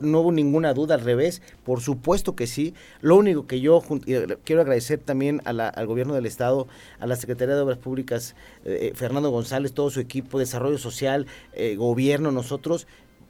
no 0.00 0.20
hubo 0.20 0.32
ninguna 0.32 0.72
duda 0.74 0.94
al 0.94 1.00
revés, 1.02 1.42
por 1.64 1.80
supuesto 1.80 2.34
que 2.34 2.46
sí. 2.46 2.74
Lo 3.00 3.16
único 3.16 3.46
que 3.46 3.60
yo 3.60 3.82
eh, 4.06 4.36
quiero 4.44 4.62
agradecer 4.62 4.98
también 4.98 5.42
a 5.44 5.52
la- 5.52 5.68
al 5.68 5.86
gobierno 5.86 6.14
del 6.14 6.26
estado, 6.26 6.66
a 6.98 7.06
la 7.06 7.16
Secretaría 7.16 7.54
de 7.54 7.60
Obras 7.60 7.78
Públicas, 7.78 8.34
eh, 8.64 8.92
Fernando 8.94 9.30
González, 9.30 9.72
todo 9.72 9.90
su 9.90 10.00
equipo, 10.00 10.38
Desarrollo 10.38 10.78
Social, 10.78 11.26
eh, 11.52 11.76
gobierno, 11.76 12.30
nosotros, 12.32 12.86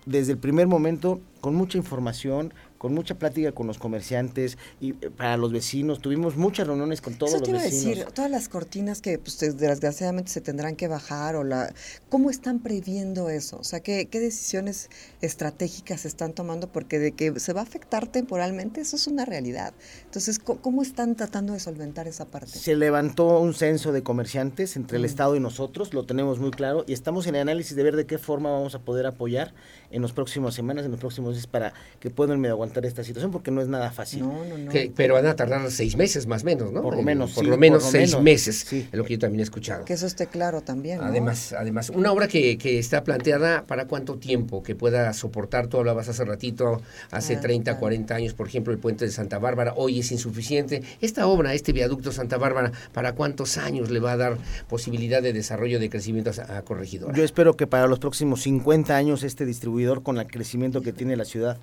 desde 0.07 0.33
el 0.33 0.39
primer 0.39 0.67
momento, 0.67 1.21
con 1.41 1.55
mucha 1.55 1.79
información, 1.79 2.53
con 2.83 2.95
mucha 2.95 3.15
plática 3.15 3.53
con 3.53 3.69
los 3.69 3.79
comerciantes 3.79 4.59
y 4.81 4.91
eh, 4.91 5.11
para 5.17 5.37
los 5.37 5.53
vecinos. 5.53 6.01
Tuvimos 6.01 6.37
muchas 6.37 6.67
reuniones 6.67 7.01
con 7.01 7.15
todos 7.15 7.31
Eso 7.31 7.39
los 7.39 7.45
te 7.45 7.51
iba 7.53 7.61
a 7.61 7.63
vecinos. 7.63 7.97
decir, 7.99 8.13
todas 8.13 8.29
las 8.29 8.49
cortinas 8.49 9.01
que 9.01 9.21
pues, 9.21 9.39
des- 9.39 9.57
desgraciadamente 9.57 10.33
se 10.33 10.41
tendrán 10.41 10.75
que 10.75 10.89
bajar 10.89 11.37
o 11.37 11.45
la 11.45 11.73
¿cómo 12.09 12.29
están 12.29 12.59
previendo 12.59 13.31
eso? 13.31 13.57
O 13.59 13.65
sea, 13.65 13.79
¿qué, 13.81 14.07
qué 14.07 14.19
decisiones 14.19 14.91
estratégicas 15.21 16.01
se 16.01 16.09
están 16.09 16.33
tomando? 16.33 16.67
Porque 16.73 16.99
de 16.99 17.13
que 17.13 17.39
se 17.39 17.53
va 17.53 17.61
a 17.61 17.63
afectar 17.63 18.09
temporalmente, 18.09 18.81
eso 18.81 18.97
es 18.97 19.07
una 19.07 19.25
realidad. 19.25 19.73
Entonces, 20.05 20.41
¿cómo, 20.41 20.61
cómo 20.61 20.83
están 20.83 21.15
tratando 21.15 21.53
de 21.53 21.61
solventar 21.61 22.09
esa 22.09 22.25
parte? 22.25 22.59
Se 22.59 22.75
levantó 22.75 23.39
un 23.39 23.55
censo 23.55 23.93
de 23.93 24.03
comerciantes 24.03 24.75
entre 24.77 24.97
el 24.97 25.03
Mm. 25.05 25.07
Estado 25.07 25.37
y 25.37 25.41
nosotros, 25.41 25.95
lo 25.95 26.05
tenemos 26.05 26.39
muy 26.41 26.51
claro, 26.51 26.85
y 26.89 26.93
estamos 26.95 27.27
en 27.29 27.37
el 27.37 27.43
análisis 27.43 27.77
de 27.77 27.83
ver 27.85 27.95
de 27.95 28.07
qué 28.07 28.19
forma 28.19 28.51
vamos 28.51 28.75
a 28.75 28.81
poder 28.81 29.07
apoyar 29.07 29.53
en 29.93 30.03
las 30.03 30.13
próximas 30.13 30.55
semanas, 30.55 30.85
en 30.85 30.91
los 30.91 31.01
próximos 31.01 31.31
meses, 31.35 31.47
para 31.47 31.73
que 32.01 32.11
puedan 32.11 32.41
medio 32.41 32.55
aguantar 32.55 32.85
esta 32.87 33.05
situación, 33.05 33.31
porque 33.31 33.51
no 33.51 33.61
es 33.61 33.69
nada 33.69 33.91
fácil. 33.91 34.21
No, 34.21 34.45
no, 34.45 34.59
no. 34.59 34.71
Que- 34.71 34.93
pero 34.95 35.15
van 35.15 35.27
a 35.27 35.37
tardar 35.37 35.71
seis 35.71 35.97
meses 35.97 36.27
más 36.27 36.43
o 36.43 36.47
menos, 36.47 36.73
¿no? 36.73 36.83
Por 36.83 36.95
lo 36.95 37.01
En- 37.01 37.05
menos, 37.07 37.33
Por 37.33 37.45
sí, 37.45 37.51
lo 37.51 37.57
menos 37.59 37.83
por 37.83 37.87
lo 37.93 37.99
seis 37.99 38.11
menos. 38.11 38.23
meses, 38.25 38.65
Sí. 38.69 38.89
es 38.91 38.99
lo 38.99 39.05
que 39.05 39.15
yo 39.15 39.19
también 39.19 39.41
he 39.41 39.43
escuchado. 39.45 39.85
Que 39.85 39.93
eso 39.95 40.07
esté 40.07 40.27
claro 40.27 40.61
también. 40.63 40.99
¿no? 40.99 41.05
Además, 41.05 41.53
además, 41.53 41.91
una 41.91 42.11
obra 42.13 42.29
que, 42.29 42.59
que 42.59 42.79
está 42.79 43.05
planteada 43.05 43.65
para 43.65 43.87
cuánto 43.87 44.17
tiempo, 44.17 44.63
que 44.63 44.75
pueda 44.75 45.13
soportar, 45.13 45.67
tú 45.69 45.79
hablabas 45.79 46.09
hace 46.09 46.25
ratito, 46.25 46.81
hace 47.11 47.37
Ah, 47.37 47.41
30, 47.41 47.71
claro. 47.73 47.81
40 47.81 48.15
años, 48.15 48.35
por 48.35 48.47
ejemplo, 48.49 48.73
el 48.73 48.79
puente 48.79 49.05
de 49.05 49.11
Santa 49.11 49.39
Bárbara, 49.39 49.75
hoy 49.77 50.01
es 50.01 50.11
insuficiente. 50.13 50.83
Esta 51.01 51.27
obra, 51.27 51.55
este 51.55 51.73
viaducto 51.73 52.13
Santa 52.13 52.37
Bárbara, 52.39 52.73
¿para 52.93 53.15
cuántos 53.15 53.59
años 53.59 53.91
le 53.91 54.01
va 54.01 54.13
a 54.13 54.17
dar 54.17 54.39
posibilidad 54.69 55.23
de 55.23 55.33
desarrollo, 55.33 55.79
de 55.79 55.91
crecimiento 55.91 56.31
a, 56.49 56.59
a 56.59 56.63
Corregidora? 56.63 57.15
Yo 57.15 57.25
espero 57.25 57.57
que 57.57 57.67
para 57.67 57.87
los 57.87 57.99
próximos 57.99 58.43
50 58.43 58.97
años 58.97 59.23
este 59.23 59.45
distribuidor, 59.45 59.82
con 60.03 60.19
el 60.19 60.27
crecimiento 60.27 60.81
que 60.83 60.93
tiene 60.93 61.17
la 61.17 61.25
ciudad, 61.25 61.59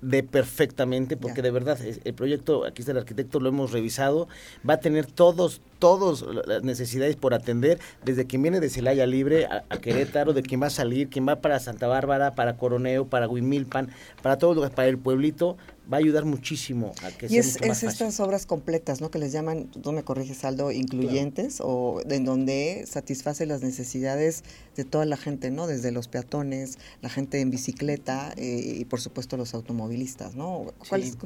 dé 0.00 0.22
perfectamente, 0.22 1.16
porque 1.16 1.42
de 1.42 1.50
verdad 1.50 1.78
el 1.82 2.14
proyecto, 2.14 2.64
aquí 2.64 2.82
está 2.82 2.92
el 2.92 2.98
arquitecto, 2.98 3.40
lo 3.40 3.48
hemos 3.48 3.72
revisado, 3.72 4.28
va 4.68 4.74
a 4.74 4.80
tener 4.80 5.06
todos, 5.06 5.60
todos 5.78 6.26
las 6.46 6.62
necesidades 6.62 7.16
por 7.16 7.34
atender, 7.34 7.78
desde 8.04 8.26
quien 8.26 8.42
viene 8.42 8.60
de 8.60 8.68
Celaya 8.68 9.06
Libre 9.06 9.46
a, 9.46 9.64
a 9.68 9.78
Querétaro, 9.78 10.32
de 10.32 10.42
quien 10.42 10.62
va 10.62 10.66
a 10.66 10.70
salir, 10.70 11.08
quien 11.08 11.26
va 11.26 11.36
para 11.36 11.58
Santa 11.58 11.86
Bárbara, 11.86 12.34
para 12.34 12.56
Coroneo, 12.56 13.06
para 13.06 13.28
Huimilpan, 13.28 13.88
para 14.22 14.38
todos 14.38 14.56
los 14.56 14.70
para 14.70 14.88
el 14.88 14.98
pueblito, 14.98 15.56
va 15.92 15.98
a 15.98 16.00
ayudar 16.00 16.24
muchísimo 16.24 16.92
a 17.02 17.10
que 17.10 17.26
Y 17.26 17.28
sea 17.30 17.40
es, 17.40 17.46
mucho 17.54 17.66
más 17.68 17.76
es 17.82 17.84
fácil. 17.84 18.06
estas 18.06 18.20
obras 18.20 18.46
completas, 18.46 19.00
¿no? 19.00 19.10
Que 19.10 19.18
les 19.18 19.32
llaman, 19.32 19.66
tú 19.70 19.92
me 19.92 20.02
corriges, 20.02 20.44
Aldo, 20.44 20.72
incluyentes, 20.72 21.58
o 21.62 22.00
en 22.08 22.24
donde 22.24 22.84
satisface 22.86 23.46
las 23.46 23.62
necesidades 23.62 24.44
de 24.76 24.84
toda 24.84 25.04
la 25.04 25.16
gente, 25.16 25.50
¿no? 25.50 25.66
Desde 25.66 25.92
los 25.92 26.08
peatones, 26.08 26.78
la 27.02 27.08
gente 27.10 27.40
en 27.40 27.50
bicicleta 27.50 28.32
eh, 28.36 28.76
y 28.80 28.84
por 28.86 29.00
supuesto 29.00 29.36
los 29.36 29.54
automovilistas, 29.54 30.34
¿no? 30.34 30.72
¿Cuál 30.88 31.02
Sí. 31.02 31.08
es 31.10 31.18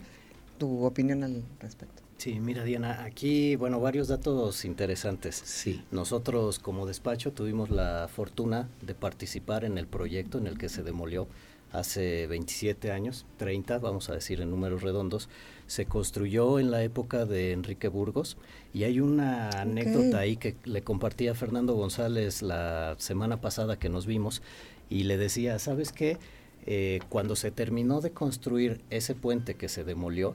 tu 0.59 0.85
opinión 0.85 1.23
al 1.23 1.45
respecto? 1.61 2.03
Sí, 2.17 2.41
mira 2.41 2.65
Diana, 2.65 3.05
aquí, 3.05 3.55
bueno, 3.55 3.79
varios 3.79 4.09
datos 4.09 4.65
interesantes. 4.65 5.41
Sí. 5.45 5.85
Nosotros 5.93 6.59
como 6.59 6.85
despacho 6.85 7.33
tuvimos 7.33 7.71
la 7.71 8.09
fortuna 8.13 8.69
de 8.83 8.97
participar 8.97 9.65
en 9.65 9.79
el 9.79 9.87
proyecto 9.87 10.39
en 10.39 10.49
el 10.49 10.59
que 10.59 10.69
se 10.69 10.83
demolió 10.83 11.29
hace 11.73 12.27
27 12.27 12.91
años, 12.93 13.27
30, 13.37 13.79
vamos 13.79 14.09
a 14.09 14.15
decir 14.15 14.41
en 14.41 14.51
números 14.51 14.83
redondos. 14.83 15.29
Se 15.67 15.87
construyó 15.87 16.59
en 16.59 16.71
la 16.71 16.83
época 16.83 17.27
de 17.27 17.53
Enrique 17.53 17.89
Burgos 17.89 18.37
y 18.73 18.85
hay 18.85 19.01
una 19.01 19.51
anécdota 19.51 20.19
ahí 20.21 20.37
que 20.37 20.57
le 20.65 20.83
compartí 20.83 21.29
a 21.29 21.35
Fernando 21.35 21.75
González 21.75 22.43
la 22.43 22.95
semana 22.99 23.41
pasada 23.41 23.79
que 23.79 23.89
nos 23.91 24.07
vimos 24.07 24.43
y 24.89 25.05
le 25.05 25.17
decía, 25.19 25.59
¿sabes 25.59 25.93
qué? 25.93 26.17
Eh, 26.67 27.01
cuando 27.09 27.37
se 27.37 27.51
terminó 27.51 28.01
de 28.01 28.11
construir 28.11 28.81
ese 28.91 29.15
puente 29.15 29.55
que 29.55 29.69
se 29.69 29.85
demolió, 29.85 30.35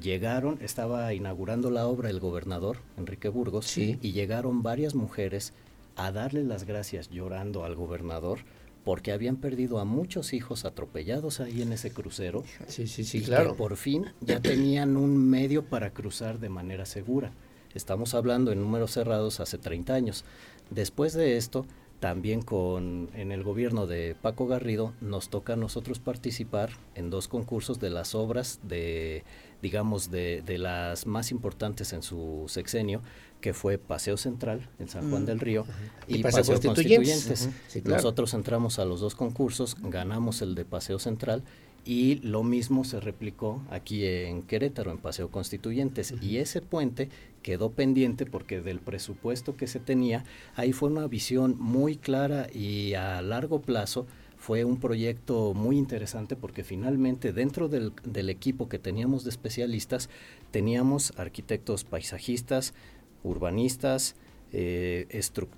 llegaron, 0.00 0.58
estaba 0.62 1.12
inaugurando 1.12 1.70
la 1.70 1.86
obra 1.86 2.08
el 2.10 2.20
gobernador 2.20 2.78
Enrique 2.96 3.28
Burgos 3.28 3.66
Sí. 3.66 3.98
y 4.00 4.12
llegaron 4.12 4.62
varias 4.62 4.94
mujeres 4.94 5.52
a 5.96 6.10
darle 6.12 6.44
las 6.44 6.64
gracias 6.64 7.10
llorando 7.10 7.64
al 7.64 7.74
gobernador 7.74 8.38
porque 8.84 9.12
habían 9.12 9.36
perdido 9.36 9.78
a 9.78 9.84
muchos 9.84 10.32
hijos 10.32 10.64
atropellados 10.64 11.40
ahí 11.40 11.62
en 11.62 11.72
ese 11.72 11.92
crucero 11.92 12.42
Sí, 12.66 12.86
sí, 12.86 13.04
sí, 13.04 13.18
y 13.18 13.20
que 13.20 13.26
claro. 13.28 13.56
por 13.56 13.76
fin 13.76 14.06
ya 14.20 14.40
tenían 14.40 14.96
un 14.96 15.28
medio 15.30 15.64
para 15.64 15.90
cruzar 15.92 16.38
de 16.40 16.48
manera 16.48 16.84
segura. 16.86 17.32
Estamos 17.74 18.14
hablando 18.14 18.52
en 18.52 18.60
números 18.60 18.90
cerrados 18.92 19.40
hace 19.40 19.56
30 19.58 19.94
años. 19.94 20.24
Después 20.70 21.14
de 21.14 21.36
esto, 21.36 21.64
también 22.00 22.42
con 22.42 23.10
en 23.14 23.30
el 23.30 23.44
gobierno 23.44 23.86
de 23.86 24.16
Paco 24.20 24.46
Garrido 24.48 24.92
nos 25.00 25.28
toca 25.28 25.52
a 25.52 25.56
nosotros 25.56 26.00
participar 26.00 26.70
en 26.96 27.10
dos 27.10 27.28
concursos 27.28 27.78
de 27.78 27.90
las 27.90 28.14
obras 28.16 28.58
de 28.64 29.22
digamos 29.62 30.10
de, 30.10 30.42
de 30.44 30.58
las 30.58 31.06
más 31.06 31.30
importantes 31.30 31.92
en 31.92 32.02
su 32.02 32.46
sexenio 32.48 33.00
que 33.42 33.52
fue 33.52 33.76
Paseo 33.76 34.16
Central 34.16 34.70
en 34.78 34.88
San 34.88 35.10
Juan 35.10 35.24
Mm. 35.24 35.26
del 35.26 35.40
Río 35.40 35.66
Y 36.08 36.16
y, 36.16 36.22
Paseo 36.22 36.40
Paseo, 36.40 36.54
Constituyentes. 36.54 37.12
Constituyentes. 37.26 37.46
Ujú. 37.48 37.54
Sí, 37.68 37.82
claro. 37.82 37.96
Nosotros 37.96 38.32
entramos 38.32 38.78
a 38.78 38.86
los 38.86 39.00
dos 39.00 39.14
concursos, 39.14 39.76
ganamos 39.82 40.40
el 40.40 40.54
de 40.54 40.64
Paseo 40.64 40.98
Central 40.98 41.42
y 41.84 42.14
lo 42.20 42.44
mismo 42.44 42.84
se 42.84 43.00
replicó 43.00 43.60
aquí 43.68 44.06
en 44.06 44.42
Querétaro, 44.42 44.92
en 44.92 44.98
Paseo 44.98 45.30
Constituyentes. 45.30 46.14
Y 46.22 46.36
ese 46.38 46.62
puente 46.62 47.08
quedó 47.42 47.72
pendiente 47.72 48.24
porque 48.24 48.60
del 48.62 48.78
presupuesto 48.78 49.56
que 49.56 49.66
se 49.66 49.80
tenía, 49.80 50.24
ahí 50.54 50.72
fue 50.72 50.88
una 50.90 51.08
visión 51.08 51.56
muy 51.58 51.96
clara 51.96 52.46
y 52.54 52.94
a 52.94 53.20
largo 53.20 53.60
plazo 53.60 54.06
fue 54.38 54.64
un 54.64 54.78
proyecto 54.78 55.54
muy 55.54 55.76
interesante 55.78 56.34
porque 56.36 56.62
finalmente 56.64 57.32
dentro 57.32 57.68
del, 57.68 57.92
del 58.04 58.28
equipo 58.30 58.68
que 58.68 58.78
teníamos 58.80 59.22
de 59.24 59.30
especialistas 59.30 60.08
teníamos 60.52 61.12
arquitectos 61.16 61.84
paisajistas, 61.84 62.74
urbanistas, 63.22 64.14
eh, 64.54 65.06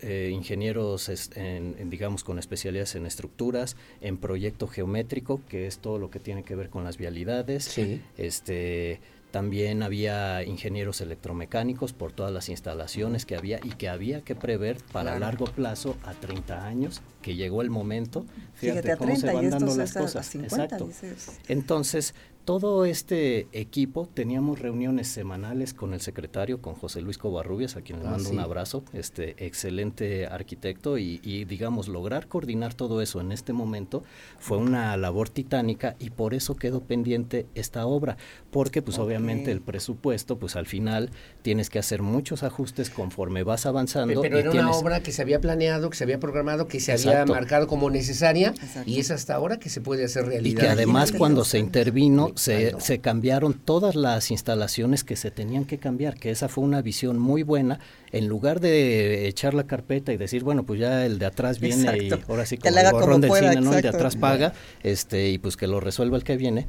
eh, 0.03 0.31
ingenieros 0.33 1.09
es- 1.09 1.31
en, 1.35 1.75
en, 1.79 1.91
digamos 1.91 2.23
con 2.23 2.39
especialidades 2.39 2.95
en 2.95 3.07
estructuras, 3.07 3.77
en 4.01 4.17
proyecto 4.19 4.69
geométrico, 4.69 5.41
que 5.49 5.67
es 5.67 5.79
todo 5.79 5.99
lo 5.99 6.11
que 6.11 6.21
tiene 6.21 6.45
que 6.45 6.55
ver 6.55 6.71
con 6.71 6.85
las 6.85 6.97
vialidades. 6.97 7.65
Sí. 7.65 8.01
Este 8.17 9.01
también 9.33 9.83
había 9.83 10.45
ingenieros 10.45 11.01
electromecánicos 11.01 11.93
por 11.93 12.13
todas 12.13 12.33
las 12.33 12.49
instalaciones 12.49 13.27
que 13.27 13.35
había 13.35 13.59
y 13.65 13.71
que 13.71 13.89
había 13.89 14.21
que 14.21 14.37
prever 14.37 14.77
para 14.93 15.11
Claro. 15.11 15.19
largo 15.19 15.45
plazo 15.47 15.97
a 16.05 16.13
30 16.15 16.65
años, 16.65 17.03
que 17.21 17.35
llegó 17.35 17.61
el 17.63 17.69
momento. 17.69 18.27
Fíjate, 18.55 18.83
Fíjate, 18.83 18.93
a 18.93 18.97
cómo 18.97 19.17
se 19.17 19.23
30 19.27 19.43
y 19.43 19.51
dando 19.51 19.75
las 19.77 19.91
es 19.91 19.97
a- 19.97 19.99
a 19.99 20.03
cosas. 20.03 20.27
50, 20.27 20.63
Exacto. 20.65 20.87
dices. 20.87 21.41
Entonces, 21.49 22.15
todo 22.45 22.85
este 22.85 23.49
equipo 23.53 24.07
teníamos 24.13 24.59
reuniones 24.61 25.09
semanales 25.09 25.73
con 25.73 25.95
el 25.95 26.01
secretario, 26.03 26.61
con 26.61 26.75
José 26.75 27.01
Luis 27.01 27.17
Covarrubias, 27.17 27.77
a 27.77 27.81
quien 27.81 28.01
le 28.01 28.07
Ah, 28.07 28.11
mando 28.11 28.29
sí. 28.29 28.33
un 28.35 28.41
abrazo, 28.41 28.85
este 28.93 29.35
excelente 29.47 30.27
arquitecto 30.27 30.99
y, 30.99 31.21
y, 31.23 31.47
digamos 31.47 31.89
lograr 31.89 32.29
coordinar 32.29 32.75
todo 32.75 33.01
eso 33.01 33.21
en 33.23 33.33
este 33.33 33.55
momento 33.55 34.05
fue 34.39 34.59
una 34.59 34.95
labor 34.99 35.31
titánica 35.31 35.97
y 35.99 36.11
por 36.11 36.35
eso 36.35 36.55
quedó 36.55 36.81
pendiente 36.83 37.47
esta 37.55 37.87
obra, 37.87 38.19
porque 38.51 38.83
pues 38.83 38.99
obviamente 38.99 39.51
el 39.51 39.63
presupuesto, 39.63 40.39
pues 40.39 40.55
al 40.57 40.67
final 40.67 41.11
tienes 41.41 41.71
que 41.71 41.79
hacer 41.79 42.03
muchos 42.03 42.43
ajustes 42.43 42.91
conforme 42.91 43.43
vas 43.43 43.65
avanzando. 43.65 44.21
Pero 44.21 44.37
y 44.37 44.41
era 44.43 44.51
tienes- 44.51 44.69
una 44.69 44.77
obra 44.77 45.01
que 45.03 45.13
se 45.13 45.23
había 45.23 45.41
planeado, 45.41 45.89
que 45.89 45.97
se 45.97 46.05
había 46.05 46.21
programado, 46.21 46.69
que 46.69 46.79
se 46.79 46.93
había 46.93 47.25
marcado 47.25 47.67
como 47.67 47.89
necesaria 47.89 48.49
Exacto. 48.51 48.91
y 48.91 48.99
es 49.01 49.11
hasta 49.11 49.35
ahora 49.35 49.59
que 49.59 49.71
se 49.71 49.81
puede 49.81 50.05
hacer 50.05 50.25
Y 50.27 50.29
realidad. 50.29 50.61
que 50.61 50.69
además 50.69 51.11
cuando 51.13 51.45
se 51.45 51.59
intervino 51.59 52.33
se, 52.35 52.73
no. 52.73 52.81
se 52.81 53.01
cambiaron 53.01 53.55
todas 53.55 53.95
las 53.95 54.31
instalaciones 54.31 55.05
que 55.05 55.17
se 55.17 55.31
tenían 55.31 55.65
que 55.65 55.79
cambiar, 55.79 56.15
que 56.17 56.31
esa 56.31 56.49
fue 56.49 56.65
una 56.65 56.83
visión 56.83 57.19
muy 57.19 57.43
buena. 57.43 57.81
En 58.15 58.29
lugar 58.29 58.61
de 58.61 59.27
echar 59.27 59.55
la 59.55 59.65
carpeta 59.65 60.13
y 60.13 60.17
decir, 60.17 60.45
bueno, 60.45 60.65
pues 60.65 60.79
ya 60.79 61.05
el 61.05 61.19
de 61.19 61.27
atrás 61.27 61.59
viene 61.59 61.83
Exacto. 61.83 62.05
y 62.29 62.31
ahora 62.31 62.47
sí 62.47 62.59
como 62.59 62.79
el 62.79 62.85
como 62.87 63.01
borrón 63.01 63.21
del 63.21 63.29
pueda, 63.29 63.51
cine, 63.51 63.61
¿no? 63.61 63.75
El 63.75 63.83
de 63.83 63.89
atrás 63.89 64.17
paga, 64.17 64.53
este 64.83 65.31
y 65.31 65.39
pues 65.39 65.57
que 65.57 65.67
lo 65.67 65.81
resuelva 65.81 66.17
el 66.17 66.23
que 66.23 66.37
viene. 66.37 66.69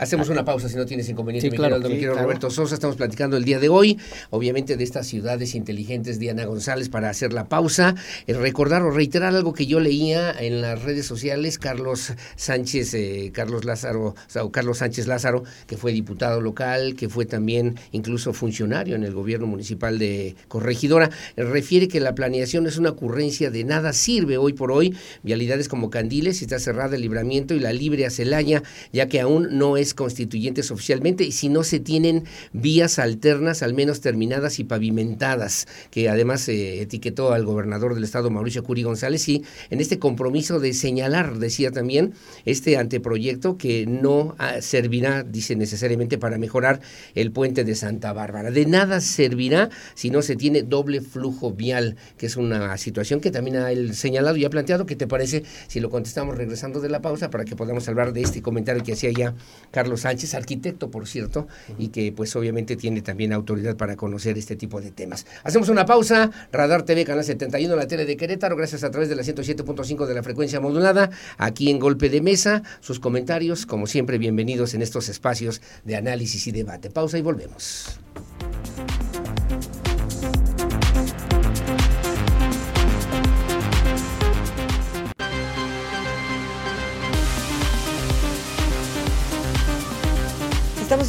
Hacemos 0.00 0.30
una 0.30 0.46
pausa 0.46 0.66
si 0.68 0.76
no 0.76 0.86
tienes 0.86 1.08
inconveniente, 1.10 1.48
Sí, 1.48 1.50
mi 1.50 1.58
claro, 1.58 1.74
querido 1.74 1.88
mi 1.90 1.94
sí, 1.94 1.98
querido 1.98 2.12
claro. 2.14 2.26
Roberto 2.28 2.50
Sosa. 2.50 2.74
Estamos 2.74 2.96
platicando 2.96 3.36
el 3.36 3.44
día 3.44 3.58
de 3.58 3.68
hoy, 3.68 3.98
obviamente, 4.30 4.78
de 4.78 4.84
estas 4.84 5.06
ciudades 5.06 5.54
inteligentes, 5.54 6.18
Diana 6.18 6.46
González, 6.46 6.88
para 6.88 7.10
hacer 7.10 7.34
la 7.34 7.48
pausa. 7.50 7.94
Eh, 8.26 8.32
recordar 8.32 8.80
o 8.80 8.90
reiterar 8.90 9.34
algo 9.34 9.52
que 9.52 9.66
yo 9.66 9.78
leía 9.78 10.32
en 10.32 10.62
las 10.62 10.82
redes 10.82 11.04
sociales, 11.04 11.58
Carlos 11.58 12.14
Sánchez, 12.36 12.94
eh, 12.94 13.30
Carlos 13.34 13.66
Lázaro, 13.66 14.06
o 14.06 14.14
sea, 14.26 14.42
Carlos 14.50 14.78
Sánchez 14.78 15.06
Lázaro, 15.06 15.42
que 15.66 15.76
fue 15.76 15.92
diputado 15.92 16.40
local, 16.40 16.94
que 16.96 17.10
fue 17.10 17.26
también 17.26 17.78
incluso 17.92 18.32
funcionario 18.32 18.96
en 18.96 19.04
el 19.04 19.12
gobierno 19.12 19.46
municipal 19.46 19.98
de 19.98 20.34
Corregidora, 20.60 21.10
refiere 21.36 21.88
que 21.88 22.00
la 22.00 22.14
planeación 22.14 22.66
es 22.66 22.76
una 22.76 22.90
ocurrencia 22.90 23.50
de 23.50 23.64
nada 23.64 23.94
sirve 23.94 24.36
hoy 24.36 24.52
por 24.52 24.72
hoy. 24.72 24.94
Vialidades 25.22 25.68
como 25.68 25.88
Candiles, 25.88 26.42
está 26.42 26.58
cerrada 26.58 26.96
el 26.96 27.02
libramiento 27.02 27.54
y 27.54 27.60
la 27.60 27.72
libre 27.72 28.04
a 28.04 28.10
Celaya, 28.10 28.62
ya 28.92 29.06
que 29.06 29.20
aún 29.20 29.56
no 29.56 29.78
es 29.78 29.94
constituyentes 29.94 30.70
oficialmente 30.70 31.24
y 31.24 31.32
si 31.32 31.48
no 31.48 31.64
se 31.64 31.80
tienen 31.80 32.24
vías 32.52 32.98
alternas, 32.98 33.62
al 33.62 33.72
menos 33.72 34.02
terminadas 34.02 34.58
y 34.58 34.64
pavimentadas, 34.64 35.66
que 35.90 36.10
además 36.10 36.46
eh, 36.48 36.82
etiquetó 36.82 37.32
al 37.32 37.46
gobernador 37.46 37.94
del 37.94 38.04
estado, 38.04 38.30
Mauricio 38.30 38.62
Curi 38.62 38.82
González, 38.82 39.26
y 39.30 39.42
en 39.70 39.80
este 39.80 39.98
compromiso 39.98 40.60
de 40.60 40.74
señalar, 40.74 41.38
decía 41.38 41.70
también, 41.70 42.12
este 42.44 42.76
anteproyecto 42.76 43.56
que 43.56 43.86
no 43.86 44.34
ah, 44.38 44.60
servirá, 44.60 45.22
dice 45.22 45.56
necesariamente, 45.56 46.18
para 46.18 46.36
mejorar 46.36 46.82
el 47.14 47.32
puente 47.32 47.64
de 47.64 47.74
Santa 47.74 48.12
Bárbara. 48.12 48.50
De 48.50 48.66
nada 48.66 49.00
servirá 49.00 49.70
si 49.94 50.10
no 50.10 50.20
se 50.20 50.36
tiene 50.36 50.49
doble 50.68 51.00
flujo 51.00 51.52
vial, 51.52 51.96
que 52.16 52.26
es 52.26 52.36
una 52.36 52.76
situación 52.76 53.20
que 53.20 53.30
también 53.30 53.56
ha 53.56 53.70
señalado 53.94 54.36
y 54.36 54.44
ha 54.44 54.50
planteado. 54.50 54.86
¿Qué 54.86 54.96
te 54.96 55.06
parece 55.06 55.44
si 55.68 55.80
lo 55.80 55.90
contestamos 55.90 56.36
regresando 56.36 56.80
de 56.80 56.88
la 56.88 57.00
pausa 57.00 57.30
para 57.30 57.44
que 57.44 57.56
podamos 57.56 57.88
hablar 57.88 58.12
de 58.12 58.22
este 58.22 58.42
comentario 58.42 58.82
que 58.82 58.92
hacía 58.92 59.10
ya 59.10 59.34
Carlos 59.70 60.02
Sánchez, 60.02 60.34
arquitecto, 60.34 60.90
por 60.90 61.06
cierto, 61.06 61.46
y 61.78 61.88
que 61.88 62.12
pues 62.12 62.34
obviamente 62.36 62.76
tiene 62.76 63.02
también 63.02 63.32
autoridad 63.32 63.76
para 63.76 63.96
conocer 63.96 64.38
este 64.38 64.56
tipo 64.56 64.80
de 64.80 64.90
temas. 64.90 65.26
Hacemos 65.44 65.68
una 65.68 65.86
pausa, 65.86 66.30
Radar 66.52 66.82
TV, 66.82 67.04
Canal 67.04 67.24
71, 67.24 67.74
la 67.76 67.86
tele 67.86 68.04
de 68.04 68.16
Querétaro, 68.16 68.56
gracias 68.56 68.84
a 68.84 68.90
través 68.90 69.08
de 69.08 69.16
la 69.16 69.22
107.5 69.22 70.06
de 70.06 70.14
la 70.14 70.22
frecuencia 70.22 70.60
modulada, 70.60 71.10
aquí 71.38 71.70
en 71.70 71.78
Golpe 71.78 72.08
de 72.08 72.20
Mesa, 72.20 72.62
sus 72.80 73.00
comentarios, 73.00 73.66
como 73.66 73.86
siempre, 73.86 74.18
bienvenidos 74.18 74.74
en 74.74 74.82
estos 74.82 75.08
espacios 75.08 75.60
de 75.84 75.96
análisis 75.96 76.46
y 76.46 76.52
debate. 76.52 76.90
Pausa 76.90 77.18
y 77.18 77.22
volvemos. 77.22 77.98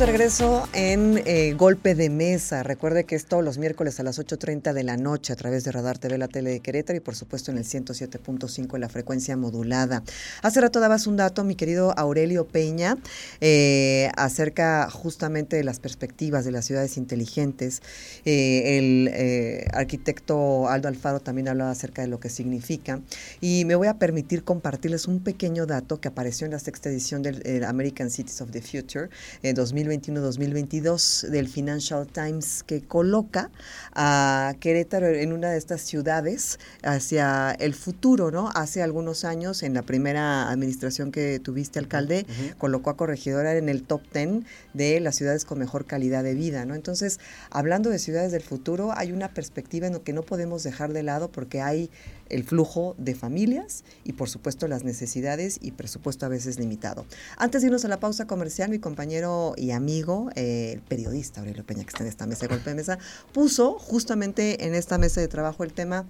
Regreso 0.05 0.67
en 0.73 1.21
eh, 1.25 1.53
Golpe 1.53 1.93
de 1.93 2.09
Mesa. 2.09 2.63
Recuerde 2.63 3.03
que 3.03 3.15
es 3.15 3.25
todos 3.25 3.43
los 3.43 3.57
miércoles 3.57 3.99
a 3.99 4.03
las 4.03 4.19
8.30 4.19 4.73
de 4.73 4.83
la 4.83 4.97
noche 4.97 5.31
a 5.31 5.35
través 5.35 5.63
de 5.63 5.71
Radar 5.71 5.99
TV, 5.99 6.17
la 6.17 6.27
tele 6.27 6.49
de 6.49 6.59
Querétaro 6.59 6.97
y 6.97 7.01
por 7.01 7.15
supuesto 7.15 7.51
en 7.51 7.57
el 7.57 7.65
107.5 7.65 8.73
en 8.75 8.81
la 8.81 8.89
frecuencia 8.89 9.37
modulada. 9.37 10.01
Hace 10.41 10.61
rato 10.61 10.79
dabas 10.79 11.05
un 11.05 11.17
dato, 11.17 11.43
mi 11.43 11.55
querido 11.55 11.93
Aurelio 11.97 12.47
Peña, 12.47 12.97
eh, 13.41 14.09
acerca 14.17 14.89
justamente 14.89 15.55
de 15.55 15.63
las 15.63 15.79
perspectivas 15.79 16.45
de 16.45 16.51
las 16.51 16.65
ciudades 16.65 16.97
inteligentes. 16.97 17.81
Eh, 18.25 18.77
el 18.77 19.09
eh, 19.13 19.67
arquitecto 19.73 20.67
Aldo 20.67 20.87
Alfaro 20.87 21.19
también 21.19 21.47
hablaba 21.47 21.71
acerca 21.71 22.01
de 22.01 22.07
lo 22.07 22.19
que 22.19 22.29
significa. 22.29 23.01
Y 23.39 23.65
me 23.65 23.75
voy 23.75 23.87
a 23.87 23.99
permitir 23.99 24.43
compartirles 24.43 25.07
un 25.07 25.19
pequeño 25.19 25.65
dato 25.65 25.99
que 25.99 26.07
apareció 26.07 26.45
en 26.45 26.51
la 26.51 26.59
sexta 26.59 26.89
edición 26.89 27.21
del 27.21 27.63
American 27.65 28.09
Cities 28.09 28.41
of 28.41 28.51
the 28.51 28.61
Future 28.61 29.09
en 29.43 29.55
2021-2022 29.91 31.27
del 31.27 31.47
Financial 31.47 32.07
Times 32.07 32.63
que 32.63 32.81
coloca 32.81 33.49
a 33.93 34.55
Querétaro 34.59 35.07
en 35.07 35.33
una 35.33 35.51
de 35.51 35.57
estas 35.57 35.81
ciudades 35.81 36.59
hacia 36.83 37.51
el 37.51 37.73
futuro, 37.73 38.31
¿no? 38.31 38.49
Hace 38.55 38.81
algunos 38.81 39.25
años, 39.25 39.63
en 39.63 39.73
la 39.73 39.81
primera 39.81 40.49
administración 40.49 41.11
que 41.11 41.39
tuviste, 41.39 41.79
alcalde, 41.79 42.25
colocó 42.57 42.89
a 42.89 42.97
Corregidora 42.97 43.55
en 43.55 43.69
el 43.69 43.83
top 43.83 44.01
10 44.13 44.43
de 44.73 44.99
las 44.99 45.15
ciudades 45.15 45.45
con 45.45 45.59
mejor 45.59 45.85
calidad 45.85 46.23
de 46.23 46.33
vida, 46.33 46.65
¿no? 46.65 46.75
Entonces, 46.75 47.19
hablando 47.49 47.89
de 47.89 47.99
ciudades 47.99 48.31
del 48.31 48.41
futuro, 48.41 48.93
hay 48.95 49.11
una 49.11 49.29
perspectiva 49.29 49.87
en 49.87 49.93
lo 49.93 50.03
que 50.03 50.13
no 50.13 50.23
podemos 50.23 50.63
dejar 50.63 50.93
de 50.93 51.03
lado 51.03 51.31
porque 51.31 51.61
hay 51.61 51.89
el 52.31 52.43
flujo 52.43 52.95
de 52.97 53.13
familias 53.15 53.83
y 54.03 54.13
por 54.13 54.29
supuesto 54.29 54.67
las 54.67 54.83
necesidades 54.83 55.59
y 55.61 55.71
presupuesto 55.71 56.25
a 56.25 56.29
veces 56.29 56.59
limitado. 56.59 57.05
Antes 57.37 57.61
de 57.61 57.67
irnos 57.67 57.85
a 57.85 57.87
la 57.87 57.99
pausa 57.99 58.25
comercial, 58.25 58.69
mi 58.69 58.79
compañero 58.79 59.53
y 59.57 59.71
amigo, 59.71 60.29
eh, 60.35 60.71
el 60.73 60.81
periodista 60.81 61.41
Aurelio 61.41 61.65
Peña, 61.65 61.83
que 61.83 61.89
está 61.89 62.03
en 62.03 62.09
esta 62.09 62.25
mesa 62.25 62.47
de 62.47 62.55
golpe 62.55 62.69
de 62.69 62.75
mesa, 62.75 62.97
puso 63.33 63.77
justamente 63.77 64.65
en 64.65 64.73
esta 64.73 64.97
mesa 64.97 65.21
de 65.21 65.27
trabajo 65.27 65.63
el 65.63 65.73
tema 65.73 66.05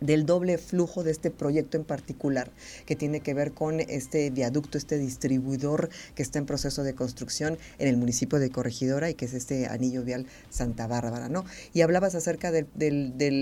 del 0.00 0.26
doble 0.26 0.58
flujo 0.58 1.02
de 1.02 1.10
este 1.10 1.30
proyecto 1.30 1.76
en 1.76 1.84
particular, 1.84 2.50
que 2.86 2.96
tiene 2.96 3.20
que 3.20 3.34
ver 3.34 3.52
con 3.52 3.80
este 3.80 4.30
viaducto, 4.30 4.78
este 4.78 4.98
distribuidor 4.98 5.90
que 6.14 6.22
está 6.22 6.38
en 6.38 6.46
proceso 6.46 6.82
de 6.82 6.94
construcción 6.94 7.58
en 7.78 7.88
el 7.88 7.96
municipio 7.96 8.38
de 8.38 8.50
Corregidora 8.50 9.10
y 9.10 9.14
que 9.14 9.24
es 9.24 9.34
este 9.34 9.66
anillo 9.66 10.02
vial 10.04 10.26
Santa 10.50 10.86
Bárbara, 10.86 11.28
¿no? 11.28 11.44
Y 11.72 11.82
hablabas 11.82 12.14
acerca 12.14 12.50
de, 12.50 12.66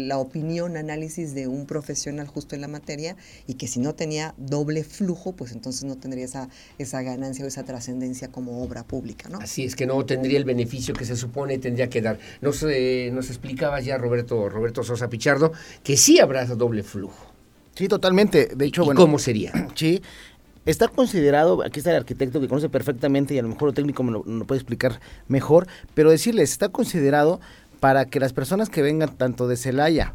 la 0.06 0.18
opinión, 0.18 0.76
análisis 0.76 1.34
de 1.34 1.46
un 1.46 1.66
profesional 1.66 2.26
justo 2.26 2.54
en 2.54 2.60
la 2.60 2.68
materia 2.68 3.16
y 3.46 3.54
que 3.54 3.66
si 3.66 3.80
no 3.80 3.94
tenía 3.94 4.34
doble 4.36 4.84
flujo, 4.84 5.32
pues 5.32 5.52
entonces 5.52 5.84
no 5.84 5.96
tendría 5.96 6.24
esa, 6.24 7.02
ganancia 7.02 7.44
o 7.44 7.48
esa 7.48 7.64
trascendencia 7.64 8.28
como 8.28 8.62
obra 8.62 8.84
pública, 8.84 9.28
¿no? 9.28 9.38
Así 9.38 9.64
es 9.64 9.76
que 9.76 9.86
no 9.86 10.04
tendría 10.06 10.38
el 10.38 10.44
beneficio 10.44 10.94
que 10.94 11.04
se 11.04 11.16
supone 11.16 11.58
tendría 11.58 11.88
que 11.88 12.00
dar. 12.00 12.18
Nos, 12.40 12.62
eh, 12.62 13.10
nos 13.12 13.28
explicaba 13.28 13.80
ya 13.80 13.98
Roberto, 13.98 14.48
Roberto 14.48 14.82
Sosa 14.82 15.08
Pichardo 15.08 15.52
que 15.82 15.96
sí 15.96 16.18
habrá 16.18 16.45
doble 16.54 16.82
flujo. 16.82 17.32
Sí, 17.74 17.88
totalmente. 17.88 18.50
De 18.54 18.64
hecho, 18.66 18.82
¿Y 18.82 18.86
bueno. 18.86 19.00
cómo 19.00 19.18
sería? 19.18 19.52
Sí. 19.74 20.02
Está 20.64 20.88
considerado, 20.88 21.62
aquí 21.64 21.78
está 21.78 21.90
el 21.90 21.96
arquitecto 21.98 22.40
que 22.40 22.48
conoce 22.48 22.68
perfectamente 22.68 23.34
y 23.34 23.38
a 23.38 23.42
lo 23.42 23.48
mejor 23.48 23.68
el 23.68 23.74
técnico 23.76 24.02
me 24.02 24.10
lo, 24.10 24.24
me 24.24 24.40
lo 24.40 24.46
puede 24.46 24.58
explicar 24.58 24.98
mejor, 25.28 25.68
pero 25.94 26.10
decirles, 26.10 26.50
está 26.50 26.70
considerado 26.70 27.40
para 27.78 28.06
que 28.06 28.18
las 28.18 28.32
personas 28.32 28.68
que 28.68 28.82
vengan 28.82 29.16
tanto 29.16 29.46
de 29.46 29.56
Celaya 29.56 30.14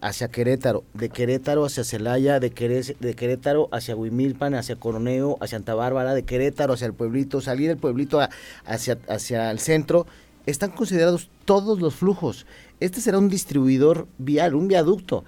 hacia 0.00 0.28
Querétaro, 0.28 0.84
de 0.94 1.08
Querétaro 1.08 1.64
hacia 1.64 1.82
Celaya, 1.82 2.38
de, 2.38 2.52
Queré- 2.54 2.96
de 2.96 3.14
Querétaro 3.14 3.68
hacia 3.72 3.96
Huimilpan, 3.96 4.54
hacia 4.54 4.76
Coroneo, 4.76 5.36
hacia 5.40 5.58
Santa 5.58 5.74
Bárbara, 5.74 6.14
de 6.14 6.22
Querétaro 6.22 6.74
hacia 6.74 6.86
el 6.86 6.94
pueblito, 6.94 7.40
salir 7.40 7.66
del 7.66 7.78
pueblito 7.78 8.20
a- 8.20 8.30
hacia, 8.66 8.98
hacia 9.08 9.50
el 9.50 9.58
centro, 9.58 10.06
están 10.46 10.70
considerados 10.70 11.28
todos 11.44 11.80
los 11.80 11.96
flujos. 11.96 12.46
Este 12.78 13.00
será 13.00 13.18
un 13.18 13.28
distribuidor 13.28 14.06
vial, 14.18 14.54
un 14.54 14.68
viaducto. 14.68 15.24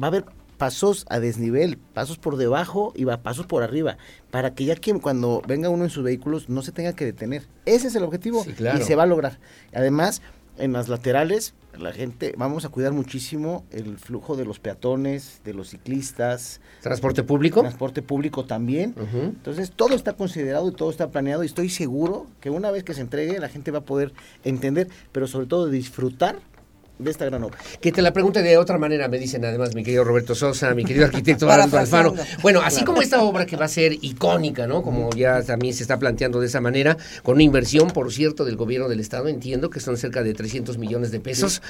Va 0.00 0.06
a 0.06 0.08
haber 0.08 0.24
pasos 0.58 1.06
a 1.08 1.18
desnivel, 1.18 1.76
pasos 1.76 2.18
por 2.18 2.36
debajo 2.36 2.92
y 2.94 3.02
va 3.04 3.22
pasos 3.22 3.46
por 3.46 3.62
arriba, 3.64 3.96
para 4.30 4.54
que 4.54 4.64
ya 4.64 4.76
que 4.76 4.92
cuando 5.00 5.42
venga 5.46 5.68
uno 5.70 5.84
en 5.84 5.90
sus 5.90 6.04
vehículos 6.04 6.48
no 6.48 6.62
se 6.62 6.70
tenga 6.70 6.92
que 6.92 7.04
detener. 7.04 7.48
Ese 7.66 7.88
es 7.88 7.96
el 7.96 8.04
objetivo 8.04 8.44
Sí, 8.44 8.52
claro. 8.52 8.78
y 8.78 8.82
se 8.82 8.94
va 8.94 9.02
a 9.02 9.06
lograr. 9.06 9.40
Además, 9.74 10.22
en 10.58 10.72
las 10.72 10.88
laterales, 10.88 11.54
la 11.76 11.92
gente, 11.92 12.34
vamos 12.36 12.64
a 12.64 12.68
cuidar 12.68 12.92
muchísimo 12.92 13.64
el 13.70 13.96
flujo 13.98 14.36
de 14.36 14.44
los 14.44 14.60
peatones, 14.60 15.40
de 15.44 15.54
los 15.54 15.70
ciclistas. 15.70 16.60
¿Transporte 16.82 17.22
público? 17.24 17.60
Transporte 17.62 18.02
público 18.02 18.44
también. 18.44 18.94
Entonces, 19.14 19.72
todo 19.72 19.94
está 19.96 20.12
considerado 20.12 20.68
y 20.68 20.72
todo 20.72 20.90
está 20.90 21.10
planeado 21.10 21.42
y 21.42 21.46
estoy 21.46 21.70
seguro 21.70 22.26
que 22.40 22.50
una 22.50 22.70
vez 22.70 22.84
que 22.84 22.94
se 22.94 23.00
entregue, 23.00 23.40
la 23.40 23.48
gente 23.48 23.70
va 23.70 23.78
a 23.78 23.84
poder 23.84 24.12
entender, 24.44 24.88
pero 25.10 25.26
sobre 25.26 25.46
todo 25.46 25.68
disfrutar 25.68 26.38
de 26.98 27.10
esta 27.10 27.24
gran 27.24 27.42
obra. 27.42 27.58
Que 27.80 27.90
te 27.90 28.00
la 28.02 28.12
pregunte 28.12 28.42
de 28.42 28.56
otra 28.58 28.78
manera, 28.78 29.08
me 29.08 29.18
dicen 29.18 29.44
además 29.44 29.74
mi 29.74 29.82
querido 29.82 30.04
Roberto 30.04 30.34
Sosa, 30.34 30.72
mi 30.74 30.84
querido 30.84 31.06
arquitecto 31.06 31.48
Arnaldo 31.50 31.78
Alfaro. 31.78 32.14
Bueno, 32.42 32.60
así 32.62 32.84
como 32.84 33.02
esta 33.02 33.22
obra 33.22 33.44
que 33.46 33.56
va 33.56 33.64
a 33.64 33.68
ser 33.68 33.92
icónica, 34.02 34.66
¿no? 34.66 34.82
Como 34.82 35.10
ya 35.10 35.42
también 35.42 35.74
se 35.74 35.82
está 35.82 35.98
planteando 35.98 36.38
de 36.40 36.46
esa 36.46 36.60
manera, 36.60 36.96
con 37.22 37.34
una 37.34 37.42
inversión, 37.42 37.88
por 37.88 38.12
cierto, 38.12 38.44
del 38.44 38.56
gobierno 38.56 38.88
del 38.88 39.00
Estado, 39.00 39.28
entiendo 39.28 39.70
que 39.70 39.80
son 39.80 39.96
cerca 39.96 40.22
de 40.22 40.34
300 40.34 40.78
millones 40.78 41.10
de 41.10 41.20
pesos, 41.20 41.62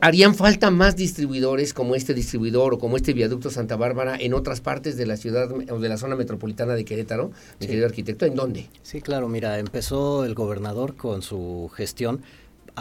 ¿harían 0.00 0.34
falta 0.34 0.70
más 0.70 0.96
distribuidores 0.96 1.72
como 1.72 1.94
este 1.94 2.12
distribuidor 2.14 2.74
o 2.74 2.78
como 2.78 2.96
este 2.96 3.12
viaducto 3.12 3.50
Santa 3.50 3.76
Bárbara 3.76 4.16
en 4.20 4.34
otras 4.34 4.60
partes 4.60 4.96
de 4.96 5.06
la 5.06 5.16
ciudad 5.16 5.48
o 5.70 5.78
de 5.78 5.88
la 5.88 5.96
zona 5.96 6.16
metropolitana 6.16 6.74
de 6.74 6.84
Querétaro, 6.84 7.28
mi 7.28 7.34
Sí. 7.60 7.66
querido 7.68 7.86
arquitecto? 7.86 8.26
¿En 8.26 8.34
dónde? 8.34 8.66
Sí, 8.82 9.00
claro, 9.00 9.28
mira, 9.28 9.58
empezó 9.58 10.24
el 10.24 10.34
gobernador 10.34 10.94
con 10.96 11.22
su 11.22 11.70
gestión 11.74 12.22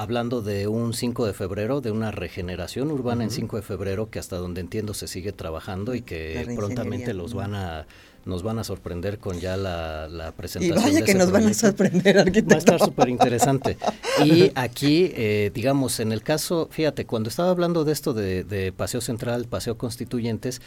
hablando 0.01 0.41
de 0.41 0.67
un 0.67 0.93
5 0.93 1.25
de 1.25 1.33
febrero, 1.33 1.81
de 1.81 1.91
una 1.91 2.11
regeneración 2.11 2.91
urbana 2.91 3.23
en 3.23 3.31
5 3.31 3.57
de 3.57 3.61
febrero 3.61 4.09
que 4.09 4.19
hasta 4.19 4.37
donde 4.37 4.61
entiendo 4.61 4.93
se 4.93 5.07
sigue 5.07 5.31
trabajando 5.31 5.95
y 5.95 6.01
que 6.01 6.53
prontamente 6.55 7.13
los 7.13 7.33
van 7.33 7.55
a 7.55 7.87
nos 8.25 8.43
van 8.43 8.59
a 8.59 8.65
sorprender 8.65 9.19
con 9.19 9.39
ya 9.39 9.55
la, 9.55 10.09
la 10.09 10.33
presentación. 10.33 10.79
Y 10.79 10.83
vaya 10.83 10.99
de 10.99 11.05
que 11.05 11.13
nos 11.13 11.31
van 11.31 11.45
a 11.47 11.53
sorprender, 11.53 12.17
Va 12.17 12.19
a 12.19 12.23
arquitecto. 12.23 12.57
estar 12.57 12.79
súper 12.79 13.07
interesante. 13.09 13.77
Y 14.25 14.51
aquí, 14.55 15.11
eh, 15.13 15.51
digamos, 15.53 15.99
en 15.99 16.11
el 16.11 16.23
caso, 16.23 16.67
fíjate, 16.71 17.05
cuando 17.05 17.29
estaba 17.29 17.51
hablando 17.51 17.85
de 17.85 17.93
esto 17.93 18.13
de, 18.13 18.43
de 18.43 18.71
Paseo 18.71 18.99
Central, 18.99 19.45
Paseo 19.45 19.77
Constituyentes, 19.77 20.59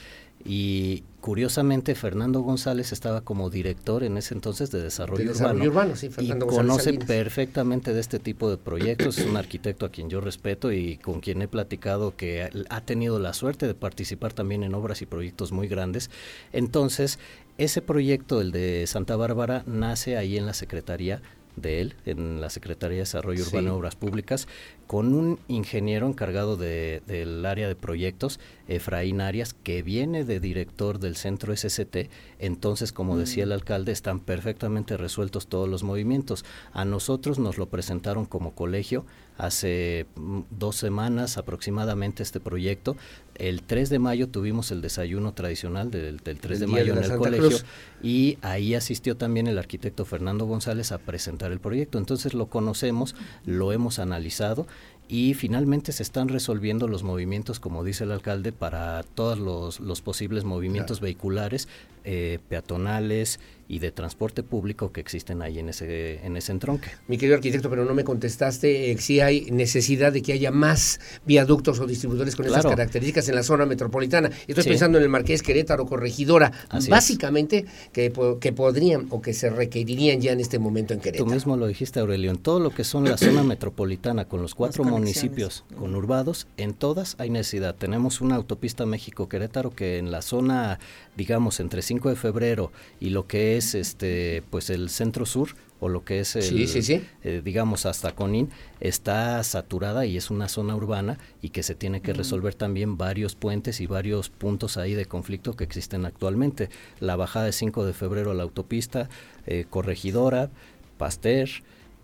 y 0.45 1.05
curiosamente 1.21 1.95
Fernando 1.95 2.41
González 2.41 2.93
estaba 2.93 3.21
como 3.21 3.51
director 3.51 4.05
en 4.05 4.17
ese 4.17 4.35
entonces 4.35 4.71
de 4.71 4.83
Desarrollo, 4.83 5.25
De 5.25 5.29
Desarrollo 5.31 5.71
Urbano, 5.71 5.71
Urbano, 5.71 5.97
sí, 5.97 6.09
Fernando 6.09 6.47
y 6.47 6.49
González 6.49 6.69
conoce 6.69 6.85
Salinas. 6.85 7.07
perfectamente 7.07 7.93
de 7.93 8.01
este 8.01 8.19
tipo 8.19 8.51
de 8.51 8.57
proyectos, 8.57 9.19
es 9.19 9.27
un 9.27 9.37
arquitecto 9.37 9.85
a 9.85 9.91
quien 9.91 10.09
yo 10.09 10.21
respeto 10.21 10.73
y 10.73 10.97
con 10.97 11.21
quien 11.21 11.43
he 11.43 11.49
platicado 11.49 12.17
que 12.17 12.49
ha 12.69 12.81
tenido 12.81 13.19
la 13.19 13.35
suerte 13.35 13.67
de 13.67 13.75
participar 13.75 14.33
también 14.33 14.63
en 14.63 14.75
obras 14.75 15.03
y 15.03 15.07
proyectos 15.07 15.53
muy 15.53 15.69
grandes. 15.69 16.11
Entonces, 16.53 17.19
ese 17.59 17.83
proyecto, 17.83 18.41
el 18.41 18.53
de 18.53 18.87
Santa 18.87 19.17
Bárbara, 19.17 19.63
nace 19.67 20.17
ahí 20.17 20.39
en 20.39 20.47
la 20.47 20.55
Secretaría 20.55 21.21
de 21.57 21.81
él, 21.81 21.95
en 22.07 22.41
la 22.41 22.49
Secretaría 22.51 22.97
de 22.97 23.03
Desarrollo. 23.03 23.43
Urbano 23.45 23.69
y 23.69 23.71
Obras 23.79 23.97
Públicas, 23.97 24.49
con 24.87 25.15
un 25.15 25.39
ingeniero 25.49 26.07
encargado 26.09 26.57
de- 26.57 27.03
del 27.07 27.45
área 27.47 27.69
de 27.69 27.75
proyectos, 27.77 28.41
Efraín 28.69 29.21
Arias, 29.21 29.55
que 29.55 29.83
viene 29.83 30.25
de 30.25 30.41
director 30.41 30.99
del 30.99 31.17
centro 31.17 31.53
SST. 31.53 32.09
Entonces, 32.39 32.93
como 32.93 33.17
decía 33.19 33.45
el 33.45 33.53
alcalde, 33.53 33.93
están 33.93 34.21
perfectamente 34.21 34.97
resueltos 34.97 35.47
todos 35.49 35.69
los 35.69 35.83
movimientos. 35.83 36.45
A 36.73 36.85
nosotros 36.85 37.39
nos 37.39 37.59
lo 37.59 37.67
presentaron 37.69 38.25
como 38.27 38.55
colegio 38.55 39.05
hace 39.41 40.07
mm, 40.17 40.41
dos 40.51 40.77
semanas 40.77 41.39
aproximadamente 41.39 42.23
este 42.23 42.41
proyecto. 42.41 42.97
El 43.37 43.63
3 43.63 43.89
de 43.89 43.99
mayo 43.99 44.29
tuvimos 44.29 44.71
el 44.71 44.83
desayuno 44.83 45.33
tradicional 45.33 45.91
del, 45.91 46.19
del 46.19 46.39
3 46.39 46.61
El 46.61 46.61
de 46.61 46.67
mayo 46.67 46.93
en 46.93 46.99
el 46.99 47.05
Santa 47.05 47.19
colegio 47.19 47.49
Cruz. 47.49 47.65
y 48.03 48.37
ahí 48.43 48.75
asistió 48.75 49.17
también 49.17 49.47
el 49.47 49.59
arquitecto 49.59 50.05
Fernando 50.05 50.45
González 50.45 50.93
a 50.93 50.99
presentar 50.99 51.53
el 51.53 51.59
proyecto. 51.59 51.97
Entonces 51.97 52.35
lo 52.35 52.51
conocemos, 52.51 53.15
lo 53.47 53.73
hemos 53.73 53.99
analizado 53.99 54.67
y 55.13 55.35
finalmente 55.35 55.91
se 55.91 56.05
están 56.05 56.29
resolviendo 56.29 56.87
los 56.87 57.03
movimientos, 57.03 57.59
como 57.59 57.83
dice 57.83 58.05
el 58.05 58.13
alcalde, 58.13 58.53
para 58.53 59.03
todos 59.03 59.41
los, 59.41 59.81
los 59.81 60.03
posibles 60.03 60.45
movimientos 60.45 61.01
vehiculares, 61.01 61.67
eh, 62.05 62.39
peatonales 62.49 63.41
y 63.69 63.79
de 63.79 63.93
transporte 63.93 64.43
público 64.43 64.91
que 64.91 65.01
existen 65.01 65.43
ahí 65.43 65.59
en 65.59 65.69
ese, 65.69 66.25
en 66.27 66.37
ese 66.37 66.51
entronque. 66.53 66.89
Mi 67.09 67.19
querido 67.19 67.37
arquitecto, 67.37 67.69
pero 67.71 67.85
no 67.85 67.93
me 67.95 68.03
contestaste 68.05 68.91
eh, 68.91 68.99
si 68.99 69.21
hay 69.21 69.51
necesidad 69.53 70.13
de 70.13 70.23
que 70.23 70.33
haya 70.33 70.51
más 70.51 70.99
viaductos 71.27 71.79
o 71.79 71.87
distribuidores 71.87 72.35
con 72.37 72.47
Claro. 72.47 72.71
características 72.71 73.29
en 73.29 73.35
la 73.37 73.43
zona 73.45 73.67
metropolitana. 73.67 74.31
Estoy 74.49 74.65
Sí. 74.65 74.71
pensando 74.71 74.99
en 74.99 75.05
el 75.05 75.11
Marqués 75.11 75.43
Querétaro, 75.43 75.87
Corregidora, 75.87 76.51
Así 76.69 76.87
es. 76.87 76.91
básicamente 76.91 77.65
que, 77.93 78.13
que 78.41 78.53
podrían 78.53 79.07
o 79.11 79.21
que 79.23 79.35
se 79.35 79.51
requerirían 79.51 80.21
ya 80.21 80.33
en 80.33 80.41
este 80.41 80.59
momento 80.59 80.95
en 80.95 81.01
Tú 81.01 81.05
Querétaro. 81.05 81.31
mismo 81.31 81.57
lo 81.57 81.67
dijiste, 81.69 82.01
Aurelio, 82.01 82.31
en 82.33 82.39
todo 82.39 82.59
lo 82.61 82.71
que 82.71 82.83
son 82.85 83.05
la 83.05 83.17
zona 83.19 83.43
metropolitana, 83.45 84.25
con 84.25 84.43
los 84.43 84.55
cuatro. 84.57 84.83
Municipios 85.01 85.65
conurbados, 85.77 86.47
en 86.57 86.75
todas 86.75 87.17
hay 87.19 87.31
necesidad. 87.31 87.75
Tenemos 87.75 88.21
una 88.21 88.37
autopista 88.37 88.87
México-Querétaro 88.87 89.71
que 89.71 89.99
en 89.99 90.11
la 90.11 90.23
zona, 90.23 90.79
digamos, 91.17 91.61
entre 91.61 91.83
5 91.83 92.09
de 92.11 92.17
febrero 92.17 92.73
y 93.01 93.11
lo 93.11 93.27
que 93.27 93.57
es 93.57 93.75
este 93.75 94.43
pues 94.51 94.71
el 94.71 94.89
centro 94.91 95.27
sur, 95.27 95.51
o 95.81 95.89
lo 95.89 96.05
que 96.05 96.21
es, 96.21 96.37
el, 96.37 96.43
Sí, 96.43 96.67
sí, 96.67 96.83
sí. 96.83 97.03
eh, 97.25 97.41
digamos, 97.43 97.87
hasta 97.87 98.15
Conín, 98.15 98.51
está 98.81 99.43
saturada 99.43 100.05
y 100.05 100.17
es 100.19 100.31
una 100.31 100.49
zona 100.49 100.77
urbana 100.77 101.19
y 101.41 101.49
que 101.51 101.63
se 101.63 101.75
tiene 101.75 102.03
que 102.03 102.13
resolver 102.13 102.55
también 102.55 102.99
varios 102.99 103.35
puentes 103.35 103.81
y 103.81 103.87
varios 103.87 104.29
puntos 104.29 104.77
ahí 104.77 104.93
de 104.95 105.07
conflicto 105.07 105.57
que 105.57 105.65
existen 105.65 106.05
actualmente. 106.05 106.69
La 107.01 107.17
bajada 107.17 107.47
de 107.47 107.53
5 107.53 107.87
de 107.87 107.95
febrero 107.95 108.31
a 108.31 108.35
la 108.35 108.43
autopista, 108.43 109.09
eh, 109.47 109.65
Corregidora, 109.71 110.51
Pasteur, 110.99 111.49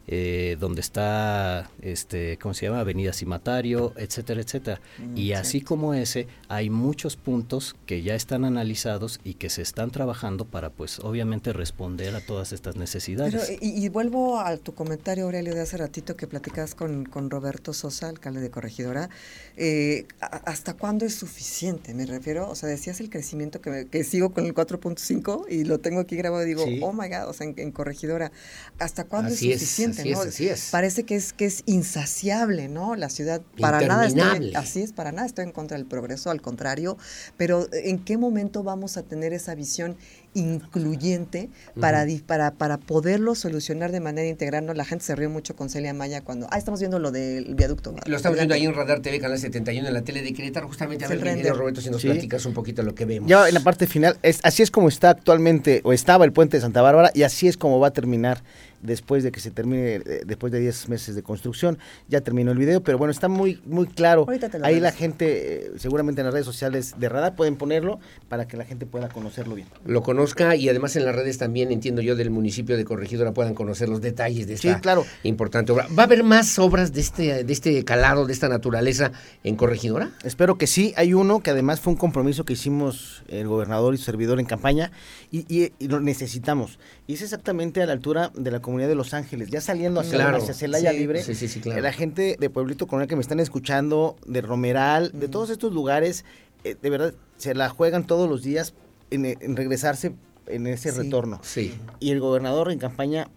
eh, 0.08 0.56
donde 0.60 0.80
está, 0.80 1.70
este, 1.82 2.38
¿cómo 2.38 2.54
se 2.54 2.66
llama? 2.66 2.80
Avenida 2.80 3.12
Cimatario, 3.12 3.92
etcétera, 3.96 4.40
etcétera. 4.40 4.80
Mm, 4.98 5.16
y 5.16 5.32
así 5.32 5.60
como 5.60 5.94
ese, 5.94 6.28
hay 6.48 6.70
muchos 6.70 7.16
puntos 7.16 7.74
que 7.86 8.02
ya 8.02 8.14
están 8.14 8.44
analizados 8.44 9.20
y 9.24 9.34
que 9.34 9.50
se 9.50 9.62
están 9.62 9.90
trabajando 9.90 10.44
para, 10.44 10.70
pues, 10.70 11.00
obviamente 11.00 11.52
responder 11.52 12.14
a 12.14 12.20
todas 12.20 12.52
estas 12.52 12.76
necesidades. 12.76 13.34
Pero, 13.48 13.58
y, 13.60 13.84
y 13.84 13.88
vuelvo 13.88 14.38
a 14.40 14.56
tu 14.56 14.74
comentario, 14.74 15.24
Aurelio, 15.24 15.54
de 15.54 15.60
hace 15.62 15.76
ratito 15.76 16.16
que 16.16 16.26
platicas 16.26 16.74
con, 16.74 17.04
con 17.04 17.30
Roberto 17.30 17.72
Sosa, 17.72 18.08
alcalde 18.08 18.40
de 18.40 18.50
Corregidora. 18.50 19.10
Eh, 19.56 20.06
¿Hasta 20.20 20.74
cuándo 20.74 21.04
es 21.04 21.14
suficiente? 21.14 21.94
Me 21.94 22.06
refiero, 22.06 22.48
o 22.48 22.54
sea, 22.54 22.68
decías 22.68 23.00
el 23.00 23.10
crecimiento 23.10 23.60
que, 23.60 23.70
me- 23.70 23.86
que 23.86 24.04
sigo 24.04 24.32
con 24.32 24.44
el 24.46 24.54
4.5 24.54 25.46
y 25.48 25.64
lo 25.64 25.80
tengo 25.80 26.00
aquí 26.00 26.16
grabado 26.16 26.44
y 26.44 26.46
digo, 26.48 26.64
Sí. 26.64 26.80
oh 26.82 26.92
my 26.92 27.08
God, 27.08 27.28
o 27.28 27.32
sea, 27.32 27.46
en, 27.46 27.54
en 27.58 27.72
Corregidora. 27.72 28.30
¿Hasta 28.78 29.04
cuándo 29.04 29.32
Así 29.32 29.50
es 29.52 29.62
es, 29.62 29.68
así 30.00 30.10
no? 30.12 30.22
es, 30.22 30.28
así 30.28 30.48
es. 30.48 30.68
Parece 30.70 31.04
que 31.04 31.16
es, 31.16 31.32
que 31.32 31.46
es 31.46 31.62
insaciable, 31.66 32.68
¿no? 32.68 32.94
La 32.96 33.08
ciudad, 33.08 33.40
para 33.60 33.80
nada 33.80 34.06
estoy, 34.06 34.20
Interminable. 34.22 34.56
así 34.56 34.82
es, 34.82 34.92
para 34.92 35.12
nada 35.12 35.26
estoy 35.26 35.44
en 35.44 35.52
contra 35.52 35.76
del 35.76 35.86
progreso, 35.86 36.30
al 36.30 36.40
contrario, 36.42 36.96
pero 37.36 37.66
¿en 37.72 37.98
qué 37.98 38.16
momento 38.18 38.62
vamos 38.62 38.96
a 38.96 39.02
tener 39.02 39.32
esa 39.32 39.54
visión 39.54 39.96
incluyente 40.34 41.48
para, 41.80 42.06
para, 42.26 42.52
para 42.52 42.78
poderlo 42.78 43.34
solucionar 43.34 43.92
de 43.92 44.00
manera 44.00 44.28
integral? 44.28 44.66
¿no? 44.66 44.74
La 44.74 44.84
gente 44.84 45.04
se 45.04 45.14
rió 45.16 45.30
mucho 45.30 45.56
con 45.56 45.68
Celia 45.68 45.94
Maya 45.94 46.22
cuando, 46.22 46.46
ah, 46.50 46.58
estamos 46.58 46.80
viendo 46.80 46.98
lo 46.98 47.10
del 47.10 47.54
viaducto. 47.54 47.94
Lo 48.06 48.16
estamos 48.16 48.36
viendo 48.36 48.54
ahí 48.54 48.64
en 48.64 48.74
Radar 48.74 49.00
TV, 49.00 49.20
Canal 49.20 49.38
71, 49.38 49.88
en 49.88 49.94
la 49.94 50.02
tele 50.02 50.22
de 50.22 50.32
Querétaro. 50.32 50.68
Justamente, 50.68 51.04
a 51.04 51.08
ver. 51.08 51.46
Roberto, 51.56 51.80
si 51.80 51.90
nos 51.90 52.00
Sí. 52.00 52.08
platicas 52.08 52.44
un 52.46 52.54
poquito 52.54 52.82
lo 52.82 52.94
que 52.94 53.04
vemos. 53.04 53.28
Ya 53.28 53.48
en 53.48 53.54
la 53.54 53.60
parte 53.60 53.86
final, 53.86 54.18
es, 54.22 54.40
así 54.42 54.62
es 54.62 54.70
como 54.70 54.88
está 54.88 55.10
actualmente, 55.10 55.80
o 55.84 55.92
estaba 55.92 56.24
el 56.24 56.32
puente 56.32 56.56
de 56.56 56.60
Santa 56.60 56.82
Bárbara, 56.82 57.10
y 57.14 57.22
así 57.22 57.48
es 57.48 57.56
como 57.56 57.80
va 57.80 57.88
a 57.88 57.92
terminar 57.92 58.42
después 58.86 59.22
de 59.24 59.32
que 59.32 59.40
se 59.40 59.50
termine, 59.50 59.96
eh, 59.96 60.22
después 60.24 60.52
de 60.52 60.60
10 60.60 60.88
meses 60.88 61.14
de 61.14 61.22
construcción. 61.22 61.78
Ya 62.08 62.20
terminó 62.22 62.52
el 62.52 62.58
video, 62.58 62.82
pero 62.82 62.96
bueno, 62.98 63.10
está 63.10 63.28
muy, 63.28 63.60
muy 63.66 63.86
claro. 63.86 64.24
Ahorita 64.26 64.48
te 64.48 64.58
lo 64.58 64.64
Ahí 64.66 64.80
la 64.80 64.90
reviso. 64.90 64.98
gente, 64.98 65.66
eh, 65.66 65.70
seguramente 65.76 66.20
en 66.20 66.26
las 66.26 66.32
redes 66.34 66.46
sociales 66.46 66.94
de 66.98 67.08
Radar 67.08 67.34
pueden 67.36 67.56
ponerlo 67.56 67.98
para 68.28 68.46
que 68.48 68.56
la 68.56 68.64
gente 68.64 68.86
pueda 68.86 69.08
conocerlo 69.08 69.54
bien. 69.54 69.68
Lo 69.84 70.02
conozca 70.02 70.56
y 70.56 70.68
además 70.68 70.96
en 70.96 71.04
las 71.04 71.14
redes 71.14 71.38
también 71.38 71.72
entiendo 71.72 72.00
yo 72.02 72.16
del 72.16 72.30
municipio 72.30 72.76
de 72.76 72.84
Corregidora 72.84 73.32
puedan 73.32 73.54
conocer 73.54 73.88
los 73.88 74.00
detalles 74.00 74.46
de 74.46 74.54
esta 74.54 74.74
Sí, 74.74 74.80
claro. 74.80 75.04
importante 75.24 75.72
obra. 75.72 75.86
¿Va 75.98 76.04
a 76.04 76.06
haber 76.06 76.22
más 76.22 76.58
obras 76.58 76.92
de 76.92 77.00
este, 77.00 77.44
de 77.44 77.52
este 77.52 77.84
calado, 77.84 78.26
de 78.26 78.32
esta 78.32 78.48
naturaleza 78.48 79.12
en 79.44 79.56
Corregidora? 79.56 80.10
Espero 80.24 80.56
que 80.58 80.66
sí. 80.66 80.94
Hay 80.96 81.12
uno 81.14 81.40
que 81.40 81.50
además 81.50 81.80
fue 81.80 81.92
un 81.92 81.98
compromiso 81.98 82.44
que 82.44 82.52
hicimos 82.52 83.22
el 83.28 83.48
gobernador 83.48 83.94
y 83.94 83.98
su 83.98 84.04
servidor 84.04 84.38
en 84.40 84.46
campaña 84.46 84.92
y, 85.30 85.40
y- 85.52 85.72
y 85.78 85.88
lo 85.88 86.00
necesitamos. 86.00 86.78
Y 87.06 87.14
es 87.14 87.22
exactamente 87.22 87.82
a 87.82 87.86
la 87.86 87.92
altura 87.92 88.30
de 88.34 88.50
la 88.50 88.60
comunidad 88.60 88.75
de 88.86 88.94
Los 88.94 89.14
Ángeles, 89.14 89.48
ya 89.50 89.60
saliendo 89.60 90.00
hacia, 90.00 90.14
Claro. 90.18 90.36
hacia 90.38 90.52
Celaya 90.54 90.92
Sí, 90.92 90.98
Libre. 90.98 91.22
sí, 91.22 91.34
sí, 91.34 91.48
sí, 91.48 91.60
claro. 91.60 91.80
La 91.80 91.92
gente 91.92 92.36
de 92.38 92.50
Pueblito 92.50 92.86
Coronel 92.86 93.08
que 93.08 93.16
me 93.16 93.22
están 93.22 93.40
escuchando, 93.40 94.16
de 94.26 94.42
Romeral, 94.42 95.10
de 95.14 95.28
todos 95.28 95.48
estos 95.50 95.72
lugares, 95.72 96.24
eh, 96.64 96.76
de 96.80 96.90
verdad 96.90 97.14
se 97.38 97.54
la 97.54 97.68
juegan 97.70 98.06
todos 98.06 98.28
los 98.28 98.42
días 98.42 98.74
en, 99.10 99.24
en 99.24 99.56
regresarse 99.56 100.12
en 100.46 100.66
ese 100.66 100.92
Sí. 100.92 100.98
retorno. 100.98 101.40
Sí. 101.42 101.74
Y 102.00 102.10
el 102.10 102.20
gobernador 102.20 102.70
en 102.70 102.78
campaña 102.78 103.28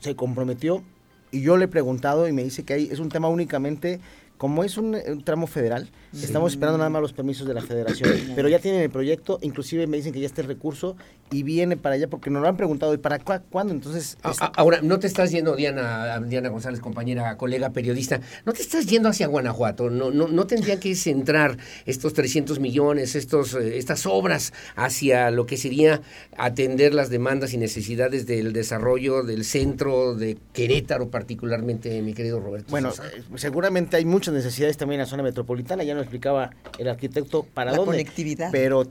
se 0.00 0.16
comprometió 0.16 0.82
y 1.30 1.42
yo 1.42 1.56
le 1.56 1.66
he 1.66 1.68
preguntado 1.68 2.26
y 2.28 2.32
me 2.32 2.42
dice 2.42 2.64
que 2.64 2.72
hay, 2.74 2.88
es 2.90 2.98
un 2.98 3.08
tema 3.08 3.28
únicamente, 3.28 4.00
como 4.36 4.64
es 4.64 4.76
un, 4.78 4.94
un 5.06 5.22
tramo 5.22 5.46
federal, 5.46 5.90
estamos 6.12 6.52
esperando 6.52 6.78
nada 6.78 6.90
más 6.90 7.02
los 7.02 7.12
permisos 7.12 7.46
de 7.46 7.54
la 7.54 7.62
federación, 7.62 8.10
pero 8.34 8.48
ya 8.48 8.58
tienen 8.58 8.80
el 8.80 8.90
proyecto, 8.90 9.38
inclusive 9.42 9.86
me 9.86 9.96
dicen 9.96 10.12
que 10.12 10.20
ya 10.20 10.26
está 10.26 10.40
el 10.40 10.48
recurso 10.48 10.96
y 11.30 11.42
viene 11.44 11.76
para 11.76 11.94
allá 11.94 12.08
porque 12.08 12.30
nos 12.30 12.42
lo 12.42 12.48
han 12.48 12.56
preguntado, 12.56 12.92
¿y 12.94 12.98
para 12.98 13.18
cuándo? 13.20 13.72
Entonces, 13.72 14.16
A- 14.22 14.30
es- 14.32 14.42
a- 14.42 14.46
Ahora, 14.56 14.80
no 14.82 14.98
te 14.98 15.06
estás 15.06 15.30
yendo, 15.30 15.54
Diana, 15.56 16.18
Diana 16.20 16.48
González, 16.48 16.80
compañera, 16.80 17.36
colega 17.36 17.70
periodista, 17.70 18.20
no 18.44 18.52
te 18.52 18.62
estás 18.62 18.86
yendo 18.86 19.08
hacia 19.08 19.26
Guanajuato, 19.28 19.90
no, 19.90 20.10
no, 20.10 20.26
no 20.28 20.46
tendría 20.46 20.80
que 20.80 20.94
centrar 20.96 21.56
estos 21.86 22.12
300 22.14 22.58
millones, 22.60 23.14
estos, 23.14 23.54
eh, 23.54 23.78
estas 23.78 24.06
obras 24.06 24.52
hacia 24.76 25.30
lo 25.30 25.46
que 25.46 25.56
sería 25.56 26.00
atender 26.36 26.94
las 26.94 27.10
demandas 27.10 27.52
y 27.52 27.58
necesidades 27.58 28.26
del 28.26 28.52
desarrollo 28.52 29.22
del 29.22 29.44
centro 29.44 30.14
de 30.14 30.36
Querétaro, 30.52 31.08
particularmente, 31.10 32.02
mi 32.02 32.12
querido 32.14 32.40
Roberto. 32.40 32.66
Bueno, 32.70 32.90
Sosa? 32.90 33.06
eh, 33.08 33.22
seguramente 33.36 33.96
hay 33.96 34.04
muchas 34.04 34.34
necesidades 34.34 34.76
también 34.76 35.00
en 35.00 35.06
la 35.06 35.10
zona 35.10 35.22
metropolitana, 35.22 35.84
ya 35.84 35.94
explicaba 36.02 36.50
el 36.78 36.88
arquitecto 36.88 37.42
para 37.42 37.70
La 37.72 37.76
dónde. 37.76 37.92
conectividad. 37.92 38.50
Pero 38.52 38.84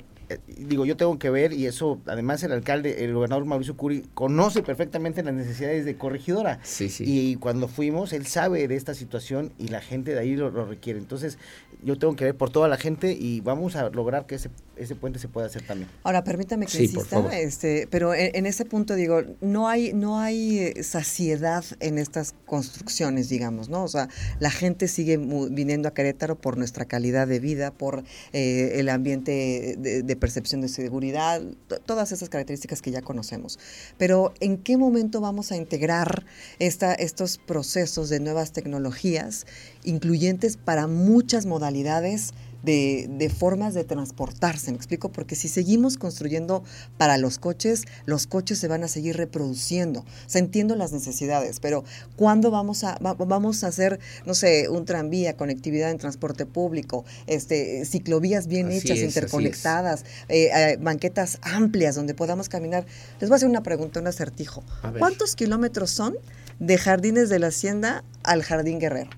digo, 0.48 0.86
yo 0.86 0.96
tengo 0.98 1.18
que 1.20 1.30
ver 1.30 1.54
y 1.54 1.66
eso, 1.66 2.00
además 2.06 2.44
el 2.44 2.52
alcalde, 2.52 3.04
el 3.04 3.14
gobernador 3.14 3.46
Mauricio 3.46 3.76
Curi 3.78 4.04
conoce 4.14 4.62
perfectamente 4.62 5.24
las 5.24 5.34
necesidades 5.34 5.86
de 5.86 5.96
corregidora. 5.98 6.60
Sí, 6.64 6.90
sí. 6.90 7.04
Y 7.08 7.36
cuando 7.38 7.68
fuimos, 7.68 8.14
él 8.14 8.26
sabe 8.28 8.68
de 8.68 8.76
esta 8.76 8.94
situación 8.94 9.52
y 9.58 9.68
la 9.70 9.82
gente 9.82 10.14
de 10.14 10.20
ahí 10.20 10.36
lo, 10.36 10.50
lo 10.52 10.66
requiere. 10.66 11.00
Entonces, 11.00 11.38
yo 11.84 11.98
tengo 11.98 12.16
que 12.16 12.26
ver 12.26 12.36
por 12.36 12.50
toda 12.50 12.68
la 12.68 12.78
gente 12.78 13.14
y 13.14 13.42
vamos 13.42 13.76
a 13.76 13.90
lograr 13.90 14.26
que 14.26 14.36
ese, 14.36 14.50
ese 14.76 14.96
puente 14.96 15.18
se 15.20 15.28
pueda 15.28 15.48
hacer 15.48 15.62
también. 15.62 15.90
Ahora, 16.04 16.24
permítame 16.24 16.66
que 16.66 16.72
Sí, 16.72 16.88
por 16.90 16.96
insista, 16.98 17.16
favor. 17.18 17.34
este, 17.34 17.88
pero 17.90 18.14
en, 18.14 18.36
en 18.36 18.46
ese 18.46 18.66
punto 18.66 18.96
digo, 18.96 19.22
no 19.42 19.68
hay, 19.68 19.94
no 19.94 20.20
hay 20.20 20.60
eh, 20.60 20.84
saciedad 20.84 21.64
en 21.80 21.98
estas 21.98 22.36
construcciones, 22.46 23.30
digamos, 23.30 23.70
¿no? 23.70 23.84
O 23.84 23.88
sea, 23.88 24.10
la 24.40 24.52
gente 24.52 24.88
sigue 24.88 25.18
viniendo 25.18 25.88
a 25.88 25.94
Querétaro 25.94 26.36
por 26.40 26.58
nuestra 26.58 26.86
calidad 26.86 27.28
de 27.28 27.40
vida, 27.40 27.72
por 27.72 28.04
eh, 28.34 28.74
el 28.76 28.90
ambiente 28.90 29.76
de, 29.78 30.04
de 30.04 30.16
percepción 30.20 30.62
de 30.62 30.68
seguridad, 30.68 31.42
to- 31.68 31.80
todas 31.80 32.12
esas 32.12 32.30
características 32.30 32.82
que 32.82 32.92
ya 32.92 33.02
conocemos. 33.02 33.58
Pero, 33.98 34.34
¿en 34.40 34.58
qué 34.58 34.78
momento 34.78 35.22
vamos 35.22 35.52
a 35.52 35.56
integrar 35.58 36.26
esta, 36.60 36.94
estos 36.94 37.38
procesos 37.38 38.10
de 38.10 38.20
nuevas 38.20 38.52
tecnologías, 38.52 39.48
incluyentes 39.84 40.58
para 40.58 40.88
muchas 40.88 41.46
modalidades? 41.46 42.34
De, 42.64 43.07
de 43.10 43.30
formas 43.30 43.74
de 43.74 43.84
transportarse, 43.84 44.72
¿me 44.72 44.78
explico? 44.78 45.12
Porque 45.12 45.36
si 45.36 45.47
seguimos 45.47 45.97
construyendo 45.97 46.64
para 46.97 47.18
los 47.18 47.38
coches, 47.38 47.86
los 48.05 48.28
coches 48.28 48.60
se 48.60 48.68
van 48.68 48.84
a 48.84 48.88
seguir 48.88 49.16
reproduciendo. 49.18 50.01
O 50.01 50.05
sea, 50.28 50.39
entiendo 50.39 50.76
las 50.76 50.91
necesidades, 50.91 51.60
pero 51.60 51.84
¿cuándo 52.16 52.51
vamos 52.51 52.84
a, 52.84 52.97
va- 52.99 53.14
vamos 53.14 53.64
a 53.64 53.68
hacer, 53.68 53.99
no 54.26 54.34
sé, 54.34 54.68
un 54.70 54.86
tranvía, 54.86 55.38
conectividad 55.38 55.91
en 55.91 55.97
transporte 55.97 56.45
público, 56.45 57.05
este, 57.28 57.86
ciclovías 57.86 58.47
bien 58.47 58.68
Así 58.68 58.78
hechas, 58.78 58.97
es, 58.99 59.03
interconectadas, 59.03 60.03
eh, 60.28 60.49
eh, 60.53 60.78
banquetas 60.82 61.39
amplias 61.41 61.95
donde 61.95 62.14
podamos 62.14 62.49
caminar? 62.49 62.86
Les 63.20 63.30
voy 63.30 63.36
a 63.36 63.38
hacer 63.38 63.49
una 63.49 63.64
pregunta, 63.64 63.99
un 63.99 64.07
acertijo. 64.07 64.64
¿Cuántos 64.99 65.36
kilómetros 65.36 65.91
son 65.91 66.16
de 66.60 66.78
Jardines 66.78 67.30
de 67.30 67.39
la 67.39 67.47
Hacienda 67.47 68.03
al 68.24 68.43
Jardín 68.43 68.80
Guerrero? 68.80 69.10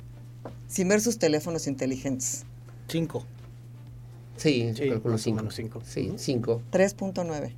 Sin 0.67 0.87
ver 0.87 1.01
sus 1.01 1.17
teléfonos 1.17 1.67
inteligentes. 1.67 2.43
Cinco. 2.91 3.25
Sí, 4.37 4.71
Sí, 4.75 4.89
calculo 4.89 5.13
más 5.13 5.21
o 5.21 5.23
cinco. 5.23 5.37
menos 5.37 5.55
cinco. 5.55 5.81
Sí, 5.85 6.13
cinco. 6.17 6.61
3.9. 6.71 7.53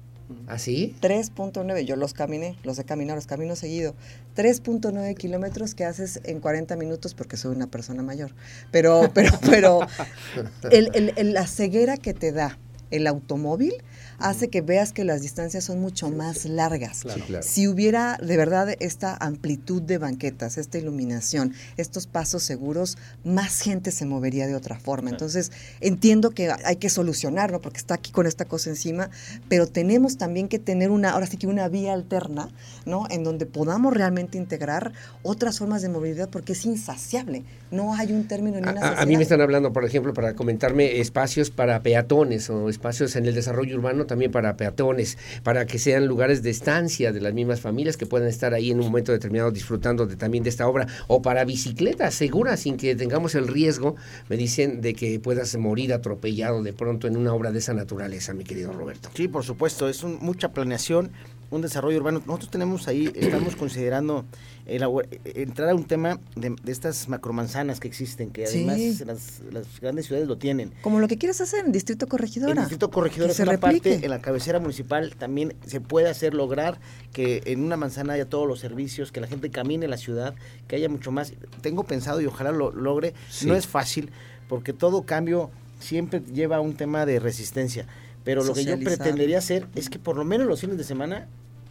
¿Así? 0.47 0.95
3.9, 1.01 1.85
yo 1.85 1.95
los 1.95 2.13
caminé, 2.13 2.57
los 2.63 2.79
he 2.79 2.85
caminado, 2.85 3.15
los 3.17 3.27
camino 3.27 3.55
seguido. 3.55 3.93
3.9 4.35 5.15
kilómetros 5.15 5.75
que 5.75 5.85
haces 5.85 6.21
en 6.23 6.39
40 6.39 6.75
minutos 6.75 7.13
porque 7.13 7.37
soy 7.37 7.55
una 7.55 7.67
persona 7.67 8.03
mayor. 8.03 8.31
Pero, 8.71 9.11
pero, 9.13 9.31
pero 9.49 9.79
el- 10.71 10.89
el- 10.93 11.13
el- 11.17 11.33
la 11.33 11.45
ceguera 11.47 11.97
que 11.97 12.13
te 12.13 12.31
da 12.31 12.57
el 12.89 13.05
automóvil 13.07 13.75
hace 14.19 14.49
que 14.49 14.61
veas 14.61 14.93
que 14.93 15.03
las 15.03 15.21
distancias 15.21 15.63
son 15.63 15.79
mucho 15.79 16.09
más 16.09 16.45
largas. 16.45 17.01
Claro. 17.01 17.41
Si 17.41 17.67
hubiera 17.67 18.17
de 18.17 18.37
verdad 18.37 18.75
esta 18.79 19.15
amplitud 19.19 19.81
de 19.81 19.97
banquetas, 19.97 20.57
esta 20.57 20.77
iluminación, 20.77 21.53
estos 21.77 22.07
pasos 22.07 22.43
seguros, 22.43 22.97
más 23.23 23.59
gente 23.61 23.91
se 23.91 24.05
movería 24.05 24.47
de 24.47 24.55
otra 24.55 24.79
forma. 24.79 25.09
Entonces, 25.09 25.51
entiendo 25.81 26.31
que 26.31 26.51
hay 26.65 26.75
que 26.77 26.89
solucionarlo 26.89 27.61
porque 27.61 27.77
está 27.77 27.95
aquí 27.95 28.11
con 28.11 28.27
esta 28.27 28.45
cosa 28.45 28.69
encima, 28.69 29.09
pero 29.49 29.67
tenemos 29.67 30.17
también 30.17 30.47
que 30.47 30.59
tener 30.59 30.89
una, 30.89 31.11
ahora 31.11 31.25
sí 31.27 31.37
que 31.37 31.47
una 31.47 31.67
vía 31.67 31.93
alterna, 31.93 32.49
¿no? 32.85 33.05
En 33.09 33.23
donde 33.23 33.45
podamos 33.45 33.93
realmente 33.93 34.37
integrar 34.37 34.93
otras 35.23 35.59
formas 35.59 35.81
de 35.81 35.89
movilidad 35.89 36.29
porque 36.29 36.53
es 36.53 36.65
insaciable. 36.65 37.43
No 37.71 37.95
hay 37.95 38.11
un 38.13 38.27
término 38.27 38.59
ni 38.59 38.67
una 38.67 38.81
a- 38.81 39.01
a 39.01 39.05
mí 39.05 39.17
me 39.17 39.23
están 39.23 39.41
hablando, 39.41 39.73
por 39.73 39.83
ejemplo, 39.85 40.13
para 40.13 40.35
comentarme 40.35 40.99
espacios 40.99 41.49
para 41.49 41.81
peatones 41.81 42.49
o 42.49 42.69
espacios 42.69 43.15
en 43.15 43.25
el 43.25 43.33
desarrollo 43.35 43.75
urbano 43.75 44.02
también 44.05 44.31
para 44.31 44.55
peatones, 44.57 45.17
para 45.43 45.65
que 45.65 45.79
sean 45.79 46.07
lugares 46.07 46.43
de 46.43 46.49
estancia 46.49 47.11
de 47.11 47.21
las 47.21 47.33
mismas 47.33 47.61
familias 47.61 47.97
que 47.97 48.05
puedan 48.05 48.27
estar 48.27 48.53
ahí 48.53 48.71
en 48.71 48.79
un 48.79 48.85
momento 48.85 49.11
determinado 49.11 49.51
disfrutando 49.51 50.05
de, 50.05 50.15
también 50.15 50.43
de 50.43 50.49
esta 50.49 50.67
obra, 50.67 50.87
o 51.07 51.21
para 51.21 51.45
bicicletas 51.45 52.13
seguras 52.13 52.59
sin 52.61 52.77
que 52.77 52.95
tengamos 52.95 53.35
el 53.35 53.47
riesgo, 53.47 53.95
me 54.29 54.37
dicen, 54.37 54.81
de 54.81 54.93
que 54.93 55.19
puedas 55.19 55.55
morir 55.57 55.93
atropellado 55.93 56.63
de 56.63 56.73
pronto 56.73 57.07
en 57.07 57.17
una 57.17 57.33
obra 57.33 57.51
de 57.51 57.59
esa 57.59 57.73
naturaleza, 57.73 58.33
mi 58.33 58.43
querido 58.43 58.71
Roberto. 58.73 59.09
Sí, 59.15 59.27
por 59.27 59.43
supuesto, 59.43 59.87
es 59.89 60.03
un- 60.03 60.17
mucha 60.21 60.51
planeación, 60.51 61.11
un 61.55 61.61
desarrollo 61.61 61.97
urbano. 61.97 62.21
Nosotros 62.25 62.49
tenemos 62.51 62.87
ahí, 62.87 63.11
estamos 63.15 63.55
considerando 63.55 64.25
elabor- 64.65 65.07
entrar 65.23 65.69
a 65.69 65.75
un 65.75 65.83
tema 65.85 66.19
de, 66.35 66.55
de 66.63 66.71
estas 66.71 67.07
macromanzanas 67.09 67.79
que 67.79 67.87
existen, 67.87 68.31
que 68.31 68.47
Sí. 68.47 68.65
además 68.67 69.01
las, 69.07 69.41
las 69.51 69.79
grandes 69.81 70.05
ciudades 70.07 70.27
lo 70.27 70.37
tienen. 70.37 70.71
Como 70.81 70.99
lo 70.99 71.07
que 71.07 71.17
quieres 71.17 71.39
hacer 71.41 71.65
en 71.65 71.71
Distrito 71.71 72.07
Corregidora. 72.07 72.61
Distrito 72.61 72.89
Corregidor 72.89 73.27
Que 73.27 73.31
es 73.31 73.37
se 73.37 73.43
una 73.43 73.53
replique. 73.53 73.91
parte, 73.91 74.05
en 74.05 74.09
la 74.11 74.21
cabecera 74.21 74.59
municipal 74.59 75.15
también 75.15 75.53
se 75.65 75.79
puede 75.81 76.09
hacer 76.09 76.33
lograr 76.33 76.79
que 77.11 77.41
en 77.45 77.63
una 77.63 77.77
manzana 77.77 78.13
haya 78.13 78.25
todos 78.29 78.47
los 78.47 78.59
servicios, 78.59 79.11
que 79.11 79.21
la 79.21 79.27
gente 79.27 79.49
camine 79.51 79.87
la 79.87 79.97
ciudad, 79.97 80.35
que 80.67 80.75
haya 80.77 80.89
mucho 80.89 81.11
más. 81.11 81.33
Tengo 81.61 81.83
pensado 81.83 82.21
y 82.21 82.25
ojalá 82.25 82.51
lo 82.51 82.71
logre. 82.71 83.13
Sí. 83.29 83.45
No 83.47 83.55
es 83.55 83.67
fácil, 83.67 84.09
porque 84.49 84.73
todo 84.73 85.03
cambio 85.03 85.51
siempre 85.79 86.21
lleva 86.33 86.55
a 86.57 86.61
un 86.61 86.75
tema 86.75 87.05
de 87.05 87.19
resistencia. 87.19 87.85
Pero 88.23 88.41
lo 88.45 88.53
que 88.53 88.63
yo 88.63 88.79
pretendería 88.79 89.37
hacer 89.39 89.67
es 89.75 89.89
que 89.89 89.99
por 89.99 90.15
lo 90.15 90.23
menos 90.23 90.47
los 90.47 90.61
fines 90.61 90.77
de 90.77 90.85
semana 90.85 91.27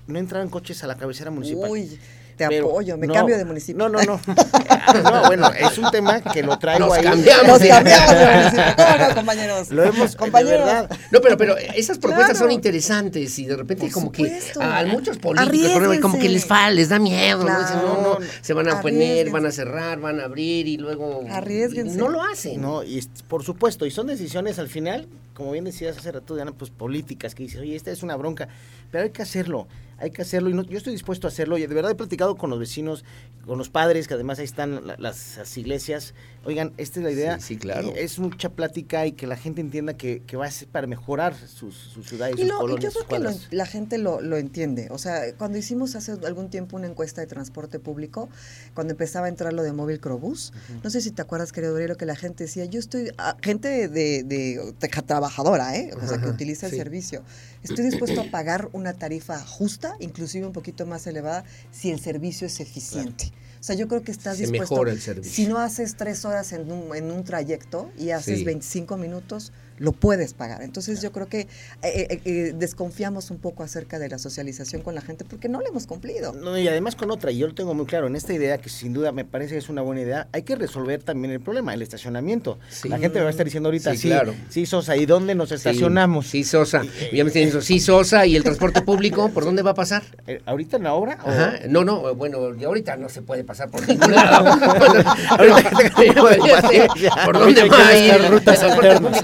no 0.06 0.18
entraran 0.18 0.48
coches 0.48 0.82
a 0.84 0.86
la 0.86 0.96
cabecera 0.96 1.30
municipal. 1.30 1.70
Uy, 1.70 1.98
te 2.36 2.48
Pero 2.48 2.70
apoyo, 2.70 2.96
me 2.96 3.06
no, 3.06 3.12
cambio 3.12 3.36
de 3.36 3.44
municipio. 3.44 3.76
No, 3.76 3.90
no, 3.90 4.02
no. 4.04 4.18
no, 5.04 5.26
bueno, 5.26 5.50
es 5.52 5.76
un 5.76 5.90
tema 5.90 6.22
que 6.22 6.42
lo 6.42 6.58
traigo 6.58 6.86
Nos 6.86 6.96
ahí. 6.96 7.04
cambiamos. 7.04 7.46
Nos 7.60 7.68
cambiamos 7.68 8.10
de 8.10 8.26
municipio. 8.26 8.64
¿Cómo 8.76 8.96
no, 9.08 9.14
compañeros? 9.14 9.70
Lo 9.70 9.84
hemos, 9.84 10.16
compañeros. 10.16 10.50
de 10.52 10.72
verdad, 10.72 10.90
No, 11.10 11.20
pero, 11.20 11.36
pero 11.36 11.58
esas 11.58 11.98
propuestas 11.98 12.30
Claro. 12.38 12.46
son 12.46 12.50
interesantes 12.52 13.38
y 13.38 13.44
de 13.44 13.54
repente 13.56 13.84
Por 13.84 13.92
como 13.92 14.06
supuesto. 14.06 14.60
que 14.60 14.64
a 14.66 14.86
muchos 14.86 15.18
políticos 15.18 15.98
como 16.00 16.18
que 16.18 16.28
les 16.30 16.46
fa, 16.46 16.70
les 16.70 16.88
da 16.88 16.98
miedo, 16.98 17.44
¿no? 17.44 17.58
Dicen, 17.60 17.76
no, 17.76 17.96
no, 18.02 18.16
Claro. 18.16 18.32
se 18.40 18.52
van 18.54 18.68
a 18.70 18.80
poner, 18.80 19.30
van 19.30 19.44
a 19.46 19.52
cerrar, 19.52 20.00
van 20.00 20.18
a 20.18 20.24
abrir 20.24 20.66
y 20.68 20.78
luego 20.78 21.24
Arriésguense. 21.30 21.96
no 21.98 22.08
lo 22.08 22.22
hacen. 22.22 22.60
No, 22.62 22.82
y 22.82 23.06
por 23.28 23.44
supuesto, 23.44 23.84
y 23.84 23.90
son 23.90 24.06
decisiones 24.06 24.58
al 24.58 24.68
final, 24.68 25.06
como 25.34 25.52
bien 25.52 25.64
decías 25.64 25.96
hace 25.96 26.12
rato, 26.12 26.34
Diana, 26.34 26.52
pues 26.52 26.70
políticas, 26.70 27.34
que 27.34 27.42
dices, 27.44 27.60
oye, 27.60 27.74
esta 27.76 27.90
es 27.90 28.02
una 28.02 28.16
bronca, 28.16 28.48
pero 28.90 29.04
hay 29.04 29.10
que 29.10 29.22
hacerlo, 29.22 29.66
hay 29.98 30.10
que 30.10 30.22
hacerlo, 30.22 30.50
y 30.50 30.54
no- 30.54 30.62
yo 30.64 30.76
estoy 30.78 30.92
dispuesto 30.92 31.26
a 31.26 31.30
hacerlo, 31.30 31.56
y 31.58 31.66
de 31.66 31.74
verdad 31.74 31.90
he 31.92 31.94
platicado 31.94 32.36
con 32.36 32.50
los 32.50 32.58
vecinos, 32.58 33.04
con 33.46 33.56
los 33.58 33.68
padres, 33.70 34.08
que 34.08 34.14
además 34.14 34.38
ahí 34.38 34.44
están 34.44 34.86
la- 34.86 34.96
las, 34.98 35.36
las 35.38 35.56
iglesias, 35.58 36.14
oigan, 36.44 36.72
esta 36.76 37.00
es 37.00 37.04
la 37.04 37.10
idea, 37.12 37.38
Sí, 37.40 37.54
sí, 37.54 37.56
claro. 37.56 37.92
y 37.94 37.98
es 37.98 38.18
mucha 38.18 38.50
plática 38.50 39.06
y 39.06 39.12
que 39.12 39.26
la 39.26 39.36
gente 39.36 39.60
entienda 39.60 39.96
que, 39.96 40.22
que 40.26 40.36
va 40.36 40.46
a 40.46 40.50
ser 40.50 40.68
para 40.68 40.86
mejorar 40.86 41.34
sus, 41.36 41.74
su 41.76 42.02
ciudad 42.02 42.28
y, 42.28 42.32
sus 42.38 42.46
lo- 42.48 42.58
colonias, 42.58 42.82
yo 42.84 42.90
sus 43.00 43.04
creo 43.06 43.18
que 43.20 43.24
lo- 43.24 43.56
la 43.56 43.66
gente 43.66 43.98
lo, 43.98 44.20
lo 44.20 44.36
entiende. 44.36 44.88
O 44.90 44.98
sea, 44.98 45.34
cuando 45.38 45.58
hicimos 45.58 45.94
hace 45.96 46.12
algún 46.26 46.50
tiempo 46.50 46.76
una 46.76 46.86
encuesta 46.88 47.20
de 47.20 47.26
transporte 47.28 47.78
público, 47.78 48.28
cuando 48.74 48.92
empezaba 48.92 49.26
a 49.26 49.28
entrar 49.28 49.52
lo 49.52 49.62
de 49.62 49.72
móvil 49.72 50.00
Crobús, 50.00 50.52
no 50.82 50.90
sé 50.90 51.00
si 51.00 51.10
te 51.12 51.22
acuerdas, 51.22 51.52
querido 51.52 51.72
Aurelio, 51.72 51.96
que 51.96 52.06
la 52.06 52.16
gente 52.16 52.44
decía, 52.44 52.64
yo 52.64 52.78
estoy, 52.80 53.12
ah, 53.18 53.36
gente 53.40 53.68
de, 53.68 53.88
de, 53.88 54.22
de- 54.24 54.72
de- 54.80 54.90
trabajadora, 55.36 55.76
¿eh? 55.76 55.90
O 56.00 56.06
sea, 56.06 56.18
que 56.20 56.26
utiliza 56.28 56.66
el 56.66 56.72
sí. 56.72 56.78
servicio. 56.78 57.22
Estoy 57.62 57.84
dispuesto 57.84 58.20
a 58.20 58.24
pagar 58.30 58.68
una 58.72 58.92
tarifa 58.92 59.38
justa, 59.40 59.96
inclusive 60.00 60.46
un 60.46 60.52
poquito 60.52 60.86
más 60.86 61.06
elevada, 61.06 61.44
si 61.70 61.90
el 61.90 62.00
servicio 62.00 62.46
es 62.46 62.60
eficiente. 62.60 63.32
O 63.60 63.64
sea, 63.64 63.76
yo 63.76 63.86
creo 63.86 64.02
que 64.02 64.10
estás 64.10 64.36
Se 64.36 64.42
dispuesto. 64.46 64.74
mejora 64.74 64.90
el 64.92 65.00
servicio. 65.00 65.32
Si 65.32 65.46
no 65.46 65.58
haces 65.58 65.96
tres 65.96 66.24
horas 66.24 66.52
en 66.52 66.70
un, 66.70 66.94
en 66.96 67.10
un 67.12 67.22
trayecto 67.24 67.90
y 67.98 68.10
haces 68.10 68.40
Sí. 68.40 68.44
25 68.44 68.96
minutos, 68.96 69.52
lo 69.82 69.90
puedes 69.92 70.32
pagar. 70.32 70.62
Entonces 70.62 71.02
yo 71.02 71.10
creo 71.10 71.26
que 71.26 71.40
eh, 71.40 71.48
eh, 71.82 72.20
eh, 72.24 72.52
desconfiamos 72.56 73.30
un 73.32 73.38
poco 73.38 73.64
acerca 73.64 73.98
de 73.98 74.08
la 74.08 74.18
socialización 74.18 74.80
con 74.82 74.94
la 74.94 75.00
gente 75.00 75.24
porque 75.24 75.48
no 75.48 75.60
lo 75.60 75.66
hemos 75.68 75.86
cumplido. 75.88 76.32
No, 76.32 76.56
y 76.56 76.68
además 76.68 76.94
con 76.94 77.10
otra, 77.10 77.32
y 77.32 77.38
yo 77.38 77.48
lo 77.48 77.54
tengo 77.54 77.74
muy 77.74 77.86
claro, 77.86 78.06
en 78.06 78.14
esta 78.14 78.32
idea 78.32 78.58
que 78.58 78.68
sin 78.68 78.92
duda 78.92 79.10
me 79.10 79.24
parece 79.24 79.54
que 79.54 79.58
es 79.58 79.68
una 79.68 79.82
buena 79.82 80.02
idea, 80.02 80.28
hay 80.32 80.42
que 80.42 80.54
resolver 80.54 81.02
también 81.02 81.32
el 81.32 81.40
problema, 81.40 81.74
el 81.74 81.82
estacionamiento. 81.82 82.58
Sí. 82.70 82.88
La 82.88 82.98
gente 82.98 83.18
me 83.18 83.22
va 83.24 83.28
a 83.28 83.30
estar 83.30 83.44
diciendo 83.44 83.68
ahorita, 83.68 83.90
Sí, 83.92 83.96
sí, 83.98 84.08
claro. 84.08 84.34
sí, 84.48 84.66
Sosa, 84.66 84.96
¿y 84.96 85.04
dónde 85.04 85.34
nos 85.34 85.50
estacionamos? 85.50 86.28
Sí, 86.28 86.44
Sosa. 86.44 86.82
Ya 87.12 87.24
me 87.24 87.30
están 87.30 87.42
diciendo, 87.42 87.60
sí, 87.60 87.80
Sosa. 87.80 88.24
¿Y 88.24 88.36
el 88.36 88.44
transporte 88.44 88.82
público 88.82 89.30
por 89.34 89.44
dónde 89.44 89.62
va 89.62 89.72
a 89.72 89.74
pasar? 89.74 90.04
¿Ahorita 90.46 90.76
en 90.76 90.84
la 90.84 90.94
obra? 90.94 91.18
o- 91.24 91.28
Ajá. 91.28 91.54
No, 91.68 91.84
no, 91.84 92.14
bueno, 92.14 92.54
y 92.54 92.62
ahorita 92.64 92.96
no 92.96 93.08
se 93.08 93.22
puede 93.22 93.42
pasar 93.42 93.68
por 93.70 93.86
ningún 93.88 94.10
lado. 94.14 94.58
¿Por 97.24 97.38
dónde 97.38 97.64
va 97.68 97.88
a 97.88 97.98
ir 97.98 98.30
rutas 98.30 98.62
alternas. 98.62 99.22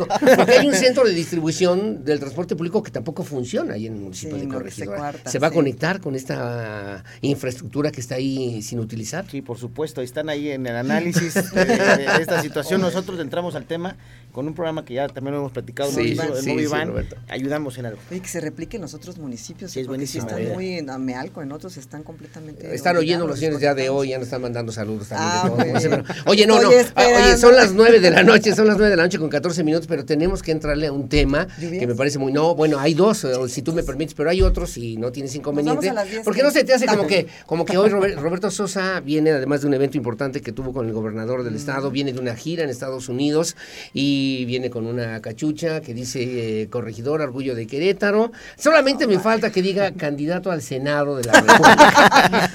Porque 0.49 0.61
hay 0.61 0.67
un 0.69 0.75
centro 0.75 1.05
de 1.05 1.13
distribución 1.13 2.05
del 2.05 2.19
transporte 2.19 2.57
público 2.57 2.83
que 2.83 2.91
tampoco 2.91 3.23
funciona 3.23 3.75
ahí 3.75 3.87
en 3.87 3.95
el 3.95 4.01
municipio 4.01 4.37
Sí, 4.37 4.41
de 4.43 4.47
no, 4.47 4.59
que 4.63 4.71
se 4.71 4.85
Corregidora. 4.87 4.99
cuarta, 4.99 5.31
¿Se 5.31 5.39
va 5.39 5.49
a 5.49 5.51
conectar 5.51 6.01
con 6.01 6.15
esta 6.15 7.05
infraestructura 7.21 7.91
que 7.91 8.01
está 8.01 8.15
ahí 8.17 8.63
sin 8.63 8.79
utilizar? 8.81 9.29
Sí, 9.31 9.43
por 9.43 9.59
supuesto, 9.59 10.01
están 10.03 10.29
ahí 10.29 10.51
en 10.51 10.67
el 10.67 10.77
análisis 10.87 11.35
de, 11.53 11.65
de 11.65 12.07
esta 12.21 12.43
situación. 12.43 12.81
Nosotros 12.81 13.21
entramos 13.21 13.55
al 13.55 13.65
tema 13.67 13.97
con 14.33 14.47
un 14.47 14.55
programa 14.55 14.85
que 14.85 14.95
ya 14.95 15.09
también 15.09 15.33
lo 15.35 15.41
hemos 15.41 15.53
platicado 15.53 15.91
Sí, 15.91 16.15
mucho, 16.15 16.37
el 16.37 16.43
sí, 16.43 16.51
Movi 16.51 16.63
sí, 16.65 16.69
Van. 16.69 16.89
Roberto. 16.89 17.17
ayudamos 17.29 17.77
en 17.79 17.87
algo. 17.87 17.99
Oye, 18.11 18.21
que 18.21 18.29
se 18.29 18.41
replique 18.41 18.77
en 18.77 18.83
los 18.83 18.95
otros 18.95 19.19
municipios. 19.19 19.71
Sí, 19.73 19.81
es 19.81 19.87
buenísimo, 19.87 20.27
están 20.29 20.49
muy 20.53 20.75
en 20.79 20.91
Amealco, 20.91 21.43
en 21.43 21.51
otros 21.53 21.77
están 21.77 22.03
completamente. 22.03 22.73
Están 22.75 22.97
oyendo 22.97 23.27
los 23.27 23.39
señores 23.39 23.61
ya 23.61 23.75
de 23.75 23.89
hoy, 23.89 24.11
ya 24.11 24.19
nos 24.19 24.27
están 24.27 24.43
mandando 24.43 24.71
saludos 24.73 25.09
también. 25.09 25.31
Ah, 25.77 25.81
de 25.81 25.89
todo. 25.89 26.03
Oye, 26.27 26.47
no, 26.47 26.61
no. 26.63 26.69
Ah, 26.95 27.05
Oye, 27.07 27.37
son 27.37 27.55
las 27.57 27.73
nueve 27.73 28.01
de 28.01 28.11
la 28.11 28.23
noche, 28.23 28.55
son 28.55 28.67
las 28.67 28.77
nueve 28.77 28.91
de 28.91 28.97
la 28.97 29.03
noche 29.05 29.19
con 29.19 29.29
14 29.29 29.65
minutos, 29.65 29.87
pero 29.89 30.05
tenemos 30.05 30.43
que 30.43 30.53
entrarle 30.53 30.87
a 30.89 30.93
un 30.93 31.09
tema 31.09 31.47
¿Lluvias? 31.59 31.81
que 31.81 31.87
me 31.87 31.95
parece 31.95 32.19
muy. 32.19 32.33
No, 32.33 32.55
bueno, 32.55 32.79
hay 32.79 32.95
dos, 32.95 33.25
eh, 33.25 33.33
si 33.49 33.63
tú 33.63 33.73
me 33.73 33.83
permites, 33.83 34.15
pero 34.15 34.31
hay 34.31 34.43
otros 34.43 34.77
y 34.77 34.97
no 34.97 35.11
tienes 35.11 35.35
inconveniente. 35.35 35.89
a 35.89 35.93
las 35.95 36.09
10, 36.11 36.23
Porque 36.25 36.43
no 36.43 36.51
se 36.51 36.65
te 36.65 36.75
hace 36.75 36.87
como 36.87 37.07
que, 37.07 37.27
como 37.47 37.65
que 37.65 37.77
hoy 37.79 37.89
Robert- 37.89 38.19
Roberto 38.21 38.51
Sosa 38.51 39.01
viene, 39.01 39.31
además 39.31 39.63
de 39.63 39.67
un 39.69 39.75
evento 39.75 39.97
importante 39.97 40.41
que 40.41 40.53
tuvo 40.53 40.73
con 40.73 40.87
el 40.87 40.93
gobernador 40.93 41.41
Mm. 41.41 41.45
del 41.45 41.55
estado, 41.57 41.91
viene 41.91 42.13
de 42.13 42.21
una 42.21 42.35
gira 42.35 42.65
en 42.65 42.71
Estados 42.71 43.09
Unidos 43.09 43.57
y 43.95 44.18
viene 44.47 44.71
con 44.71 44.87
una 44.87 45.21
cachucha 45.21 45.81
que 45.81 45.95
dice 45.95 46.63
eh, 46.63 46.69
corregidor, 46.69 47.21
orgullo 47.21 47.55
de 47.55 47.67
Querétaro. 47.67 48.33
Solamente 48.57 49.07
me 49.07 49.19
falta 49.19 49.51
que 49.51 49.63
diga 49.63 49.93
candidato 49.93 50.51
al 50.51 50.63
Senado 50.63 51.17
de 51.17 51.25
la 51.25 51.33
República. 51.41 52.51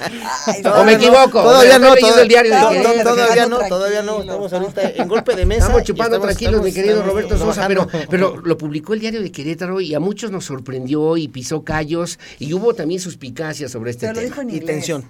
Ay, 0.46 0.62
¿O 0.64 0.84
me 0.84 0.92
no, 0.92 0.98
equivoco? 0.98 1.42
Todavía 1.42 1.78
no, 1.78 1.94
leyendo 1.94 2.08
toda- 2.12 2.22
el 2.22 2.28
diario 2.28 2.52
de 2.54 2.58
to- 2.60 2.66
to- 2.66 2.72
Querétaro. 2.72 3.14
todavía 3.14 3.46
no, 3.46 3.58
todavía 3.68 4.02
no. 4.02 4.20
Estamos 4.20 4.52
ahorita 4.52 4.90
en 4.96 5.08
golpe 5.08 5.34
de 5.36 5.46
mesa. 5.46 5.60
Estamos 5.66 5.82
chupando 5.84 6.16
estamos- 6.16 6.36
tranquilos, 6.36 6.62
mi 6.64 6.72
querido 6.72 6.94
estamos 6.94 7.12
Roberto 7.12 7.38
Sosa, 7.38 7.66
pero, 7.68 7.88
pero 8.10 8.36
lo 8.44 8.58
publicó 8.58 8.94
el 8.94 9.00
diario 9.00 9.22
de 9.22 9.30
Querétaro 9.32 9.80
y 9.80 9.94
a 9.94 10.00
muchos 10.00 10.30
nos 10.30 10.44
sorprendió 10.44 11.16
y 11.16 11.28
pisó 11.28 11.62
callos 11.64 12.18
y 12.38 12.52
hubo 12.52 12.74
también 12.74 13.00
suspicacias 13.00 13.70
sobre 13.72 13.90
este 13.90 14.06
Pero 14.06 14.14
lo 14.14 14.20
tema. 14.20 14.30
dijo 14.34 14.40
en 14.42 14.50
Y 14.50 14.60
tensión. 14.60 15.04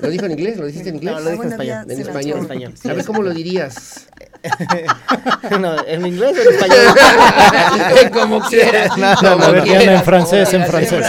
¿Lo 0.00 0.10
dijo 0.10 0.26
en 0.26 0.32
inglés? 0.32 0.58
¿Lo 0.58 0.66
dijiste 0.66 0.88
en 0.90 0.96
inglés? 0.96 1.14
No, 1.14 1.20
lo 1.20 1.30
dije 1.30 1.42
en 1.44 1.52
español. 1.52 1.86
En 1.88 2.00
español. 2.00 2.38
español. 2.40 2.74
A 2.84 2.92
ver 2.92 3.04
cómo 3.04 3.22
lo 3.22 3.32
dirías. 3.32 4.06
no, 5.60 5.86
¿En 5.86 6.06
inglés 6.06 6.36
o 6.36 6.42
en 6.48 6.54
español? 6.54 8.10
como 8.12 8.40
quieras. 8.42 8.96
No, 8.98 9.14
no, 9.14 9.38
como 9.38 9.52
no, 9.56 9.64
en 9.64 10.02
francés, 10.02 10.52
en 10.52 10.64
francés. 10.66 11.06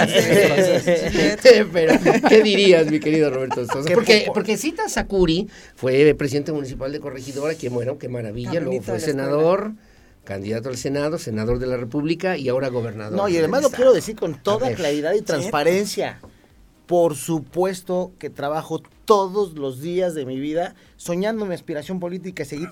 Pero, 1.74 1.94
¿qué 2.30 2.42
dirías, 2.42 2.88
mi 2.88 3.00
querido 3.00 3.30
Roberto 3.30 3.66
Sosa? 3.66 3.88
Que 3.88 3.94
Porque, 3.96 4.24
po- 4.28 4.34
porque 4.34 4.58
Cita 4.58 4.88
Sakuri 4.88 5.50
fue 5.76 6.14
presidente 6.16 6.52
municipal 6.52 6.92
de 6.92 7.00
Corregidora, 7.00 7.56
que 7.56 7.70
bueno, 7.70 7.98
qué 7.98 8.10
maravilla, 8.10 8.60
luego 8.60 8.82
fue 8.82 9.00
senador, 9.00 9.74
candidato 10.24 10.70
al 10.70 10.78
Senado, 10.78 11.18
senador 11.18 11.60
de 11.60 11.68
la 11.68 11.78
República 11.78 12.38
y 12.38 12.50
ahora 12.50 12.70
gobernador. 12.70 13.18
No, 13.18 13.28
y 13.28 13.38
además 13.38 13.64
lo 13.64 13.70
quiero 13.70 13.94
decir 13.94 14.16
con 14.16 14.36
toda 14.42 14.68
ver. 14.70 14.78
claridad 14.78 15.14
y 15.14 15.22
transparencia. 15.22 16.20
Por 16.86 17.16
supuesto 17.16 18.12
que 18.20 18.30
trabajo 18.30 18.82
todos 19.06 19.54
los 19.54 19.82
días 19.82 20.14
de 20.16 20.26
mi 20.26 20.40
vida 20.40 20.76
soñando 20.98 21.46
mi 21.46 21.54
aspiración 21.56 22.00
política 22.00 22.44
y 22.44 22.46
seguir 22.46 22.70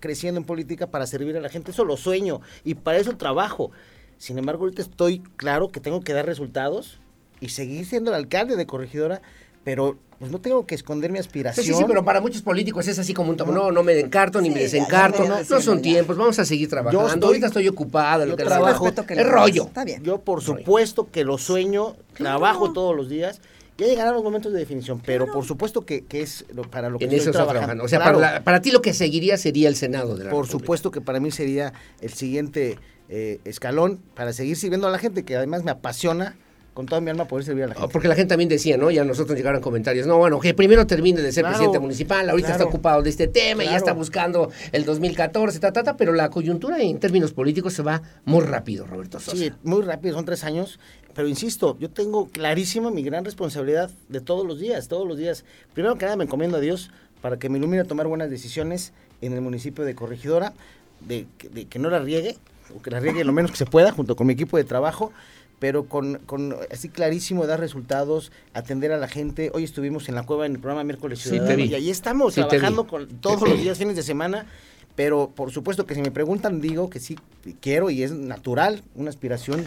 creciendo 0.00 0.38
en 0.40 0.44
política 0.46 0.86
para 0.88 1.06
servir 1.06 1.36
a 1.36 1.40
la 1.40 1.48
gente. 1.48 1.70
Eso 1.72 1.84
lo 1.84 1.96
sueño 1.96 2.40
y 2.64 2.74
para 2.74 2.98
eso 2.98 3.16
trabajo. 3.16 3.70
Sin 4.18 4.38
embargo, 4.38 4.64
ahorita 4.64 4.82
estoy 4.82 5.20
claro 5.36 5.68
que 5.70 5.80
tengo 5.80 6.00
que 6.00 6.12
dar 6.12 6.26
resultados 6.26 7.00
y 7.40 7.48
seguir 7.50 7.84
siendo 7.86 8.10
el 8.10 8.16
alcalde 8.16 8.56
de 8.56 8.66
Corregidora, 8.66 9.20
pero 9.64 9.98
pues 10.18 10.30
no 10.30 10.40
tengo 10.40 10.64
que 10.66 10.74
esconder 10.74 11.12
mi 11.12 11.18
aspiración. 11.18 11.66
sí, 11.66 11.74
sí, 11.74 11.84
pero 11.86 12.02
para 12.02 12.22
muchos 12.22 12.40
políticos 12.40 12.88
es 12.88 12.98
así 12.98 13.12
como 13.12 13.30
un... 13.32 13.36
No, 13.36 13.70
no 13.70 13.82
me 13.82 13.98
encarto 14.00 14.40
ni 14.40 14.48
Sí, 14.48 14.54
me 14.54 14.60
desencarto. 14.62 15.24
ya, 15.24 15.28
No, 15.28 15.42
ya, 15.42 15.54
no 15.56 15.60
son 15.60 15.76
ya. 15.78 15.82
tiempos, 15.82 16.16
vamos 16.16 16.38
a 16.38 16.46
seguir 16.46 16.70
trabajando. 16.70 17.06
estoy- 17.08 17.26
Ahorita 17.26 17.46
estoy 17.48 17.68
ocupado. 17.68 18.24
yo 18.24 18.30
lo 18.30 18.36
que 18.36 18.44
trabajo- 18.44 18.90
que 19.06 19.12
Es 19.14 19.26
lo 19.26 19.30
rollo. 19.32 19.64
Está 19.64 19.84
bien. 19.84 20.02
Yo 20.02 20.18
por 20.22 20.40
supuesto 20.40 21.10
que 21.10 21.24
lo 21.24 21.36
sueño, 21.36 21.96
trabajo 22.14 22.72
todos 22.72 22.96
los 22.96 23.10
días. 23.10 23.42
Ya 23.78 23.86
llegarán 23.86 24.14
los 24.14 24.22
momentos 24.24 24.52
de 24.52 24.58
definición, 24.58 25.02
pero 25.04 25.26
por 25.30 25.44
supuesto 25.44 25.84
que, 25.84 26.04
que 26.06 26.22
es 26.22 26.46
lo- 26.54 26.62
para 26.62 26.88
lo 26.88 26.98
que 26.98 27.04
En 27.04 27.10
estoy 27.10 27.22
eso 27.24 27.32
trabajando. 27.32 27.58
trabajando. 27.60 27.84
O 27.84 27.88
sea, 27.88 27.98
Claro, 27.98 28.18
para, 28.18 28.32
la- 28.34 28.44
para 28.44 28.62
ti 28.62 28.70
lo 28.70 28.80
que 28.80 28.94
seguiría 28.94 29.36
sería 29.36 29.68
el 29.68 29.76
Senado 29.76 30.16
de 30.16 30.24
la 30.24 30.30
por 30.30 30.44
República. 30.44 30.50
supuesto 30.64 30.90
que 30.90 31.00
para 31.02 31.20
mí 31.20 31.30
sería 31.30 31.72
el 32.00 32.12
siguiente 32.12 32.78
eh, 33.08 33.38
escalón 33.44 34.00
para 34.14 34.32
seguir 34.32 34.56
sirviendo 34.56 34.88
a 34.88 34.90
la 34.90 34.98
gente, 34.98 35.24
que 35.24 35.36
además 35.36 35.62
me 35.62 35.70
apasiona 35.70 36.36
con 36.76 36.84
toda 36.84 37.00
mi 37.00 37.08
alma 37.10 37.24
poder 37.24 37.42
servir 37.46 37.64
a 37.64 37.68
la 37.68 37.72
Ah, 37.72 37.78
gente. 37.80 37.92
Porque 37.94 38.06
la 38.06 38.14
gente 38.14 38.28
también 38.28 38.50
decía, 38.50 38.76
¿no? 38.76 38.90
Ya 38.90 39.02
nosotros 39.02 39.34
llegaron 39.34 39.62
comentarios. 39.62 40.06
No, 40.06 40.18
bueno, 40.18 40.38
que 40.38 40.52
primero 40.52 40.86
termine 40.86 41.22
de 41.22 41.32
ser 41.32 41.42
Claro, 41.44 41.54
presidente 41.56 41.78
municipal, 41.78 42.28
ahorita 42.28 42.48
claro. 42.48 42.62
está 42.64 42.68
ocupado 42.68 43.02
de 43.02 43.08
este 43.08 43.28
tema, 43.28 43.62
y 43.62 43.66
ya 43.66 43.70
Claro. 43.70 43.78
está 43.86 43.92
buscando 43.94 44.50
el 44.72 44.84
2014, 44.84 45.58
ta, 45.58 45.72
ta, 45.72 45.82
ta, 45.82 45.96
pero 45.96 46.12
la 46.12 46.28
coyuntura 46.28 46.78
en 46.82 47.00
términos 47.00 47.32
políticos 47.32 47.72
se 47.72 47.80
va 47.82 48.02
muy 48.26 48.44
rápido, 48.44 48.86
Roberto 48.86 49.18
Sosa. 49.18 49.38
Sí, 49.38 49.50
muy 49.62 49.80
rápido, 49.82 50.16
son 50.16 50.26
tres 50.26 50.44
años, 50.44 50.78
pero 51.14 51.28
insisto, 51.28 51.78
yo 51.80 51.88
tengo 51.88 52.28
clarísima 52.28 52.90
mi 52.90 53.02
gran 53.02 53.24
responsabilidad 53.24 53.90
de 54.10 54.20
todos 54.20 54.46
los 54.46 54.60
días, 54.60 54.86
todos 54.86 55.08
los 55.08 55.16
días. 55.16 55.46
Primero 55.72 55.96
que 55.96 56.04
nada 56.04 56.16
me 56.18 56.24
encomiendo 56.24 56.58
a 56.58 56.60
Dios 56.60 56.90
para 57.22 57.38
que 57.38 57.48
me 57.48 57.56
ilumine 57.56 57.80
a 57.80 57.84
tomar 57.86 58.06
buenas 58.06 58.28
decisiones 58.28 58.92
en 59.22 59.32
el 59.32 59.40
municipio 59.40 59.82
de 59.86 59.94
Corregidora, 59.94 60.52
de, 61.00 61.26
de 61.52 61.64
que 61.64 61.78
no 61.78 61.88
la 61.88 62.00
riegue, 62.00 62.36
o 62.76 62.82
que 62.82 62.90
la 62.90 63.00
riegue 63.00 63.24
lo 63.24 63.32
menos 63.32 63.50
que 63.50 63.56
se 63.56 63.64
pueda, 63.64 63.92
junto 63.92 64.14
con 64.14 64.26
mi 64.26 64.34
equipo 64.34 64.58
de 64.58 64.64
trabajo, 64.64 65.10
pero 65.58 65.84
con, 65.86 66.18
con 66.26 66.54
así 66.70 66.88
clarísimo 66.88 67.46
dar 67.46 67.60
resultados, 67.60 68.30
atender 68.54 68.92
a 68.92 68.98
la 68.98 69.08
gente. 69.08 69.50
Hoy 69.54 69.64
estuvimos 69.64 70.08
en 70.08 70.14
la 70.14 70.24
cueva 70.24 70.46
en 70.46 70.52
el 70.52 70.58
programa 70.58 70.84
Miércoles 70.84 71.18
Sí, 71.20 71.30
Ciudadano 71.30 71.56
vi. 71.56 71.64
y 71.64 71.74
ahí 71.74 71.90
estamos 71.90 72.34
Sí, 72.34 72.42
trabajando 72.42 72.86
con 72.86 73.06
todos 73.20 73.48
los 73.48 73.58
días, 73.60 73.78
fines 73.78 73.96
de 73.96 74.02
semana. 74.02 74.46
Pero 74.94 75.30
por 75.34 75.50
supuesto 75.50 75.84
que 75.84 75.94
si 75.94 76.00
me 76.00 76.10
preguntan, 76.10 76.60
digo 76.62 76.88
que 76.88 77.00
sí 77.00 77.18
quiero 77.60 77.90
y 77.90 78.02
es 78.02 78.12
natural, 78.12 78.82
una 78.94 79.10
aspiración. 79.10 79.64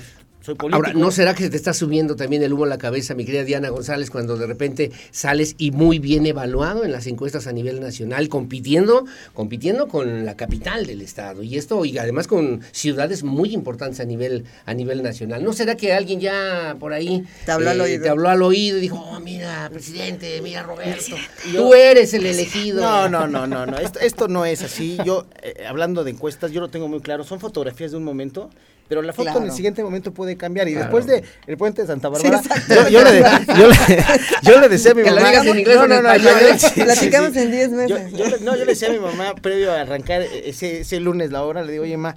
Soy 0.50 0.56
político. 0.56 0.84
Ahora, 0.84 1.00
¿no 1.00 1.12
será 1.12 1.36
que 1.36 1.44
se 1.44 1.52
te 1.52 1.58
está 1.58 1.76
subiendo 1.76 2.16
también 2.16 2.42
el 2.42 2.54
humo 2.54 2.64
a 2.64 2.68
la 2.68 2.80
cabeza, 2.80 3.14
mi 3.14 3.24
querida 3.24 3.44
Diana 3.44 3.70
González, 3.70 4.10
cuando 4.10 4.36
de 4.36 4.48
repente 4.48 4.92
sales 5.12 5.54
y 5.60 5.70
muy 5.70 6.00
bien 6.00 6.26
evaluado 6.26 6.84
en 6.84 6.92
las 6.92 7.06
encuestas 7.06 7.46
a 7.46 7.52
nivel 7.52 7.80
nacional, 7.80 8.30
compitiendo, 8.30 9.06
compitiendo 9.36 9.88
con 9.88 10.26
la 10.26 10.36
capital 10.36 10.88
del 10.88 11.02
estado? 11.02 11.44
Y 11.44 11.58
esto, 11.58 11.86
y 11.86 12.00
además 12.00 12.26
con 12.26 12.62
ciudades 12.72 13.22
muy 13.22 13.54
importantes 13.54 14.00
a 14.00 14.06
nivel, 14.06 14.46
a 14.66 14.74
nivel 14.74 15.04
nacional. 15.04 15.44
¿No 15.44 15.54
será 15.54 15.76
que 15.76 15.94
alguien 15.94 16.20
ya 16.20 16.76
por 16.80 16.94
ahí 16.94 17.18
eh, 17.18 17.26
Te 17.46 17.52
habló 17.52 17.70
al 17.70 17.82
oído. 17.82 18.02
te 18.02 18.10
habló 18.10 18.30
al 18.30 18.42
oído 18.42 18.80
y 18.80 18.82
dijo, 18.82 18.96
oh, 18.96 19.20
mira, 19.20 19.70
presidente, 19.72 20.42
mira, 20.42 20.64
Roberto, 20.64 21.16
tú 21.54 21.76
eres 21.76 22.12
el 22.16 22.26
elegido? 22.26 22.82
No, 22.82 23.08
no, 23.08 23.28
no, 23.28 23.46
no, 23.46 23.68
no. 23.68 23.78
Esto, 23.78 24.00
esto 24.00 24.28
no 24.28 24.46
es 24.46 24.64
así. 24.64 24.98
Yo, 25.06 25.28
eh, 25.44 25.66
hablando 25.68 26.04
de 26.04 26.10
encuestas, 26.10 26.52
yo 26.52 26.60
lo 26.60 26.70
tengo 26.70 26.88
muy 26.88 27.02
claro. 27.02 27.24
Son 27.24 27.40
fotografías 27.40 27.92
de 27.92 27.98
un 27.98 28.04
momento, 28.04 28.50
pero 28.90 29.02
la 29.02 29.14
foto 29.14 29.38
en 29.38 29.44
el 29.46 29.52
siguiente 29.54 29.82
momento 29.84 30.12
puede 30.14 30.36
cambiar. 30.36 30.68
Y 30.68 30.72
Claro. 30.74 30.88
después 30.88 31.06
de 31.06 31.24
el 31.48 31.56
puente 31.58 31.84
de 31.84 31.88
Santa 31.88 32.10
Bárbara, 32.10 32.38
exacto. 32.40 32.74
yo, 32.76 32.90
yo 32.90 33.04
le, 33.04 33.20
yo, 33.22 33.68
le, 33.70 34.04
yo 34.44 34.60
le 34.60 34.68
decía 34.70 34.92
a 34.92 34.96
mi 34.96 35.04
Que 35.04 35.12
lo 35.12 35.16
mamá. 35.18 35.30
digas 35.30 35.46
en 35.46 35.60
inglés 35.60 35.78
o 35.78 35.86
en 35.86 35.92
español, 35.94 36.34
yo- 36.42 36.58
sí, 36.60 36.68
sí, 36.74 36.82
Platicamos 36.82 37.32
sí. 37.34 37.40
en 37.40 37.52
10 37.52 37.70
Yo, 37.72 37.78
meses. 37.78 38.12
yo 38.12 38.26
le- 38.26 38.40
no, 38.40 38.52
yo 38.58 38.66
le 38.66 38.72
decía 38.74 38.90
a 38.90 38.92
mi 38.92 39.00
mamá, 39.00 39.36
previo 39.42 39.72
a 39.72 39.80
arrancar 39.82 40.22
ese, 40.24 40.82
ese 40.82 41.00
lunes 41.00 41.32
la 41.32 41.44
hora, 41.46 41.64
le 41.64 41.72
digo, 41.72 41.84
oye, 41.86 41.96
ma, 41.96 42.16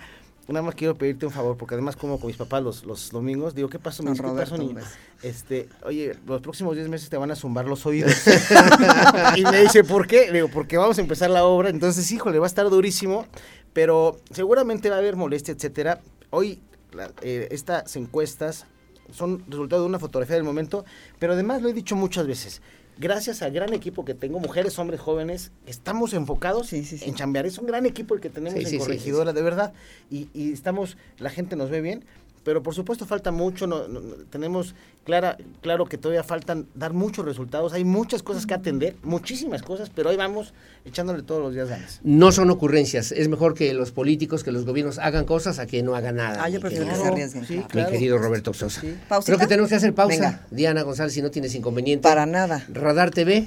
nada 0.48 0.62
más 0.66 0.74
quiero 0.74 0.94
pedirte 0.96 1.24
un 1.24 1.32
favor, 1.32 1.56
porque 1.56 1.74
además 1.74 1.94
como 1.96 2.18
con 2.18 2.26
mis 2.26 2.36
papás 2.36 2.62
los, 2.62 2.84
los 2.84 3.10
domingos, 3.10 3.54
digo, 3.54 3.68
¿qué 3.68 3.78
pasó, 3.78 4.02
mis 4.02 4.12
¿Qué 4.14 4.22
pasó, 4.22 4.32
Roberto, 4.34 4.74
beso. 4.74 4.88
Este, 5.22 5.68
oye, 5.84 6.16
los 6.26 6.40
próximos 6.40 6.74
10 6.74 6.88
meses 6.88 7.08
te 7.08 7.16
van 7.16 7.30
a 7.30 7.36
zumbar 7.36 7.66
los 7.66 7.86
oídos. 7.86 8.12
y 9.36 9.42
me 9.44 9.60
dice, 9.62 9.84
¿por 9.84 10.06
qué? 10.06 10.26
Le 10.26 10.32
digo, 10.38 10.48
porque 10.48 10.76
vamos 10.78 10.98
a 10.98 11.00
empezar 11.00 11.30
la 11.30 11.44
obra, 11.44 11.68
entonces, 11.70 12.10
híjole, 12.10 12.38
va 12.38 12.46
a 12.46 12.48
estar 12.48 12.68
durísimo, 12.70 13.26
pero 13.72 14.20
seguramente 14.32 14.90
va 14.90 14.96
a 14.96 14.98
haber 14.98 15.16
molestia, 15.16 15.52
etcétera. 15.54 16.00
Hoy, 16.34 16.60
la- 16.92 17.12
eh, 17.20 17.48
estas 17.50 17.94
encuestas 17.96 18.64
son 19.12 19.44
resultado 19.48 19.82
de 19.82 19.88
una 19.88 19.98
fotografía 19.98 20.36
del 20.36 20.44
momento, 20.44 20.86
pero 21.18 21.34
además 21.34 21.60
lo 21.60 21.68
he 21.68 21.74
dicho 21.74 21.94
muchas 21.94 22.26
veces, 22.26 22.62
gracias 22.98 23.42
al 23.42 23.52
gran 23.52 23.74
equipo 23.74 24.06
que 24.06 24.14
tengo, 24.14 24.38
mujeres, 24.40 24.78
hombres, 24.78 24.98
jóvenes, 24.98 25.52
estamos 25.66 26.14
enfocados 26.14 26.72
en 26.72 27.14
chambear. 27.14 27.44
Es 27.44 27.58
un 27.58 27.66
gran 27.66 27.84
equipo 27.84 28.14
el 28.14 28.22
que 28.22 28.30
tenemos 28.30 28.54
en 28.60 28.78
Corregidora, 28.86 29.32
de 29.34 29.42
verdad. 29.42 29.74
Y, 30.10 30.28
y 30.32 30.52
estamos, 30.52 30.96
la 31.18 31.28
gente 31.28 31.54
nos 31.54 31.68
ve 31.68 31.82
bien, 31.82 32.02
pero 32.44 32.62
por 32.62 32.74
supuesto 32.74 33.04
falta 33.04 33.30
mucho, 33.30 33.66
no- 33.66 33.86
no- 33.88 34.00
tenemos 34.30 34.74
clara, 35.04 35.36
claro 35.60 35.86
que 35.86 35.98
todavía 35.98 36.22
faltan 36.22 36.66
dar 36.74 36.92
muchos 36.92 37.24
resultados, 37.24 37.72
hay 37.72 37.84
muchas 37.84 38.22
cosas 38.22 38.46
que 38.46 38.54
atender, 38.54 38.96
muchísimas 39.02 39.62
cosas, 39.62 39.90
pero 39.94 40.10
ahí 40.10 40.16
vamos 40.16 40.54
echándole 40.84 41.22
todos 41.22 41.42
los 41.42 41.54
días 41.54 41.68
ganas. 41.68 42.00
No 42.02 42.32
son 42.32 42.50
ocurrencias. 42.50 43.12
Es 43.12 43.28
mejor 43.28 43.54
que 43.54 43.72
los 43.74 43.92
políticos, 43.92 44.42
que 44.44 44.52
los 44.52 44.64
gobiernos 44.64 44.98
hagan 44.98 45.24
cosas 45.24 45.58
a 45.58 45.66
que 45.66 45.82
no 45.82 45.94
hagan 45.94 46.16
nada. 46.16 46.42
Ah, 46.42 46.48
yo 46.48 46.60
prefiero 46.60 46.86
que 46.86 46.94
se 46.94 47.06
arriesguen. 47.06 47.46
Sí, 47.46 47.62
Mi 47.74 47.86
querido 47.86 48.18
Roberto 48.18 48.52
Sosa. 48.52 48.82
¿Pausita? 49.08 49.32
Creo 49.32 49.38
que 49.38 49.46
tenemos 49.46 49.68
que 49.68 49.76
hacer 49.76 49.94
pausa. 49.94 50.14
Venga. 50.14 50.46
Diana 50.50 50.82
González, 50.82 51.12
si 51.12 51.22
no 51.22 51.30
tienes 51.30 51.54
inconveniente. 51.54 52.02
Para 52.02 52.26
nada. 52.26 52.64
Radar 52.72 53.10
TV. 53.10 53.46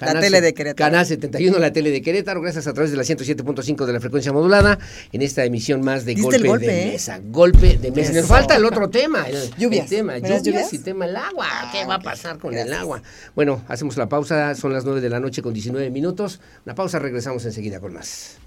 La 0.00 0.20
tele 0.20 0.40
de 0.40 0.54
Querétaro. 0.54 0.90
Canal 0.90 1.06
71, 1.06 1.58
la 1.58 1.72
tele 1.72 1.90
de 1.90 2.02
Querétaro. 2.02 2.40
Gracias 2.40 2.66
a 2.66 2.72
través 2.72 2.90
de 2.90 2.96
la 2.96 3.02
107.5 3.02 3.86
de 3.86 3.92
la 3.92 4.00
frecuencia 4.00 4.32
modulada. 4.32 4.78
En 5.12 5.22
esta 5.22 5.44
emisión 5.44 5.82
más 5.82 6.04
de 6.04 6.14
¿Viste 6.14 6.38
Golpe, 6.38 6.66
de 6.66 6.82
eh? 6.88 6.92
Mesa. 6.92 7.20
Golpe 7.24 7.78
de 7.78 7.90
Mesa. 7.92 8.12
Nos 8.12 8.26
falta 8.26 8.56
el 8.56 8.64
otro 8.64 8.88
tema. 8.90 9.28
El, 9.28 9.50
Lluvias. 9.58 9.84
el 9.84 9.98
tema 9.98 10.12
¿Me 10.14 10.20
das 10.20 10.42
lluvias, 10.42 10.44
lluvias? 10.44 10.72
y 10.72 10.78
tema 10.90 11.06
el 11.06 11.16
agua. 11.16 11.46
¿Qué 11.70 11.82
Ah, 11.82 11.86
va 11.86 11.94
a 11.94 12.00
pasar 12.00 12.38
con 12.38 12.52
el 12.52 12.72
agua? 12.72 13.00
Bueno, 13.36 13.62
hacemos 13.68 13.96
la 13.96 14.08
pausa. 14.08 14.54
Son 14.56 14.72
las 14.72 14.84
9 14.84 15.00
de 15.00 15.08
la 15.08 15.20
noche 15.20 15.40
con 15.40 15.52
19 15.54 15.88
minutos. 15.90 16.40
Una 16.66 16.74
pausa. 16.74 16.98
Regresamos 16.98 17.44
enseguida 17.44 17.78
con 17.78 17.94
más. 17.94 18.38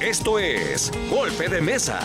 Esto 0.00 0.38
es 0.38 0.92
Golpe 1.10 1.48
de 1.48 1.60
Mesa. 1.60 2.00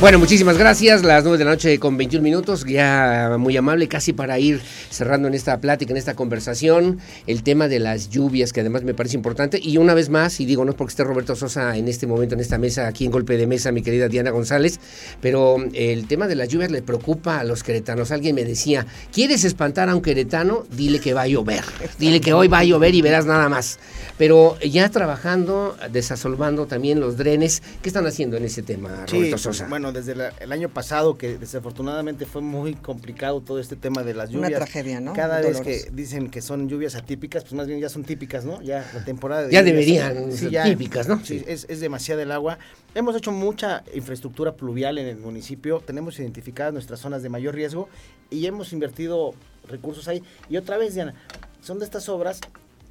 Bueno, 0.00 0.18
muchísimas 0.18 0.56
gracias. 0.56 1.04
Las 1.04 1.24
9 1.24 1.36
de 1.36 1.44
la 1.44 1.50
noche 1.50 1.78
con 1.78 1.98
21 1.98 2.24
minutos. 2.24 2.64
Ya 2.64 3.36
muy 3.38 3.54
amable, 3.58 3.86
casi 3.86 4.14
para 4.14 4.38
ir 4.38 4.62
cerrando 4.88 5.28
en 5.28 5.34
esta 5.34 5.60
plática, 5.60 5.90
en 5.90 5.98
esta 5.98 6.14
conversación, 6.14 6.98
el 7.26 7.42
tema 7.42 7.68
de 7.68 7.80
las 7.80 8.08
lluvias, 8.08 8.54
que 8.54 8.60
además 8.60 8.82
me 8.82 8.94
parece 8.94 9.16
importante. 9.16 9.60
Y 9.62 9.76
una 9.76 9.92
vez 9.92 10.08
más, 10.08 10.40
y 10.40 10.46
digo, 10.46 10.64
no 10.64 10.70
es 10.70 10.76
porque 10.78 10.92
esté 10.92 11.04
Roberto 11.04 11.36
Sosa 11.36 11.76
en 11.76 11.86
este 11.86 12.06
momento, 12.06 12.34
en 12.34 12.40
esta 12.40 12.56
mesa, 12.56 12.86
aquí 12.86 13.04
en 13.04 13.10
Golpe 13.10 13.36
de 13.36 13.46
Mesa, 13.46 13.72
mi 13.72 13.82
querida 13.82 14.08
Diana 14.08 14.30
González, 14.30 14.80
pero 15.20 15.58
el 15.74 16.06
tema 16.06 16.26
de 16.28 16.34
las 16.34 16.48
lluvias 16.48 16.70
le 16.70 16.80
preocupa 16.80 17.38
a 17.38 17.44
los 17.44 17.62
queretanos. 17.62 18.10
Alguien 18.10 18.34
me 18.34 18.44
decía, 18.44 18.86
¿quieres 19.12 19.44
espantar 19.44 19.90
a 19.90 19.94
un 19.94 20.00
queretano? 20.00 20.64
Dile 20.74 21.00
que 21.00 21.12
va 21.12 21.22
a 21.22 21.26
llover. 21.26 21.62
Dile 21.98 22.22
que 22.22 22.32
hoy 22.32 22.48
va 22.48 22.60
a 22.60 22.64
llover 22.64 22.94
y 22.94 23.02
verás 23.02 23.26
nada 23.26 23.50
más. 23.50 23.78
Pero 24.16 24.58
ya 24.60 24.88
trabajando, 24.88 25.76
desasolvando 25.92 26.64
también 26.64 27.00
los 27.00 27.18
drenes, 27.18 27.62
¿qué 27.82 27.90
están 27.90 28.06
haciendo 28.06 28.38
en 28.38 28.44
ese 28.46 28.62
tema, 28.62 29.04
Sí, 29.06 29.16
Roberto 29.16 29.36
Sosa? 29.36 29.66
bueno, 29.68 29.89
desde 29.92 30.14
la- 30.14 30.28
el 30.40 30.52
año 30.52 30.68
pasado, 30.68 31.16
que 31.18 31.38
desafortunadamente 31.38 32.26
fue 32.26 32.42
muy 32.42 32.74
complicado 32.74 33.40
todo 33.40 33.58
este 33.58 33.76
tema 33.76 34.02
de 34.02 34.14
las 34.14 34.30
Una 34.30 34.48
lluvias. 34.48 34.60
tragedia, 34.60 35.00
¿no? 35.00 35.12
Cada 35.12 35.40
vez 35.40 35.60
que 35.60 35.90
dicen 35.92 36.30
que 36.30 36.40
son 36.42 36.68
lluvias 36.68 36.94
atípicas, 36.94 37.42
pues 37.44 37.54
más 37.54 37.66
bien 37.66 37.80
ya 37.80 37.88
son 37.88 38.04
típicas, 38.04 38.44
¿no? 38.44 38.60
Ya 38.62 38.88
la 38.94 39.04
temporada 39.04 39.46
de 39.46 39.52
Ya 39.52 39.62
deberían 39.62 40.32
sí, 40.32 40.48
ser 40.50 40.62
típicas, 40.64 41.08
¿no? 41.08 41.18
Sí, 41.24 41.40
Sí. 41.40 41.44
Es, 41.46 41.66
es 41.68 41.80
demasiada 41.80 42.22
el 42.22 42.32
agua. 42.32 42.58
Hemos 42.94 43.14
hecho 43.16 43.32
mucha 43.32 43.84
infraestructura 43.94 44.54
pluvial 44.54 44.98
en 44.98 45.06
el 45.06 45.16
municipio, 45.18 45.80
tenemos 45.80 46.18
identificadas 46.18 46.72
nuestras 46.72 47.00
zonas 47.00 47.22
de 47.22 47.28
mayor 47.28 47.54
riesgo 47.54 47.88
y 48.30 48.46
hemos 48.46 48.72
invertido 48.72 49.32
recursos 49.68 50.08
ahí. 50.08 50.22
Y 50.48 50.56
otra 50.56 50.76
vez, 50.76 50.94
Diana, 50.94 51.14
son 51.62 51.78
de 51.78 51.84
estas 51.84 52.08
obras 52.08 52.40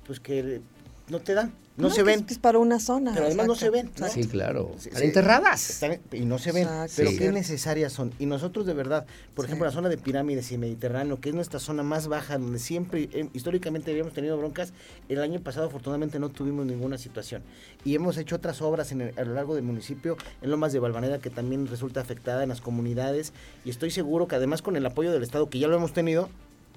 pues 0.07 0.19
que 0.19 0.61
no 1.09 1.19
te 1.19 1.33
dan, 1.33 1.53
no, 1.79 1.89
se 1.89 2.03
ven. 2.03 2.25
Es, 2.29 2.37
para 2.39 2.59
una 2.59 2.79
zona. 2.79 3.11
Pero 3.13 3.25
además 3.27 3.47
no 3.47 3.55
se 3.55 3.69
ven. 3.69 3.89
Sí, 4.11 4.25
claro. 4.27 4.71
Sí, 4.77 4.89
Están 4.89 5.01
sí. 5.01 5.07
enterradas. 5.07 5.69
Están- 5.69 5.99
y 6.11 6.21
no 6.25 6.37
se 6.37 6.51
ven, 6.51 6.63
Exacto. 6.63 6.93
pero 6.97 7.09
Sí. 7.11 7.17
qué 7.17 7.31
necesarias 7.31 7.93
son. 7.93 8.13
Y 8.19 8.25
nosotros 8.25 8.65
de 8.65 8.73
verdad, 8.73 9.05
por 9.33 9.45
Sí. 9.45 9.49
ejemplo, 9.49 9.65
la 9.65 9.71
zona 9.71 9.89
de 9.89 9.97
pirámides 9.97 10.51
y 10.51 10.57
Mediterráneo, 10.57 11.19
que 11.19 11.29
es 11.29 11.35
nuestra 11.35 11.59
zona 11.59 11.83
más 11.83 12.07
baja, 12.07 12.37
donde 12.37 12.59
siempre, 12.59 13.09
eh, 13.13 13.29
históricamente 13.33 13.91
habíamos 13.91 14.13
tenido 14.13 14.37
broncas, 14.37 14.73
el 15.09 15.21
año 15.21 15.39
pasado 15.41 15.67
afortunadamente 15.67 16.19
no 16.19 16.29
tuvimos 16.29 16.65
ninguna 16.65 16.97
situación. 16.97 17.41
Y 17.85 17.95
hemos 17.95 18.17
hecho 18.17 18.35
otras 18.35 18.61
obras 18.61 18.91
en 18.91 19.01
el- 19.01 19.19
a 19.19 19.23
lo 19.23 19.33
largo 19.33 19.55
del 19.55 19.63
municipio, 19.63 20.17
en 20.41 20.51
Lomas 20.51 20.73
de 20.73 20.79
Valvanera, 20.79 21.19
que 21.19 21.29
también 21.29 21.67
resulta 21.67 22.01
afectada 22.01 22.43
en 22.43 22.49
las 22.49 22.61
comunidades. 22.61 23.33
Y 23.65 23.69
estoy 23.69 23.91
seguro 23.91 24.27
que 24.27 24.35
además 24.35 24.61
con 24.61 24.75
el 24.75 24.85
apoyo 24.85 25.11
del 25.11 25.23
Estado, 25.23 25.49
que 25.49 25.59
ya 25.59 25.67
lo 25.67 25.75
hemos 25.77 25.93
tenido, 25.93 26.29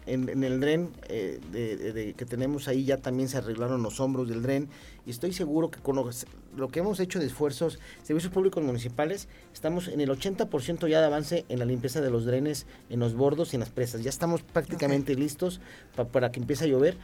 en, 0.06 0.28
en 0.28 0.42
el 0.44 0.60
dren 0.60 0.90
eh, 1.08 1.38
de, 1.52 1.76
de- 1.76 1.92
de- 1.92 2.14
que 2.14 2.24
tenemos 2.24 2.68
ahí 2.68 2.84
ya 2.84 2.96
también 2.96 3.28
se 3.28 3.36
arreglaron 3.38 3.82
los 3.82 4.00
hombros 4.00 4.28
del 4.28 4.42
dren 4.42 4.68
y 5.06 5.10
estoy 5.10 5.32
seguro 5.32 5.70
que 5.70 5.80
con 5.80 5.96
lo, 5.96 6.08
lo 6.56 6.68
que 6.68 6.80
hemos 6.80 6.98
hecho 7.00 7.18
de 7.18 7.26
esfuerzos, 7.26 7.78
servicios 8.02 8.32
públicos 8.32 8.62
municipales, 8.62 9.28
estamos 9.52 9.88
en 9.88 10.00
el 10.00 10.10
80% 10.10 10.88
ya 10.88 11.00
de 11.00 11.06
avance 11.06 11.44
en 11.48 11.58
la 11.58 11.64
limpieza 11.64 12.00
de 12.00 12.10
los 12.10 12.24
drenes, 12.24 12.66
en 12.90 13.00
los 13.00 13.14
bordos 13.14 13.52
y 13.52 13.56
en 13.56 13.60
las 13.60 13.70
presas. 13.70 14.02
Ya 14.02 14.10
estamos 14.10 14.42
prácticamente 14.42 15.14
listos 15.14 15.60
pa- 15.96 16.04
para 16.06 16.30
que 16.32 16.40
empiece 16.40 16.64
a 16.64 16.68
llover. 16.68 16.96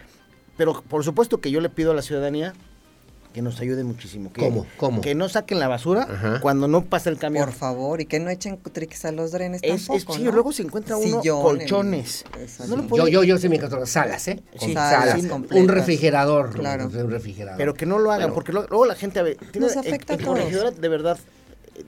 Pero 0.57 0.82
por 0.82 1.05
supuesto 1.05 1.40
que 1.40 1.51
yo 1.53 1.61
le 1.61 1.68
pido 1.68 1.92
a 1.92 1.94
la 1.94 2.03
ciudadanía 2.03 2.53
que 3.33 3.43
nos 3.43 3.61
ayude 3.61 3.85
muchísimo. 3.85 4.33
Que, 4.33 4.41
¿Cómo? 4.41 4.66
¿Cómo? 4.76 5.01
Que 5.01 5.14
no 5.14 5.29
saquen 5.29 5.59
la 5.61 5.68
basura 5.68 6.03
Ajá. 6.11 6.41
cuando 6.41 6.66
no 6.68 6.85
pasa 6.85 7.11
el 7.11 7.18
camión. 7.18 7.45
Por 7.45 7.55
favor, 7.55 8.01
y 8.01 8.07
que 8.07 8.18
no 8.20 8.31
echen 8.31 8.59
triques 8.72 9.05
a 9.05 9.12
los 9.12 9.33
drenes 9.33 9.61
Es, 9.62 9.83
es- 9.83 9.87
tampoco, 9.87 10.14
sí, 10.14 10.22
¿no? 10.24 10.33
luego 10.33 10.53
se 10.53 10.62
encuentra 10.62 10.97
uno 10.97 11.20
colchones. 11.20 12.24
No 12.68 12.76
lo 12.76 12.83
Yo, 12.83 12.89
puede- 12.89 13.11
yo, 13.12 13.22
yo 13.24 13.39
sé 13.39 13.49
mi 13.49 13.59
catorce 13.59 13.93
salas, 13.93 14.26
¿eh? 14.29 14.43
Sí, 14.59 14.72
salas 14.74 15.18
un 15.51 15.68
refrigerador. 15.68 16.51
Claro. 16.51 16.87
Un 16.87 17.11
refrigerador. 17.11 17.59
Pero 17.59 17.74
que 17.74 17.87
no 17.87 17.99
lo 17.99 18.11
hagan, 18.11 18.31
Bueno. 18.31 18.35
porque 18.35 18.53
luego 18.53 18.87
la 18.87 18.95
gente, 18.95 19.18
a 19.20 19.22
ver, 19.22 19.37
tiene, 19.53 19.66
Nos 19.66 19.76
afecta 19.76 20.14
en 20.14 20.20
a 20.20 20.24
todos. 20.24 20.81
De 20.81 20.89
verdad, 20.89 21.18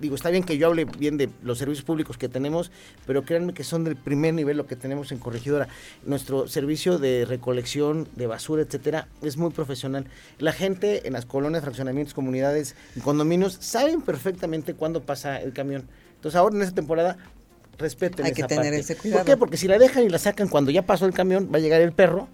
digo, 0.01 0.14
está 0.14 0.30
bien 0.30 0.45
que 0.45 0.59
yo 0.59 0.66
hable 0.66 0.84
bien 0.84 1.16
de 1.16 1.30
los 1.43 1.59
servicios 1.59 1.84
públicos 1.84 2.18
que 2.18 2.28
tenemos, 2.28 2.70
pero 3.07 3.22
créanme 3.24 3.55
que 3.55 3.64
son 3.64 3.84
del 3.84 3.97
primer 3.97 4.34
nivel 4.34 4.57
lo 4.57 4.66
que 4.66 4.76
tenemos 4.76 5.12
en 5.12 5.18
Corregidora. 5.18 5.68
Nuestro 6.05 6.47
servicio 6.49 6.99
de 6.99 7.24
recolección 7.24 8.09
de 8.16 8.26
basura, 8.26 8.62
etcétera, 8.62 9.09
es 9.22 9.36
muy 9.36 9.51
profesional. 9.51 10.07
La 10.38 10.53
gente 10.53 11.07
en 11.07 11.14
las 11.14 11.26
colonias, 11.26 11.62
fraccionamientos, 11.62 12.14
comunidades, 12.14 12.74
condominios, 13.03 13.57
saben 13.61 14.03
perfectamente 14.03 14.74
cuándo 14.74 15.03
pasa 15.03 15.41
el 15.41 15.53
camión. 15.53 15.88
Entonces 16.16 16.36
ahora 16.38 16.57
en 16.57 16.62
esta 16.62 16.74
temporada 16.74 17.16
respeten 17.78 18.26
Hay 18.26 18.32
que 18.32 18.43
esa 18.43 18.49
tener 18.49 18.64
parte. 18.64 18.80
ese 18.80 18.95
¿Por 18.95 19.03
cuidado. 19.03 19.24
qué? 19.24 19.36
Porque 19.36 19.57
si 19.57 19.66
la 19.68 19.78
dejan 19.78 20.05
y 20.05 20.09
la 20.11 20.18
sacan 20.18 20.49
cuando 20.49 20.70
ya 20.70 20.82
pasó 20.82 21.07
el 21.07 21.12
camión, 21.14 21.51
va 21.53 21.57
a 21.59 21.61
llegar 21.61 21.80
el 21.80 21.93
perro, 21.93 22.28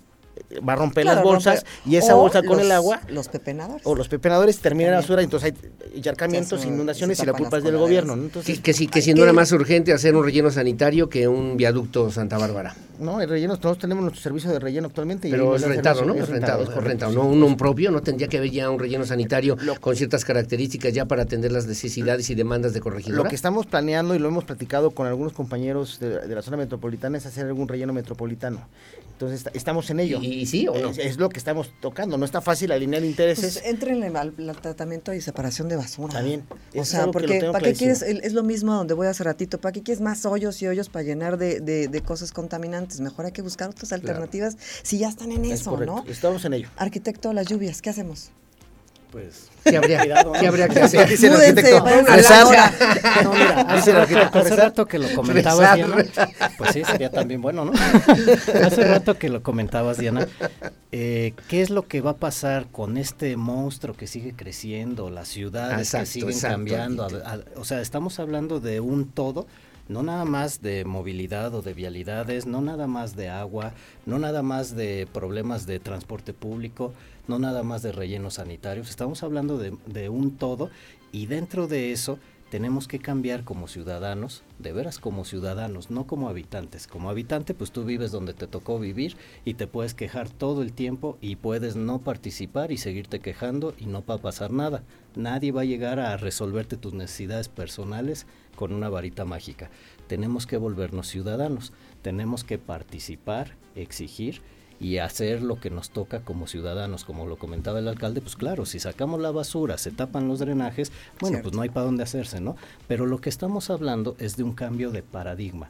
va 0.67 0.75
a 0.75 0.77
romper 0.77 1.03
Claro, 1.05 1.17
las 1.17 1.25
bolsas 1.25 1.65
romper- 1.65 1.91
y 1.93 1.97
esa 1.97 2.15
o 2.17 2.21
bolsa 2.21 2.43
con 2.43 2.57
los- 2.59 2.67
el 2.67 2.73
agua 2.73 3.01
Los 3.09 3.29
pepenadores. 3.29 3.83
o 3.87 3.95
los 3.95 4.09
pepenadores 4.09 4.59
terminan 4.59 4.93
la 4.93 4.99
basura, 5.01 5.23
entonces 5.23 5.53
hay 5.53 5.97
encharcamientos, 5.97 6.61
hacen- 6.61 6.75
inundaciones 6.75 7.21
y 7.23 7.27
la 7.27 7.33
culpa 7.33 7.59
es 7.59 7.65
del 7.65 7.77
gobierno. 7.79 8.17
¿no? 8.17 8.25
Entonces, 8.25 8.57
Que, 8.57 8.63
que 8.63 8.73
si, 8.73 8.87
que 8.87 8.99
hay 8.99 9.03
si 9.05 9.15
no 9.15 9.23
era 9.23 9.33
más 9.33 9.51
urgente 9.53 9.93
hacer 9.93 10.15
un 10.15 10.25
relleno 10.25 10.51
sanitario 10.51 11.09
que 11.09 11.27
un 11.29 11.57
viaducto 11.57 12.11
Santa 12.11 12.39
Bárbara. 12.39 12.75
No, 12.99 13.21
el 13.21 13.29
relleno, 13.29 13.53
nosotros 13.53 13.79
tenemos 13.79 14.03
nuestro 14.03 14.23
servicio 14.23 14.51
de 14.51 14.59
relleno 14.59 14.87
actualmente. 14.87 15.29
y 15.29 15.31
Pero 15.31 15.51
ahí 15.51 15.57
es 15.57 15.63
rentado, 15.69 16.05
¿no? 16.07 16.15
Es 16.15 16.29
rentado, 16.29 16.63
es 16.63 16.69
correcto, 16.71 16.89
rentado. 16.89 17.13
sí. 17.13 17.19
No 17.19 17.25
uno 17.27 17.45
un 17.47 17.57
propio, 17.59 17.91
no 17.91 18.01
tendría 18.03 18.27
que 18.29 18.39
haber 18.39 18.51
ya 18.51 18.71
un 18.71 18.79
relleno 18.79 19.05
sanitario 19.05 19.57
con 19.81 19.95
ciertas 19.97 20.25
características 20.25 20.95
ya 20.95 21.05
para 21.05 21.23
atender 21.25 21.53
las 21.53 21.67
necesidades 21.67 22.31
y 22.31 22.35
demandas 22.35 22.73
de 22.73 22.81
corregidora. 22.81 23.23
Lo 23.23 23.29
que 23.29 23.35
estamos 23.35 23.67
planeando 23.67 24.15
y 24.15 24.19
lo 24.19 24.29
hemos 24.29 24.45
platicado 24.45 24.93
con 24.93 25.07
algunos 25.07 25.35
compañeros 25.35 25.99
de, 26.01 26.21
de 26.27 26.35
la 26.35 26.41
zona 26.43 26.57
metropolitana 26.57 27.19
es 27.19 27.27
hacer 27.27 27.45
algún 27.47 27.69
relleno 27.69 27.93
metropolitano. 27.93 28.67
Entonces 29.13 29.39
está- 29.39 29.51
estamos 29.55 29.89
en 29.91 30.01
ello. 30.01 30.19
¿Y, 30.27 30.41
y 30.41 30.47
sí 30.47 30.67
o 30.69 30.77
no? 30.79 30.91
Es, 30.91 30.99
es 30.99 31.17
lo 31.19 31.29
que 31.29 31.39
estamos 31.39 31.71
tocando. 31.81 32.19
No 32.19 32.25
está 32.25 32.41
fácil 32.41 32.73
alinear 32.73 33.05
intereses. 33.05 33.59
Pues 33.61 33.67
entrenle 33.67 34.07
al, 34.09 34.35
al 34.39 34.61
tratamiento 34.61 35.13
y 35.15 35.21
separación 35.21 35.69
de 35.69 35.77
basura. 35.77 36.09
Está 36.09 36.23
bien. 36.23 36.45
O 36.75 36.83
Es 36.83 36.89
sea, 36.89 37.07
porque 37.11 37.41
¿para 37.53 37.61
qué 37.65 37.75
quieres? 37.75 38.03
Es 38.03 38.33
lo 38.33 38.43
mismo 38.43 38.73
a 38.73 38.77
donde 38.77 38.95
voy 38.95 39.07
hace 39.07 39.25
ratito. 39.25 39.61
¿Para 39.61 39.73
qué 39.73 39.83
quieres 39.83 40.01
más 40.01 40.27
hoyos 40.27 40.61
y 40.63 40.67
hoyos 40.67 40.89
para 40.89 41.05
llenar 41.05 41.39
de, 41.39 41.61
de- 41.61 41.89
de 41.89 42.01
cosas 42.01 42.33
contaminantes? 42.33 43.01
Mejor 43.01 43.27
hay 43.27 43.33
que 43.33 43.43
buscar 43.43 43.69
otras 43.71 43.93
alternativas 43.93 44.57
si 44.83 44.99
ya 44.99 45.09
están 45.09 45.33
en 45.33 45.45
Es 45.45 45.61
eso, 45.61 45.71
correcto. 45.71 46.03
¿no? 46.05 46.11
Estamos 46.11 46.45
en 46.45 46.55
ello. 46.55 46.69
Arquitecto, 46.77 47.33
las 47.33 47.47
lluvias, 47.47 47.81
¿qué 47.83 47.91
hacemos? 47.91 48.31
Pues 49.17 49.49
¿Qué 49.65 49.79
habría, 49.79 50.01
Cuidado, 50.01 50.33
¿no? 50.35 50.39
qué 50.39 50.47
habría 50.47 50.69
que 50.69 50.79
hacer? 50.81 51.09
Dice 51.09 51.29
el 51.29 51.33
arquitecto, 51.37 51.83
No, 53.25 53.33
mira, 53.33 53.61
hace 53.63 53.93
rato, 53.93 54.39
hace 54.83 54.91
que 54.91 54.99
lo 54.99 55.09
comentabas. 55.15 55.75
Diana. 55.75 55.97
Pues 56.59 56.73
sí, 56.75 56.85
sería 56.85 57.11
también 57.11 57.41
bueno, 57.41 57.65
¿no? 57.65 57.73
hace 58.63 58.85
rato 58.85 59.15
que 59.19 59.31
lo 59.31 59.43
comentabas, 59.43 59.97
Diana. 59.97 60.29
eh, 60.93 61.33
¿Qué 61.49 61.63
es 61.63 61.71
lo 61.71 61.87
que 61.89 62.03
va 62.03 62.11
a 62.11 62.17
pasar 62.17 62.67
con 62.71 62.99
este 62.99 63.39
monstruo 63.39 63.97
que 63.97 64.07
sigue 64.07 64.35
creciendo, 64.37 65.09
las 65.09 65.29
ciudades 65.29 65.79
Exacto, 65.79 66.05
que 66.05 66.11
siguen 66.13 66.29
exacto, 66.31 66.55
cambiando? 66.57 67.03
A- 67.03 67.07
arquitecto. 67.07 67.59
a- 67.59 67.61
o 67.61 67.65
sea, 67.65 67.81
estamos 67.81 68.21
hablando 68.21 68.61
de 68.61 68.81
un 68.81 69.09
todo. 69.11 69.47
No 69.89 70.03
nada 70.03 70.25
más 70.25 70.63
de 70.63 70.85
movilidad 70.85 71.55
o 71.55 71.63
de 71.63 71.73
vialidades, 71.73 72.45
no 72.45 72.61
nada 72.61 72.89
más 72.89 73.15
de 73.15 73.29
agua, 73.29 73.73
no 74.05 74.19
nada 74.19 74.43
más 74.43 74.75
de 74.75 75.07
problemas 75.13 75.65
de 75.65 75.79
transporte 75.79 76.33
público, 76.35 76.93
no 77.29 77.39
nada 77.39 77.63
más 77.63 77.83
de 77.83 77.93
rellenos 77.93 78.35
sanitarios. 78.35 78.91
Estamos 78.91 79.23
hablando 79.23 79.59
de, 79.59 80.09
un 80.09 80.37
todo 80.37 80.71
y 81.13 81.27
dentro 81.27 81.67
de 81.67 81.93
eso 81.93 82.19
tenemos 82.51 82.87
que 82.87 83.01
cambiar 83.01 83.43
como 83.43 83.67
ciudadanos, 83.67 84.45
de 84.61 84.73
veras 84.73 85.01
como 85.01 85.25
ciudadanos, 85.25 85.91
no 85.91 86.07
como 86.07 86.29
habitantes. 86.29 86.87
Como 86.87 87.11
habitante, 87.11 87.55
pues 87.55 87.73
tú 87.73 87.85
vives 87.85 88.13
donde 88.13 88.35
te 88.35 88.47
tocó 88.47 88.79
vivir 88.79 89.17
y 89.45 89.55
te 89.55 89.67
puedes 89.67 89.95
quejar 89.95 90.29
todo 90.31 90.63
el 90.63 90.73
tiempo 90.73 91.19
y 91.21 91.37
puedes 91.37 91.75
no 91.75 91.99
participar 91.99 92.71
y 92.71 92.77
seguirte 92.77 93.19
quejando 93.19 93.75
y 93.79 93.87
no 93.87 94.05
va 94.05 94.15
a 94.15 94.23
pasar 94.23 94.53
nada. 94.53 94.85
Nadie 95.17 95.51
va 95.51 95.63
a 95.63 95.65
llegar 95.65 95.99
a 95.99 96.17
resolverte 96.17 96.77
tus 96.77 96.95
necesidades 96.95 97.49
personales 97.49 98.27
con 98.55 98.73
una 98.73 98.89
varita 98.89 99.25
mágica. 99.25 99.71
Tenemos 100.07 100.47
que 100.47 100.57
volvernos 100.57 101.09
ciudadanos, 101.09 101.73
tenemos 102.03 102.45
que 102.45 102.59
participar, 102.59 103.57
exigir 103.75 104.41
y 104.81 104.99
hacer 104.99 105.43
lo 105.43 105.59
que 105.59 105.71
nos 105.71 105.91
toca 105.91 106.21
como 106.21 106.47
ciudadanos, 106.47 107.05
como 107.05 107.27
lo 107.27 107.37
comentaba 107.39 107.79
el 107.79 107.89
alcalde, 107.89 108.21
pues 108.21 108.37
claro, 108.37 108.67
si 108.67 108.79
sacamos 108.79 109.21
la 109.21 109.31
basura, 109.31 109.79
se 109.79 109.91
tapan 109.91 110.29
los 110.29 110.39
drenajes, 110.39 110.93
bueno, 111.21 111.39
pues 111.43 111.55
no 111.55 111.63
hay 111.63 111.71
para 111.71 111.87
dónde 111.87 112.03
hacerse, 112.03 112.41
¿no? 112.41 112.57
Pero 112.87 113.07
lo 113.07 113.21
que 113.21 113.29
estamos 113.31 113.71
hablando 113.71 114.17
es 114.19 114.37
de 114.37 114.43
un 114.43 114.53
cambio 114.53 114.91
de 114.91 115.03
paradigma. 115.03 115.69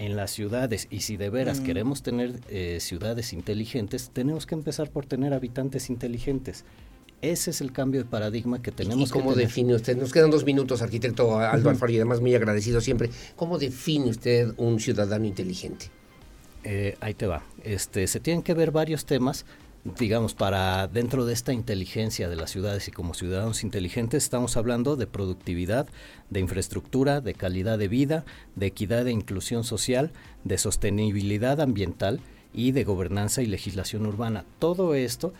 En 0.00 0.14
las 0.14 0.30
ciudades, 0.30 0.86
y 0.90 1.00
si 1.00 1.16
de 1.16 1.28
veras 1.28 1.60
Mm. 1.60 1.64
queremos 1.64 2.02
tener 2.02 2.40
eh, 2.48 2.78
ciudades 2.80 3.32
inteligentes, 3.32 4.10
tenemos 4.12 4.46
que 4.46 4.54
empezar 4.54 4.90
por 4.90 5.06
tener 5.06 5.34
habitantes 5.34 5.90
inteligentes. 5.90 6.64
Ese 7.20 7.50
es 7.50 7.60
el 7.60 7.72
cambio 7.72 8.04
de 8.04 8.08
paradigma 8.08 8.62
que 8.62 8.70
tenemos 8.70 9.08
¿Y 9.08 9.12
cómo 9.12 9.30
que 9.30 9.34
tener. 9.34 9.48
define 9.48 9.74
usted? 9.74 9.96
Nos 9.96 10.12
quedan 10.12 10.30
dos 10.30 10.44
minutos, 10.44 10.82
arquitecto 10.82 11.40
Aldo 11.40 11.62
Ujú. 11.62 11.70
Alfaro, 11.70 11.90
y 11.92 11.96
además 11.96 12.20
muy 12.20 12.32
agradecido 12.32 12.80
siempre. 12.80 13.10
¿Cómo 13.34 13.58
define 13.58 14.08
usted 14.10 14.54
un 14.56 14.78
ciudadano 14.78 15.24
inteligente? 15.26 15.90
Eh, 16.64 16.96
ahí 17.00 17.14
te 17.14 17.26
va. 17.26 17.42
Este, 17.64 18.06
se 18.06 18.20
tienen 18.20 18.42
que 18.42 18.54
ver 18.54 18.70
varios 18.72 19.04
temas, 19.06 19.46
digamos, 19.98 20.34
para 20.34 20.86
dentro 20.88 21.24
de 21.24 21.32
esta 21.32 21.52
inteligencia 21.52 22.28
de 22.28 22.36
las 22.36 22.50
ciudades 22.50 22.88
y 22.88 22.90
como 22.90 23.14
ciudadanos 23.14 23.62
inteligentes 23.62 24.24
estamos 24.24 24.56
hablando 24.56 24.96
de 24.96 25.06
productividad, 25.06 25.86
de 26.30 26.40
infraestructura, 26.40 27.20
de 27.20 27.34
calidad 27.34 27.78
de 27.78 27.88
vida, 27.88 28.24
de 28.56 28.66
equidad 28.66 29.06
e 29.06 29.12
inclusión 29.12 29.64
social, 29.64 30.10
de 30.44 30.58
sostenibilidad 30.58 31.60
ambiental 31.60 32.20
y 32.52 32.72
de 32.72 32.84
gobernanza 32.84 33.40
y 33.42 33.46
legislación 33.46 34.04
urbana. 34.06 34.44
Todo 34.58 34.94
esto 34.94 35.32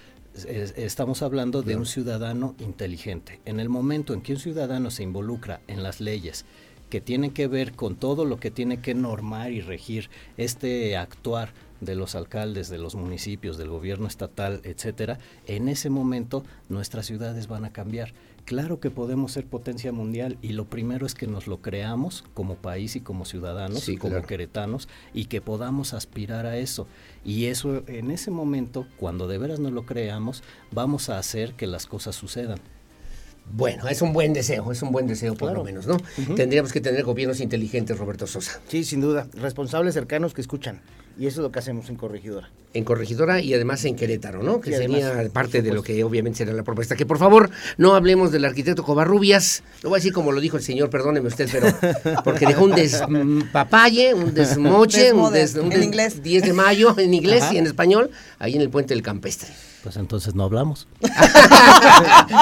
es- 0.46 0.74
estamos 0.76 1.22
hablando 1.22 1.62
de 1.62 1.74
un 1.76 1.84
ciudadano 1.86 2.54
inteligente. 2.60 3.40
En 3.44 3.58
el 3.60 3.68
momento 3.68 4.14
en 4.14 4.20
que 4.22 4.34
un 4.34 4.38
ciudadano 4.38 4.90
se 4.90 5.02
involucra 5.02 5.60
en 5.66 5.82
las 5.82 6.00
leyes 6.00 6.44
que 6.88 7.00
tienen 7.00 7.30
que 7.32 7.46
ver 7.46 7.72
con 7.72 7.96
todo 7.96 8.24
lo 8.24 8.38
que 8.38 8.50
tiene 8.50 8.80
que 8.80 8.94
normar 8.94 9.52
y 9.52 9.60
regir 9.60 10.10
este 10.36 10.96
actuar 10.96 11.52
de 11.80 11.94
los 11.94 12.14
alcaldes, 12.16 12.68
de 12.68 12.78
los 12.78 12.96
municipios, 12.96 13.56
del 13.56 13.68
gobierno 13.68 14.08
estatal, 14.08 14.60
etcétera, 14.64 15.18
en 15.46 15.68
ese 15.68 15.90
momento 15.90 16.42
nuestras 16.68 17.06
ciudades 17.06 17.46
van 17.46 17.64
a 17.64 17.72
cambiar. 17.72 18.12
Claro 18.44 18.80
que 18.80 18.90
podemos 18.90 19.32
ser 19.32 19.46
potencia 19.46 19.92
mundial 19.92 20.38
y 20.40 20.54
lo 20.54 20.64
primero 20.64 21.06
es 21.06 21.14
que 21.14 21.26
nos 21.26 21.46
lo 21.46 21.60
creamos 21.60 22.24
como 22.34 22.56
país 22.56 22.96
y 22.96 23.00
como 23.00 23.26
ciudadanos, 23.26 23.80
Sí, 23.80 23.96
como 23.96 24.14
claro. 24.14 24.26
queretanos 24.26 24.88
y 25.12 25.26
que 25.26 25.40
podamos 25.40 25.92
aspirar 25.92 26.46
a 26.46 26.56
eso. 26.56 26.86
Y 27.24 27.44
eso 27.46 27.82
en 27.86 28.10
ese 28.10 28.30
momento, 28.30 28.86
cuando 28.96 29.28
de 29.28 29.38
veras 29.38 29.60
nos 29.60 29.72
lo 29.72 29.84
creamos, 29.84 30.42
vamos 30.72 31.10
a 31.10 31.18
hacer 31.18 31.52
que 31.54 31.66
las 31.66 31.86
cosas 31.86 32.16
sucedan. 32.16 32.58
Bueno, 33.52 33.88
es 33.88 34.02
un 34.02 34.12
buen 34.12 34.32
deseo, 34.32 34.70
es 34.72 34.82
un 34.82 34.92
buen 34.92 35.06
deseo 35.06 35.32
por 35.34 35.48
Claro. 35.48 35.58
lo 35.58 35.64
menos, 35.64 35.86
¿no? 35.86 35.96
Tendríamos 36.36 36.72
que 36.72 36.80
tener 36.80 37.02
gobiernos 37.04 37.40
inteligentes, 37.40 37.98
Roberto 37.98 38.26
Sosa. 38.26 38.60
Sí, 38.68 38.84
sin 38.84 39.00
duda. 39.00 39.26
Responsables 39.34 39.94
cercanos 39.94 40.34
que 40.34 40.40
escuchan. 40.40 40.80
Y 41.18 41.26
eso 41.26 41.40
es 41.40 41.42
lo 41.42 41.50
que 41.50 41.58
hacemos 41.58 41.88
en 41.88 41.96
Corregidora. 41.96 42.48
En 42.74 42.84
Corregidora 42.84 43.40
y 43.40 43.52
además 43.52 43.84
en 43.84 43.96
Querétaro, 43.96 44.42
¿no? 44.44 44.60
Que 44.60 44.70
Y 44.70 44.74
sería 44.74 45.08
además, 45.08 45.32
parte 45.32 45.62
de 45.62 45.72
lo 45.72 45.82
que 45.82 46.04
obviamente 46.04 46.38
será 46.38 46.52
la 46.52 46.62
propuesta. 46.62 46.94
Que 46.94 47.06
por 47.06 47.18
favor 47.18 47.50
no 47.76 47.96
hablemos 47.96 48.30
del 48.30 48.44
arquitecto 48.44 48.84
Covarrubias. 48.84 49.64
Lo 49.82 49.88
voy 49.88 49.96
a 49.96 49.98
decir 49.98 50.12
como 50.12 50.30
lo 50.30 50.40
dijo 50.40 50.56
el 50.56 50.62
señor, 50.62 50.90
perdóneme 50.90 51.26
usted, 51.26 51.48
pero 51.50 51.74
porque 52.24 52.46
dejó 52.46 52.66
un 52.66 52.74
despapalle, 52.76 54.14
un 54.14 54.32
desmoche, 54.32 55.12
un, 55.12 55.32
Desmoder, 55.32 55.40
des, 55.48 55.54
un 55.56 55.72
en 55.72 55.82
inglés. 55.82 56.22
10 56.22 56.42
de 56.44 56.52
mayo 56.52 56.94
en 56.98 57.12
inglés 57.14 57.42
Ajá. 57.42 57.54
y 57.54 57.58
en 57.58 57.66
español, 57.66 58.10
ahí 58.38 58.54
en 58.54 58.60
el 58.60 58.70
puente 58.70 58.94
del 58.94 59.02
campestre. 59.02 59.48
Pues 59.82 59.96
entonces 59.96 60.34
no 60.34 60.42
hablamos. 60.44 60.88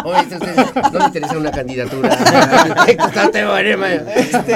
Oye, 0.05 0.21
esto- 0.21 0.91
no 0.93 0.99
le 0.99 1.05
interesa 1.05 1.37
una 1.37 1.51
candidatura. 1.51 2.17
Teorema. 3.33 3.87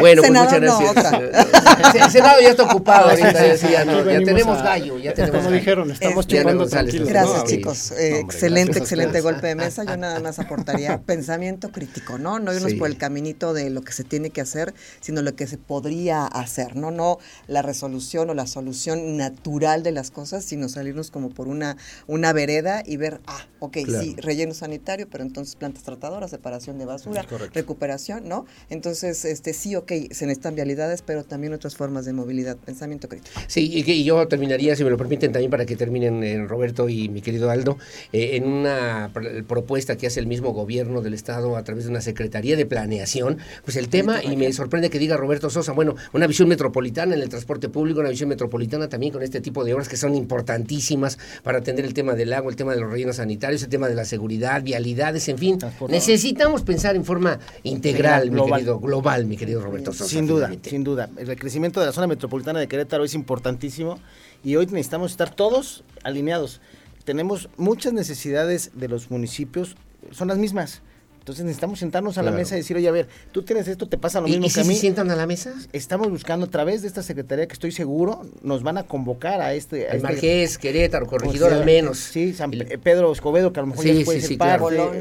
bueno, 0.01 0.22
pues 0.22 0.33
muchas 0.33 0.61
no, 0.62 0.78
gracias. 0.78 1.95
El 1.95 2.11
Senado 2.11 2.41
ya 2.41 2.49
está 2.49 2.62
ocupado 2.64 3.11
ahorita, 3.11 3.31
Sí, 3.33 3.51
sí, 3.59 3.66
sí, 3.66 3.72
ya, 3.72 3.85
no, 3.85 4.03
tenemos 4.03 4.59
a- 4.59 4.62
gallo, 4.62 4.99
ya 4.99 5.12
tenemos 5.12 5.37
Como 5.37 5.45
gallo. 5.51 5.57
dijeron, 5.59 5.91
estamos 5.91 6.24
Este, 6.24 6.39
chupando 6.39 6.66
tranquilos. 6.66 7.09
Gracias, 7.09 7.37
¿no? 7.39 7.45
chicos. 7.47 7.91
Eh, 7.93 8.20
excelente, 8.20 8.78
excelente 8.78 9.20
golpe 9.20 9.47
de 9.49 9.55
mesa. 9.57 9.85
Yo 9.85 9.97
nada 9.97 10.18
más 10.20 10.39
aportaría 10.39 10.99
pensamiento 11.03 11.70
crítico, 11.70 12.18
¿no? 12.18 12.39
No 12.39 12.53
irnos 12.55 12.70
Sí. 12.72 12.76
por 12.76 12.89
el 12.89 12.97
caminito 12.97 13.53
de 13.53 13.68
lo 13.70 13.83
que 13.83 13.93
se 13.93 14.05
tiene 14.05 14.31
que 14.31 14.41
hacer, 14.41 14.72
sino 15.01 15.22
lo 15.22 15.35
que 15.37 15.47
se 15.47 15.59
podría 15.59 16.24
hacer, 16.26 16.76
¿no? 16.76 16.91
No 16.91 17.18
la 17.47 17.62
resolución 17.62 18.31
o 18.31 18.35
la 18.35 18.47
solución 18.47 19.16
natural 19.16 19.83
de 19.83 19.93
las 19.93 20.11
cosas, 20.11 20.45
sino 20.45 20.68
salirnos 20.68 21.11
como 21.11 21.31
por 21.31 21.47
una, 21.49 21.76
una 22.07 22.33
vereda 22.33 22.70
y 22.87 22.97
ver, 22.97 23.21
ah, 23.27 23.47
ok, 23.59 23.79
Claro. 23.85 24.03
sí, 24.05 24.16
relleno 24.18 24.55
sanitario, 24.55 25.09
pero 25.11 25.25
entonces 25.25 25.57
plantas 25.57 25.83
tratadoras, 25.83 26.31
separación 26.31 26.79
de 26.79 26.85
basura, 26.85 27.25
recuperación, 27.55 28.29
¿no? 28.29 28.47
Entonces, 28.68 29.25
este 29.25 29.53
sí, 29.53 29.77
ok, 29.77 29.91
se 30.11 30.27
necesitan 30.27 30.55
vialidades, 30.55 31.03
pero 31.03 31.25
también 31.25 31.53
otras 31.53 31.77
formas 31.77 32.05
de 32.05 32.12
movilidad. 32.12 32.57
Pensamiento 32.57 33.09
crítico. 33.09 33.39
Sí, 33.47 33.71
y, 33.73 33.91
y 33.91 34.05
yo 34.05 34.27
terminaría, 34.29 34.77
si 34.77 34.85
me 34.85 34.91
lo 34.91 34.97
permiten, 34.97 35.33
también 35.33 35.51
para 35.51 35.66
que 35.66 35.77
terminen 35.77 36.23
eh, 36.25 36.45
Roberto 36.47 36.89
y 36.89 37.09
mi 37.09 37.21
querido 37.21 37.51
Aldo, 37.51 37.79
eh, 38.12 38.37
en 38.37 38.47
una 38.47 39.12
pr- 39.12 39.45
propuesta 39.47 39.97
que 39.97 40.07
hace 40.07 40.21
el 40.21 40.27
mismo 40.27 40.53
gobierno 40.53 41.01
del 41.03 41.14
Estado 41.14 41.57
a 41.57 41.64
través 41.64 41.85
de 41.85 41.91
una 41.91 42.01
Secretaría 42.01 42.57
de 42.57 42.66
Planeación, 42.66 43.39
pues 43.64 43.77
el 43.77 43.89
tema, 43.89 44.23
y 44.25 44.37
me 44.37 44.53
sorprende 44.53 44.91
que 44.91 44.99
diga 44.99 45.16
Roberto 45.16 45.51
Sosa, 45.51 45.73
bueno, 45.73 45.95
una 46.12 46.27
visión 46.27 46.49
metropolitana 46.49 47.14
en 47.14 47.23
el 47.23 47.29
transporte 47.29 47.68
público, 47.68 48.01
una 48.01 48.11
visión 48.11 48.29
metropolitana 48.29 48.89
también 48.89 49.12
con 49.12 49.23
este 49.23 49.41
tipo 49.41 49.64
de 49.64 49.75
obras 49.75 49.89
que 49.89 49.97
son 49.97 50.14
importantísimas 50.14 51.18
para 51.43 51.59
atender 51.59 51.85
el 51.85 51.95
tema 51.95 52.14
del 52.14 52.33
agua, 52.33 52.51
el 52.51 52.57
tema 52.61 52.75
de 52.75 52.81
los 52.83 52.91
rellenos 52.91 53.17
sanitarios, 53.17 53.63
el 53.63 53.71
tema 53.71 53.89
de 53.89 53.95
la 53.95 54.05
seguridad, 54.05 54.63
vialidades, 54.63 55.27
en 55.31 55.39
fin. 55.39 55.59
Necesitamos 55.89 56.61
pensar 56.61 56.95
en 56.95 57.07
forma 57.07 57.39
integral, 57.63 58.31
mi 58.31 58.37
Global. 58.37 58.61
querido, 58.61 58.81
global, 58.81 59.25
mi 59.25 59.39
querido 59.39 59.63
Roberto 59.63 59.95
Sosa. 59.95 60.11
Sin 60.11 60.27
duda, 60.27 60.41
finalmente. 60.49 60.69
sin 60.69 60.85
duda. 60.85 61.09
El 61.17 61.39
crecimiento 61.39 61.81
de 61.81 61.87
la 61.87 61.93
zona 61.93 62.07
metropolitana 62.07 62.61
de 62.61 62.69
Querétaro 62.69 63.03
es 63.05 63.15
importantísimo 63.15 63.99
y 64.45 64.57
hoy 64.57 64.67
necesitamos 64.67 65.13
estar 65.13 65.35
todos 65.35 65.85
alineados. 66.05 66.61
Tenemos 67.05 67.49
muchas 67.57 67.95
necesidades 67.95 68.73
de 68.75 68.89
los 68.89 69.11
municipios, 69.11 69.75
son 70.11 70.29
las 70.29 70.37
mismas. 70.37 70.83
Entonces 71.21 71.45
necesitamos 71.45 71.79
sentarnos 71.79 72.18
a 72.18 72.23
la 72.23 72.31
Claro. 72.31 72.39
mesa 72.43 72.55
y 72.57 72.59
decir, 72.59 72.77
oye, 72.77 72.89
a 72.89 72.91
ver, 72.91 73.07
tú 73.31 73.43
tienes 73.43 73.68
esto, 73.68 73.87
te 73.87 73.99
pasa 73.99 74.21
lo 74.21 74.27
¿Y, 74.27 74.31
mismo 74.33 74.47
y 74.47 74.49
que 74.49 74.55
si 74.55 74.61
a 74.61 74.64
mí. 74.64 74.75
se 74.75 74.81
sientan 74.81 75.11
a 75.11 75.16
la 75.16 75.27
mesa? 75.27 75.55
Estamos 75.73 76.11
buscando 76.11 76.47
a 76.47 76.49
través 76.51 76.83
de 76.83 76.89
esta 76.89 77.03
secretaría 77.03 77.47
que 77.47 77.53
estoy 77.53 77.71
seguro 77.73 78.23
nos 78.43 78.62
van 78.62 78.79
a 78.79 78.83
convocar 78.85 79.41
a 79.41 79.53
este... 79.55 79.87
A 79.87 79.91
Al 79.91 79.97
este- 79.99 80.09
Marqués, 80.09 80.59
Querétaro, 80.59 81.07
Corregidor 81.07 81.53
al 81.53 81.64
menos. 81.64 81.99
Sí, 81.99 82.33
San 82.33 82.51
Pe- 82.51 82.79
Pedro 82.79 83.12
Escobedo, 83.12 83.53
que 83.53 83.61
a 83.61 83.62
lo 83.62 83.68
mejor 83.68 83.85
Sí, 83.85 83.99
ya 83.99 84.05
puede 84.05 84.18
sí, 84.18 84.23
ser 84.23 84.29
sí, 84.31 84.37
parte. 84.39 84.75
claro. 84.75 84.93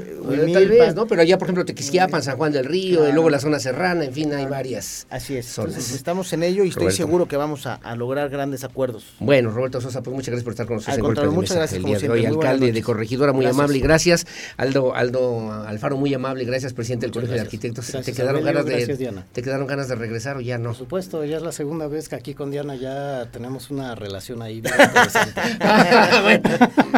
Tal 0.53 0.67
vez, 0.67 0.95
¿no? 0.95 1.07
Pero 1.07 1.21
allá, 1.21 1.37
por 1.37 1.47
ejemplo, 1.47 1.65
Tequisquiapan, 1.65 2.21
San 2.21 2.37
Juan 2.37 2.51
del 2.51 2.65
Río, 2.65 3.07
y 3.07 3.11
luego 3.13 3.29
la 3.29 3.39
zona 3.39 3.59
serrana, 3.59 4.03
en 4.05 4.13
fin, 4.13 4.31
hay 4.33 4.45
varias. 4.45 5.07
Así 5.09 5.35
es. 5.37 5.45
zonas. 5.47 5.71
Entonces 5.73 5.95
estamos 5.95 6.31
en 6.33 6.43
ello 6.43 6.63
y 6.63 6.67
estoy 6.69 6.83
Roberto. 6.83 6.97
seguro 6.97 7.27
que 7.27 7.37
vamos 7.37 7.65
a, 7.65 7.75
a 7.75 7.95
lograr 7.95 8.29
grandes 8.29 8.63
acuerdos. 8.63 9.05
Bueno, 9.19 9.49
Roberto 9.51 9.79
Sosa, 9.81 10.03
pues 10.03 10.13
muchas 10.13 10.27
gracias 10.29 10.43
por 10.43 10.51
estar 10.53 10.65
con 10.67 10.75
nosotros 10.75 10.93
Al 10.93 10.99
en 10.99 11.03
Golpe 11.05 11.15
contrario, 11.21 11.31
de 11.31 11.35
muchas 11.35 11.49
Mesa 11.51 11.59
gracias, 11.59 11.77
el 11.79 11.85
día 11.85 11.99
de 11.99 12.09
hoy. 12.09 12.25
Alcalde 12.25 12.71
de. 12.73 12.81
Corregidora, 12.83 13.31
muy 13.33 13.45
amable, 13.45 13.79
gracias. 13.79 14.25
Aldo, 14.57 14.93
Aldo 14.95 15.51
Alfaro, 15.51 15.95
muy 15.97 16.08
amable, 16.13 16.45
gracias, 16.45 16.73
presidente 16.73 17.05
del 17.05 17.13
Colegio 17.13 17.33
de 17.33 17.37
gracias. 17.41 17.47
Arquitectos. 17.53 17.85
¿Te 17.87 17.91
Gracias, 17.93 18.15
quedaron, 18.17 18.37
Aurelio, 18.41 18.53
ganas 18.53 18.65
de, 18.65 18.75
gracias, 18.77 18.97
Diana. 18.99 19.25
¿Te 19.31 19.41
quedaron 19.41 19.67
ganas 19.67 19.87
de 19.87 19.95
regresar 19.95 20.37
o 20.37 20.41
ya 20.41 20.57
no? 20.57 20.69
Por 20.69 20.75
supuesto, 20.77 21.25
ya 21.25 21.37
es 21.37 21.43
la 21.43 21.51
segunda 21.51 21.87
vez 21.87 22.09
que 22.09 22.15
aquí 22.15 22.33
con 22.33 22.51
Diana 22.51 22.75
ya 22.75 23.29
tenemos 23.31 23.69
una 23.71 23.95
relación 23.95 24.41
ahí 24.41 24.57
interesante. 24.57 25.41
bueno, 26.23 26.41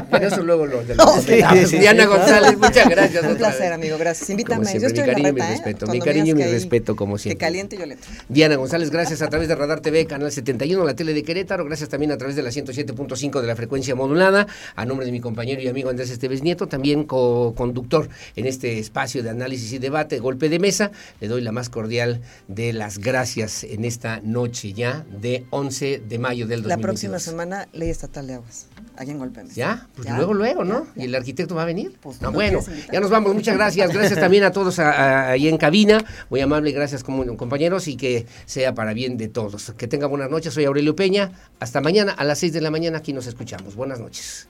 pero 0.09 0.27
eso 0.27 0.43
luego 0.43 0.65
lo 0.65 0.83
de 0.83 0.95
los 0.95 1.05
Oh, 1.05 1.19
sí, 1.19 1.25
comentarios. 1.27 1.69
sí, 1.69 1.75
sí. 1.75 1.81
Diana 1.81 2.05
González, 2.05 2.57
muchas 2.57 2.89
gracias. 2.89 3.23
Un 3.25 3.35
placer, 3.37 3.73
amigo, 3.73 3.97
gracias. 3.97 4.27
Como 4.27 4.39
Invítame. 4.39 4.65
siempre, 4.65 4.81
Yo 4.81 4.87
estoy 4.87 5.03
mi 5.03 5.09
en 5.09 5.15
cariño 5.15 5.29
y 5.29 5.33
mi 5.33 5.41
¿eh? 5.41 5.47
respeto. 5.49 5.85
Cuando 5.85 5.93
Mi 5.93 5.99
cariño 6.05 6.31
y 6.31 6.35
mi 6.35 6.43
respeto, 6.43 6.95
como 6.95 7.17
siempre. 7.17 7.37
Que 7.37 7.45
caliente 7.45 7.77
yo 7.77 7.85
le. 7.85 7.97
Diana 8.29 8.55
González, 8.55 8.89
gracias 8.91 9.21
a 9.21 9.27
través 9.29 9.47
de 9.47 9.55
Radar 9.55 9.79
TV, 9.81 10.05
Canal 10.05 10.31
71, 10.31 10.83
la 10.85 10.95
tele 10.95 11.13
de 11.13 11.23
Querétaro, 11.23 11.65
gracias 11.65 11.89
también 11.89 12.11
a 12.11 12.17
través 12.17 12.35
de 12.35 12.43
la 12.43 12.49
107.5 12.49 13.41
de 13.41 13.47
la 13.47 13.55
frecuencia 13.55 13.95
modulada, 13.95 14.47
a 14.75 14.85
nombre 14.85 15.05
de 15.05 15.11
mi 15.11 15.19
compañero 15.19 15.61
y 15.61 15.67
amigo 15.67 15.89
Andrés 15.89 16.09
Esteves 16.09 16.43
Nieto, 16.43 16.67
también 16.67 17.03
co-conductor 17.03 18.09
en 18.35 18.45
este 18.45 18.79
espacio 18.79 19.00
de 19.01 19.29
análisis 19.29 19.73
y 19.73 19.79
debate, 19.79 20.19
golpe 20.19 20.47
de 20.47 20.59
mesa, 20.59 20.91
le 21.19 21.27
doy 21.27 21.41
la 21.41 21.51
más 21.51 21.69
cordial 21.69 22.21
de 22.47 22.71
las 22.71 22.99
gracias 22.99 23.63
en 23.63 23.83
esta 23.83 24.21
noche 24.23 24.73
ya 24.73 25.05
de 25.19 25.45
11 25.49 26.03
de 26.07 26.19
mayo 26.19 26.45
del 26.45 26.61
2022. 26.61 26.67
La 26.69 26.77
próxima 26.77 27.19
semana, 27.19 27.67
Ley 27.73 27.89
Estatal 27.89 28.27
de 28.27 28.35
Aguas, 28.35 28.67
allá 28.95 29.11
en 29.11 29.17
Golpes. 29.17 29.55
¿Ya? 29.55 29.87
Pues 29.95 30.07
Ya, 30.07 30.17
luego, 30.17 30.33
luego, 30.35 30.63
¿no? 30.63 30.85
ya, 30.95 31.01
¿Y 31.03 31.05
el 31.05 31.15
arquitecto 31.15 31.55
va 31.55 31.63
a 31.63 31.65
venir? 31.65 31.97
Pues, 31.99 32.21
no, 32.21 32.27
¿lo 32.29 32.33
bueno, 32.33 32.59
ya 32.91 32.99
nos 32.99 33.09
vamos. 33.09 33.33
Muchas 33.33 33.55
gracias. 33.55 33.91
Gracias 33.91 34.19
también 34.19 34.43
a 34.43 34.51
todos 34.51 34.77
ahí 34.79 35.47
en 35.47 35.57
cabina. 35.57 36.03
Muy 36.29 36.41
amable, 36.41 36.71
gracias 36.71 37.03
como 37.03 37.25
compañeros 37.37 37.87
y 37.87 37.97
que 37.97 38.27
sea 38.45 38.75
para 38.75 38.93
bien 38.93 39.17
de 39.17 39.27
todos. 39.27 39.73
Que 39.77 39.87
tengan 39.87 40.09
buenas 40.09 40.29
noches. 40.29 40.53
Soy 40.53 40.65
Aurelio 40.65 40.95
Peña. 40.95 41.31
Hasta 41.59 41.81
mañana 41.81 42.11
a 42.11 42.23
las 42.23 42.39
6 42.39 42.53
de 42.53 42.61
la 42.61 42.69
mañana 42.71 42.99
aquí 42.99 43.13
nos 43.13 43.25
escuchamos. 43.27 43.75
Buenas 43.75 43.99
noches. 43.99 44.47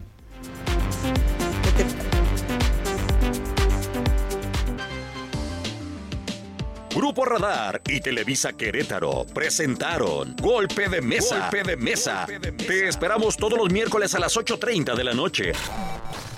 Grupo 6.94 7.24
Radar 7.24 7.82
y 7.88 8.02
Televisa 8.02 8.54
Querétaro 8.54 9.26
presentaron 9.34 10.36
Golpe 10.42 10.90
de 10.90 11.02
Mesa. 11.02 11.50
Golpe 11.50 11.64
de 11.64 11.78
Mesa. 11.78 12.26
Te 12.26 12.88
esperamos 12.88 13.38
todos 13.38 13.58
los 13.58 13.72
miércoles 13.72 14.14
a 14.14 14.20
las 14.20 14.36
8.30 14.36 14.96
de 14.96 15.04
la 15.04 15.14
noche. 15.14 15.54